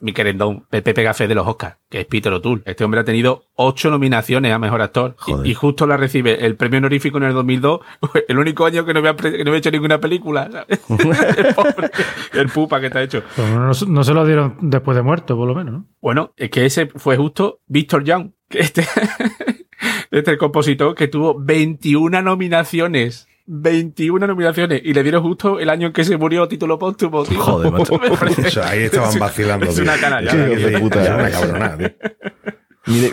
mi 0.00 0.12
querendón, 0.12 0.64
Pepe 0.70 0.92
Café 0.94 1.26
de 1.28 1.34
los 1.34 1.46
Oscars, 1.46 1.76
que 1.88 2.00
es 2.00 2.06
Peter 2.06 2.32
O'Toole. 2.32 2.62
Este 2.64 2.84
hombre 2.84 3.00
ha 3.00 3.04
tenido 3.04 3.44
ocho 3.54 3.90
nominaciones 3.90 4.52
a 4.52 4.58
Mejor 4.58 4.80
Actor 4.82 5.16
y- 5.26 5.32
Joder. 5.32 5.46
y, 5.46 5.54
justo 5.54 5.86
la 5.86 5.96
recibe 5.96 6.44
el 6.46 6.56
premio 6.56 6.78
honorífico 6.78 7.18
en 7.18 7.24
el 7.24 7.32
2002, 7.34 7.80
el 8.28 8.38
único 8.38 8.66
año 8.66 8.84
que 8.84 8.94
no 8.94 9.02
me 9.02 9.08
ha, 9.08 9.16
pre- 9.16 9.36
que 9.36 9.44
no 9.44 9.50
me 9.50 9.56
ha 9.56 9.58
hecho 9.58 9.70
ninguna 9.70 9.98
película. 10.00 10.48
¿sabes? 10.50 10.80
el 11.38 11.54
pobre, 11.54 11.90
el 12.34 12.48
pupa 12.48 12.80
que 12.80 12.86
está 12.86 13.02
hecho. 13.02 13.22
Pero 13.36 13.48
no, 13.48 13.72
no 13.88 14.04
se 14.04 14.14
lo 14.14 14.24
dieron 14.26 14.56
después 14.60 14.96
de 14.96 15.02
muerto, 15.02 15.36
por 15.36 15.46
lo 15.48 15.54
menos, 15.54 15.72
¿no? 15.74 15.86
Bueno, 16.00 16.32
es 16.36 16.50
que 16.50 16.64
ese 16.66 16.86
fue 16.86 17.16
justo 17.16 17.60
Víctor 17.66 18.04
Young, 18.04 18.30
que 18.48 18.60
este, 18.60 18.82
este 20.10 20.18
es 20.20 20.28
el 20.28 20.38
compositor 20.38 20.94
que 20.94 21.08
tuvo 21.08 21.38
21 21.38 22.22
nominaciones. 22.22 23.28
21 23.48 24.26
nominaciones 24.26 24.82
y 24.84 24.92
le 24.92 25.02
dieron 25.02 25.22
justo 25.22 25.58
el 25.58 25.70
año 25.70 25.88
en 25.88 25.92
que 25.94 26.04
se 26.04 26.16
murió 26.18 26.46
título 26.46 26.78
póstumo, 26.78 27.24
tío. 27.24 27.40
Joder, 27.40 27.72
macho. 27.72 27.94
O 28.46 28.50
sea, 28.50 28.68
ahí 28.68 28.84
estaban 28.84 29.18
vacilando. 29.18 29.66
Es 29.66 29.74
tío. 29.74 29.84
una 29.84 29.96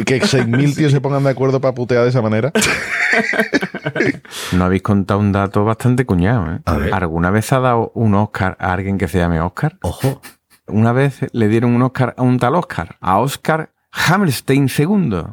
que 0.06 0.22
6.000 0.22 0.76
tíos 0.78 0.92
se 0.92 1.02
pongan 1.02 1.24
de 1.24 1.30
acuerdo 1.30 1.60
para 1.62 1.74
putear 1.74 2.04
de 2.04 2.10
esa 2.10 2.22
manera. 2.22 2.52
No 4.52 4.66
habéis 4.66 4.82
contado 4.82 5.20
un 5.20 5.32
dato 5.32 5.64
bastante 5.64 6.06
cuñado, 6.06 6.52
¿eh? 6.52 6.60
A 6.66 6.78
ver. 6.78 6.94
¿Alguna 6.94 7.32
vez 7.32 7.52
ha 7.54 7.60
dado 7.60 7.92
un 7.96 8.14
Oscar 8.14 8.58
a 8.60 8.74
alguien 8.74 8.98
que 8.98 9.08
se 9.08 9.18
llame 9.18 9.40
Oscar? 9.42 9.78
Ojo. 9.82 10.22
Una 10.68 10.92
vez 10.94 11.20
le 11.32 11.48
dieron 11.48 11.76
un 11.76 11.82
Oscar 11.82 12.14
a 12.18 12.24
un 12.24 12.40
tal 12.40 12.56
Oscar, 12.56 12.98
a 13.00 13.20
Oscar 13.20 13.72
Hammerstein 13.92 14.68
II, 14.78 15.24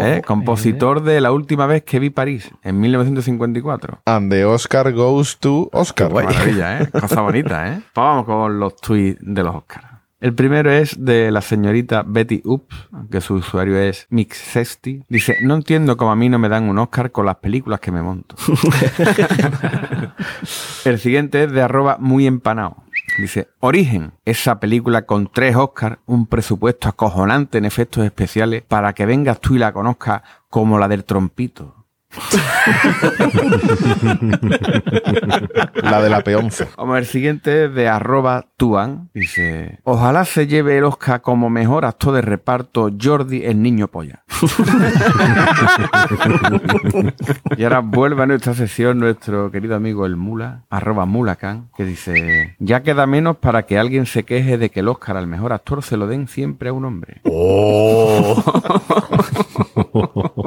¿eh? 0.00 0.22
compositor 0.26 1.02
de 1.02 1.20
La 1.20 1.32
última 1.32 1.66
vez 1.66 1.84
que 1.84 1.98
vi 1.98 2.10
París, 2.10 2.50
en 2.62 2.80
1954. 2.80 4.02
And 4.04 4.30
the 4.30 4.44
Oscar 4.44 4.92
goes 4.92 5.38
to 5.38 5.70
Oscar. 5.72 6.12
Maravilla, 6.12 6.82
¿eh? 6.82 6.90
Cosa 6.90 7.22
bonita, 7.22 7.72
¿eh? 7.72 7.80
Pues 7.92 8.04
vamos 8.04 8.24
con 8.24 8.60
los 8.60 8.76
tweets 8.76 9.18
de 9.20 9.42
los 9.42 9.54
Oscars. 9.54 9.98
El 10.20 10.34
primero 10.34 10.72
es 10.72 11.04
de 11.04 11.30
la 11.30 11.40
señorita 11.40 12.02
Betty 12.04 12.42
Ups, 12.44 12.88
que 13.08 13.20
su 13.20 13.34
usuario 13.34 13.78
es 13.78 14.08
Mixesti. 14.10 15.04
Dice, 15.08 15.36
no 15.44 15.54
entiendo 15.54 15.96
cómo 15.96 16.10
a 16.10 16.16
mí 16.16 16.28
no 16.28 16.40
me 16.40 16.48
dan 16.48 16.68
un 16.68 16.76
Oscar 16.78 17.12
con 17.12 17.24
las 17.24 17.36
películas 17.36 17.78
que 17.78 17.92
me 17.92 18.02
monto. 18.02 18.34
El 20.84 20.98
siguiente 20.98 21.44
es 21.44 21.52
de 21.52 21.62
arroba 21.62 21.98
muy 22.00 22.26
empanado. 22.26 22.82
Dice, 23.18 23.48
Origen, 23.58 24.12
esa 24.24 24.60
película 24.60 25.02
con 25.02 25.32
tres 25.32 25.56
Oscars, 25.56 25.98
un 26.06 26.26
presupuesto 26.26 26.88
acojonante 26.88 27.58
en 27.58 27.64
efectos 27.64 28.04
especiales 28.04 28.62
para 28.62 28.92
que 28.92 29.06
vengas 29.06 29.40
tú 29.40 29.56
y 29.56 29.58
la 29.58 29.72
conozcas 29.72 30.22
como 30.48 30.78
la 30.78 30.86
del 30.86 31.02
trompito. 31.02 31.77
La 35.82 36.02
de 36.02 36.10
la 36.10 36.20
peonce. 36.22 36.68
Vamos, 36.76 36.98
el 36.98 37.06
siguiente 37.06 37.64
es 37.64 37.74
de 37.74 37.88
arroba 37.88 38.46
tuan. 38.56 39.08
Dice, 39.14 39.78
ojalá 39.84 40.24
se 40.24 40.46
lleve 40.46 40.78
el 40.78 40.84
Oscar 40.84 41.22
como 41.22 41.50
mejor 41.50 41.84
actor 41.84 42.14
de 42.14 42.22
reparto 42.22 42.90
Jordi 43.00 43.44
el 43.44 43.62
niño 43.62 43.88
polla. 43.88 44.24
y 47.56 47.64
ahora 47.64 47.80
vuelve 47.80 48.22
a 48.22 48.26
nuestra 48.26 48.54
sesión 48.54 48.98
nuestro 48.98 49.50
querido 49.50 49.74
amigo 49.74 50.06
el 50.06 50.16
Mula, 50.16 50.62
arroba 50.70 51.06
Mulacan, 51.06 51.70
que 51.76 51.84
dice, 51.84 52.56
ya 52.58 52.82
queda 52.82 53.06
menos 53.06 53.36
para 53.36 53.66
que 53.66 53.78
alguien 53.78 54.06
se 54.06 54.24
queje 54.24 54.58
de 54.58 54.70
que 54.70 54.80
el 54.80 54.88
Oscar 54.88 55.16
al 55.16 55.26
mejor 55.26 55.52
actor 55.52 55.82
se 55.82 55.96
lo 55.96 56.06
den 56.06 56.28
siempre 56.28 56.68
a 56.68 56.72
un 56.72 56.84
hombre. 56.84 57.20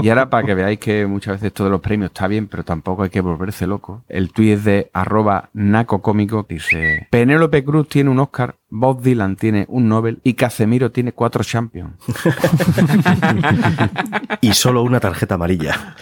Y 0.01 0.09
ahora 0.09 0.29
para 0.29 0.45
que 0.45 0.55
veáis 0.55 0.79
que 0.79 1.05
muchas 1.05 1.35
veces 1.35 1.47
esto 1.47 1.69
los 1.69 1.81
premios 1.81 2.09
está 2.11 2.27
bien, 2.27 2.47
pero 2.47 2.63
tampoco 2.63 3.03
hay 3.03 3.09
que 3.09 3.21
volverse 3.21 3.67
loco. 3.67 4.03
El 4.07 4.31
tuit 4.31 4.53
es 4.53 4.63
de 4.63 4.89
arroba 4.93 5.49
naco 5.53 6.01
cómico. 6.01 6.45
Dice, 6.47 7.07
Penélope 7.09 7.63
Cruz 7.63 7.87
tiene 7.87 8.09
un 8.09 8.19
Oscar, 8.19 8.55
Bob 8.73 9.01
Dylan 9.01 9.35
tiene 9.35 9.65
un 9.67 9.89
Nobel 9.89 10.21
y 10.23 10.35
Casemiro 10.35 10.91
tiene 10.91 11.11
cuatro 11.11 11.43
Champions. 11.43 11.95
Y 14.43 14.53
solo 14.53 14.81
una 14.81 14.99
tarjeta 14.99 15.35
amarilla. 15.35 15.95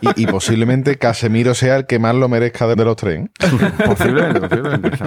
Y, 0.00 0.22
y 0.22 0.26
posiblemente 0.26 0.98
Casemiro 0.98 1.52
sea 1.54 1.76
el 1.76 1.86
que 1.86 1.98
más 1.98 2.14
lo 2.14 2.28
merezca 2.28 2.68
de 2.68 2.84
los 2.84 2.94
tres. 2.96 3.24
¿eh? 3.24 3.30
Posiblemente, 3.86 4.40
posiblemente. 4.40 4.98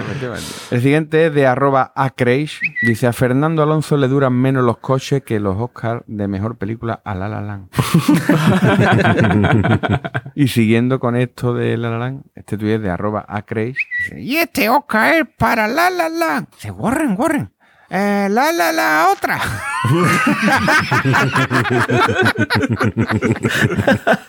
El 0.70 0.82
siguiente 0.82 1.26
es 1.26 1.34
de 1.34 1.46
arroba 1.46 1.92
acreish. 1.94 2.60
Dice, 2.82 3.06
a 3.06 3.14
Fernando 3.14 3.62
Alonso 3.62 3.96
le 3.96 4.08
duran 4.08 4.34
menos 4.34 4.62
los 4.62 4.76
coches 4.78 5.22
que 5.22 5.40
los 5.40 5.56
Oscars 5.56 6.02
de 6.06 6.28
mejor 6.28 6.58
película 6.58 7.00
a 7.04 7.14
La 7.14 7.28
La 7.28 7.40
Land. 7.40 7.70
y 10.34 10.48
siguiendo 10.48 11.00
con 11.00 11.16
esto 11.16 11.54
de 11.54 11.78
La 11.78 11.88
La 11.90 11.98
Land, 11.98 12.24
este 12.34 12.58
tuit 12.58 12.72
es 12.72 12.82
de 12.82 12.90
arroba 12.90 13.24
acreish. 13.26 13.78
Y 14.16 14.36
este 14.36 14.68
Oscar 14.68 15.14
es 15.14 15.24
para 15.38 15.66
La 15.66 15.88
La 15.88 16.10
Land. 16.10 16.48
Se 16.64 16.70
Warren, 16.70 17.14
Warren. 17.18 17.50
Eh, 17.90 18.26
la 18.30 18.50
la 18.50 18.72
la 18.72 19.08
otra. 19.12 19.38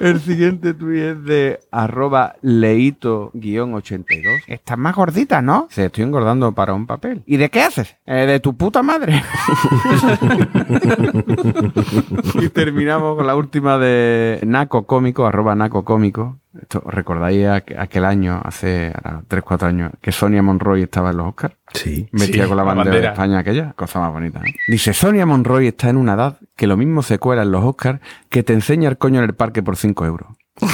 El 0.00 0.20
siguiente 0.20 0.74
tuit 0.74 1.02
es 1.02 1.24
de 1.24 1.60
arroba 1.70 2.36
leito-82. 2.42 4.42
Estás 4.46 4.78
más 4.78 4.94
gordita, 4.94 5.42
¿no? 5.42 5.66
Se 5.70 5.86
estoy 5.86 6.04
engordando 6.04 6.52
para 6.52 6.72
un 6.72 6.86
papel. 6.86 7.22
¿Y 7.26 7.36
de 7.36 7.50
qué 7.50 7.62
haces? 7.62 7.96
"Eh, 8.06 8.24
de 8.26 8.40
tu 8.40 8.56
puta 8.56 8.82
madre. 8.82 9.22
y 12.40 12.48
terminamos 12.48 13.16
con 13.16 13.26
la 13.26 13.36
última 13.36 13.76
de 13.78 14.40
Naco 14.46 14.86
Cómico, 14.86 15.26
arroba 15.26 15.54
Naco 15.54 15.84
Cómico. 15.84 16.38
Esto, 16.60 16.82
¿os 16.84 16.94
¿Recordáis 16.94 17.44
aqu- 17.46 17.76
aquel 17.78 18.04
año, 18.04 18.40
hace 18.44 18.92
3-4 19.28 19.62
años, 19.66 19.90
que 20.00 20.12
Sonia 20.12 20.40
Monroy 20.42 20.82
estaba 20.82 21.10
en 21.10 21.16
los 21.16 21.26
Oscars? 21.28 21.56
Sí. 21.72 22.08
Metía 22.12 22.44
Sí, 22.44 22.48
con 22.48 22.56
la 22.56 22.64
la 22.64 22.74
bandera, 22.74 23.00
de. 23.00 23.06
España 23.08 23.38
aquella, 23.40 23.72
cosa 23.72 23.98
más 24.00 24.12
bonita. 24.12 24.40
Dice, 24.68 24.92
Sonia 24.94 25.26
Monroy 25.26 25.66
está 25.68 25.88
en 25.90 25.96
una 25.96 26.14
edad 26.14 26.38
que 26.56 26.66
lo 26.68 26.76
mismo 26.76 27.02
se 27.02 27.18
cuela 27.18 27.42
en 27.42 27.50
los 27.50 27.64
Oscars 27.64 28.00
que 28.28 28.42
te 28.44 28.52
enseña 28.52 28.88
el 28.88 28.98
coño 28.98 29.18
en 29.18 29.24
el 29.24 29.34
parque 29.34 29.62
por 29.62 29.76
5 29.76 30.06
euros. 30.06 30.28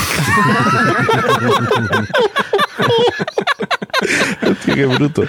Hostia, 4.50 4.74
qué 4.74 4.86
bruto. 4.86 5.22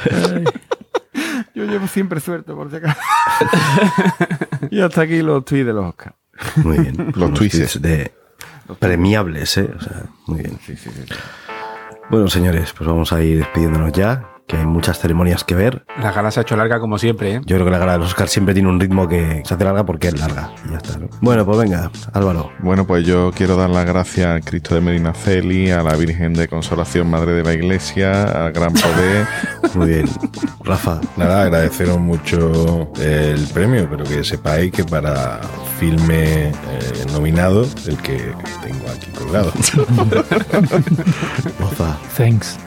Yo 1.54 1.66
llevo 1.66 1.88
siempre 1.88 2.20
suerte, 2.20 2.54
por 2.54 2.70
si 2.70 2.78
acaso. 2.78 3.00
y 4.72 4.82
hasta 4.82 5.02
aquí 5.02 5.22
los 5.22 5.44
tweets 5.46 5.66
de 5.68 5.74
los 5.74 5.86
Oscars. 5.86 6.16
Muy 6.58 6.80
bien. 6.80 7.12
Los 7.16 7.34
tweets. 7.34 7.58
tweets 7.58 7.82
de 7.82 8.12
premiables, 8.80 9.58
¿eh? 9.58 9.70
O 9.76 9.82
sea, 9.82 10.04
muy 10.28 10.42
bien. 10.42 10.60
Bueno, 12.10 12.28
señores, 12.28 12.74
pues 12.78 12.88
vamos 12.88 13.14
a 13.14 13.24
ir 13.24 13.38
despidiéndonos 13.38 13.92
ya, 13.94 14.31
que 14.48 14.58
hay 14.58 14.66
muchas 14.66 15.00
ceremonias 15.00 15.44
que 15.44 15.56
ver. 15.56 15.86
La 16.00 16.12
gala 16.12 16.32
se 16.32 16.40
ha 16.40 16.44
hecho 16.44 16.56
larga 16.56 16.80
como 16.80 16.98
siempre, 16.98 17.36
¿eh? 17.36 17.42
Yo 17.46 17.56
creo 17.56 17.66
que 17.66 17.72
la 17.72 17.78
gala 17.78 17.94
de 17.94 18.00
los 18.00 18.10
Oscars 18.10 18.32
siempre 18.32 18.54
tiene 18.54 18.70
un 18.70 18.80
ritmo 18.80 19.08
que 19.08 19.42
se 19.46 19.54
hace 19.54 19.64
larga 19.64 19.86
porque 19.86 20.10
es 20.10 20.20
larga. 20.20 20.52
Y 20.66 20.72
ya 20.72 20.78
está, 20.78 20.98
¿no? 20.98 21.08
Bueno, 21.22 21.46
pues 21.46 21.58
venga, 21.58 21.92
Álvaro. 22.14 22.52
Bueno, 22.60 22.86
pues 22.86 23.06
yo 23.06 23.32
quiero 23.34 23.56
dar 23.56 23.70
las 23.70 23.86
gracias 23.86 24.28
al 24.28 24.44
Cristo 24.44 24.76
de 24.76 24.82
Medina 24.82 25.14
Celi, 25.14 25.72
a 25.72 25.84
la 25.84 25.96
Virgen 25.96 26.34
de 26.34 26.48
Consolación, 26.48 27.10
Madre 27.10 27.34
de 27.34 27.44
la 27.44 27.54
Iglesia, 27.54 28.24
al 28.24 28.52
Gran 28.52 28.74
Poder. 28.74 29.28
Muy 29.74 29.88
bien. 29.88 30.10
Rafa. 30.64 31.00
Nada, 31.18 31.44
agradeceros 31.44 32.00
mucho 32.00 32.92
el 33.00 33.46
premio, 33.54 33.88
pero 33.90 34.04
que 34.04 34.24
sepáis 34.24 34.72
que 34.72 34.84
para 34.84 35.40
filme 35.80 36.50
eh, 36.50 36.54
nominado, 37.12 37.66
el 37.88 37.98
que 37.98 38.34
tengo 38.62 38.90
aquí 38.90 39.10
colgado. 39.12 39.52
Rafa. 41.60 41.98
Thanks. 42.18 42.58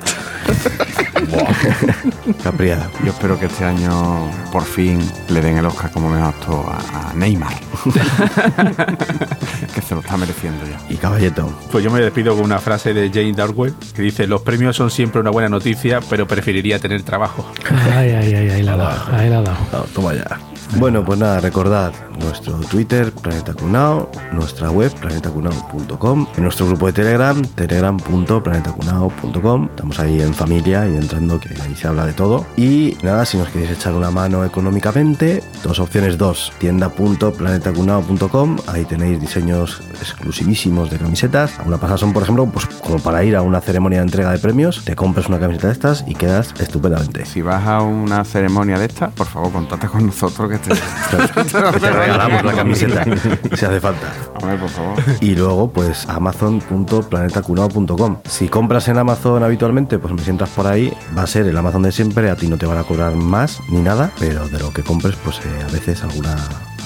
Capria. 2.42 2.88
Yo 3.04 3.10
espero 3.10 3.38
que 3.38 3.46
este 3.46 3.64
año 3.64 4.30
por 4.52 4.64
fin 4.64 4.98
le 5.28 5.40
den 5.40 5.56
el 5.56 5.66
Oscar 5.66 5.90
como 5.90 6.08
mejor 6.08 6.28
actor 6.28 6.64
a, 6.68 7.10
a 7.10 7.14
Neymar. 7.14 7.54
que 9.74 9.80
se 9.82 9.94
lo 9.94 10.00
está 10.00 10.16
mereciendo 10.16 10.64
ya. 10.66 10.78
Y 10.88 10.96
Caballeto. 10.96 11.52
Pues 11.70 11.84
yo 11.84 11.90
me 11.90 12.00
despido 12.00 12.34
con 12.34 12.44
una 12.44 12.58
frase 12.58 12.94
de 12.94 13.10
Jane 13.10 13.32
Darwell 13.32 13.74
que 13.94 14.02
dice: 14.02 14.26
Los 14.26 14.42
premios 14.42 14.76
son 14.76 14.90
siempre 14.90 15.20
una 15.20 15.30
buena 15.30 15.48
noticia, 15.48 16.00
pero 16.08 16.26
preferiría 16.26 16.78
tener 16.78 17.02
trabajo. 17.02 17.50
Ay, 17.70 18.10
ay, 18.10 18.34
ay, 18.34 18.50
ahí 18.50 18.62
la 18.62 18.74
ha 18.74 18.76
dado. 18.76 19.16
Ahí 19.16 19.30
la 19.30 19.38
ha 19.38 19.42
dado. 19.42 19.58
No, 19.72 19.80
toma 19.94 20.14
ya. 20.14 20.38
Bueno, 20.76 21.04
pues 21.04 21.18
nada, 21.18 21.40
recordad 21.40 21.92
nuestro 22.18 22.58
Twitter, 22.58 23.12
Planeta 23.12 23.54
Cunao, 23.54 24.10
nuestra 24.32 24.70
web, 24.70 24.92
planetacunao.com, 24.94 26.26
nuestro 26.38 26.66
grupo 26.66 26.86
de 26.86 26.92
Telegram, 26.92 27.42
telegram.planetacunao.com. 27.42 29.68
Estamos 29.70 30.00
ahí 30.00 30.20
en 30.20 30.34
familia 30.34 30.88
y 30.88 30.96
entrando, 30.96 31.38
que 31.40 31.48
ahí 31.62 31.74
se 31.74 31.88
habla 31.88 32.04
de 32.06 32.12
todo. 32.12 32.46
Y 32.56 32.96
nada, 33.02 33.24
si 33.24 33.36
nos 33.36 33.48
queréis 33.48 33.72
echar 33.72 33.94
una 33.94 34.10
mano 34.10 34.44
económicamente, 34.44 35.42
dos 35.62 35.78
opciones, 35.78 36.18
dos, 36.18 36.52
tienda.planetacunao.com, 36.58 38.56
ahí 38.66 38.84
tenéis 38.84 39.20
diseños 39.20 39.80
exclusivísimos 40.00 40.90
de 40.90 40.98
camisetas. 40.98 41.56
Algunas 41.58 41.80
pasas 41.80 42.00
son, 42.00 42.12
por 42.12 42.22
ejemplo, 42.22 42.46
pues 42.46 42.66
como 42.66 42.98
para 42.98 43.24
ir 43.24 43.36
a 43.36 43.42
una 43.42 43.60
ceremonia 43.60 44.00
de 44.00 44.04
entrega 44.04 44.30
de 44.30 44.38
premios, 44.38 44.84
te 44.84 44.94
compras 44.96 45.28
una 45.28 45.38
camiseta 45.38 45.68
de 45.68 45.72
estas 45.72 46.04
y 46.06 46.14
quedas 46.14 46.54
estupendamente. 46.58 47.24
Si 47.26 47.42
vas 47.42 47.66
a 47.66 47.82
una 47.82 48.24
ceremonia 48.24 48.78
de 48.78 48.86
esta, 48.86 49.10
por 49.10 49.26
favor, 49.26 49.52
contacta 49.52 49.88
con 49.88 50.06
nosotros 50.06 50.50
que 50.58 50.70
que 50.70 50.74
te, 51.44 51.80
Te 51.80 51.90
regalamos 51.90 52.44
la 52.44 52.52
camiseta 52.52 53.04
si 53.54 53.64
hace 53.64 53.80
falta. 53.80 54.12
Hombre, 54.40 54.58
por 54.58 54.68
favor. 54.68 54.94
Y 55.20 55.34
luego, 55.34 55.70
pues, 55.70 56.08
amazon.planetacunao.com. 56.08 58.18
Si 58.24 58.48
compras 58.48 58.88
en 58.88 58.98
Amazon 58.98 59.42
habitualmente, 59.42 59.98
pues 59.98 60.14
me 60.14 60.22
sientas 60.22 60.48
por 60.50 60.66
ahí, 60.66 60.92
va 61.16 61.22
a 61.22 61.26
ser 61.26 61.46
el 61.46 61.56
Amazon 61.56 61.82
de 61.82 61.92
siempre, 61.92 62.30
a 62.30 62.36
ti 62.36 62.48
no 62.48 62.56
te 62.56 62.66
van 62.66 62.78
a 62.78 62.84
cobrar 62.84 63.14
más 63.14 63.60
ni 63.68 63.80
nada, 63.80 64.10
pero 64.18 64.48
de 64.48 64.58
lo 64.58 64.72
que 64.72 64.82
compres, 64.82 65.16
pues 65.24 65.38
eh, 65.38 65.64
a 65.68 65.72
veces 65.72 66.02
alguna, 66.02 66.36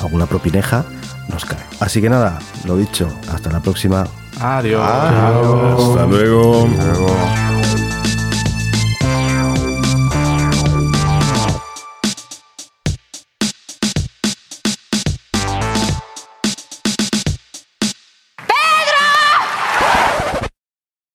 alguna 0.02 0.26
propineja 0.26 0.84
nos 1.28 1.44
cae. 1.44 1.58
Así 1.80 2.00
que 2.00 2.08
nada, 2.08 2.38
lo 2.64 2.76
dicho, 2.76 3.08
hasta 3.32 3.50
la 3.50 3.60
próxima. 3.60 4.06
Adiós. 4.40 4.82
Hasta 4.82 6.06
luego. 6.06 6.68
Luego. 6.68 7.87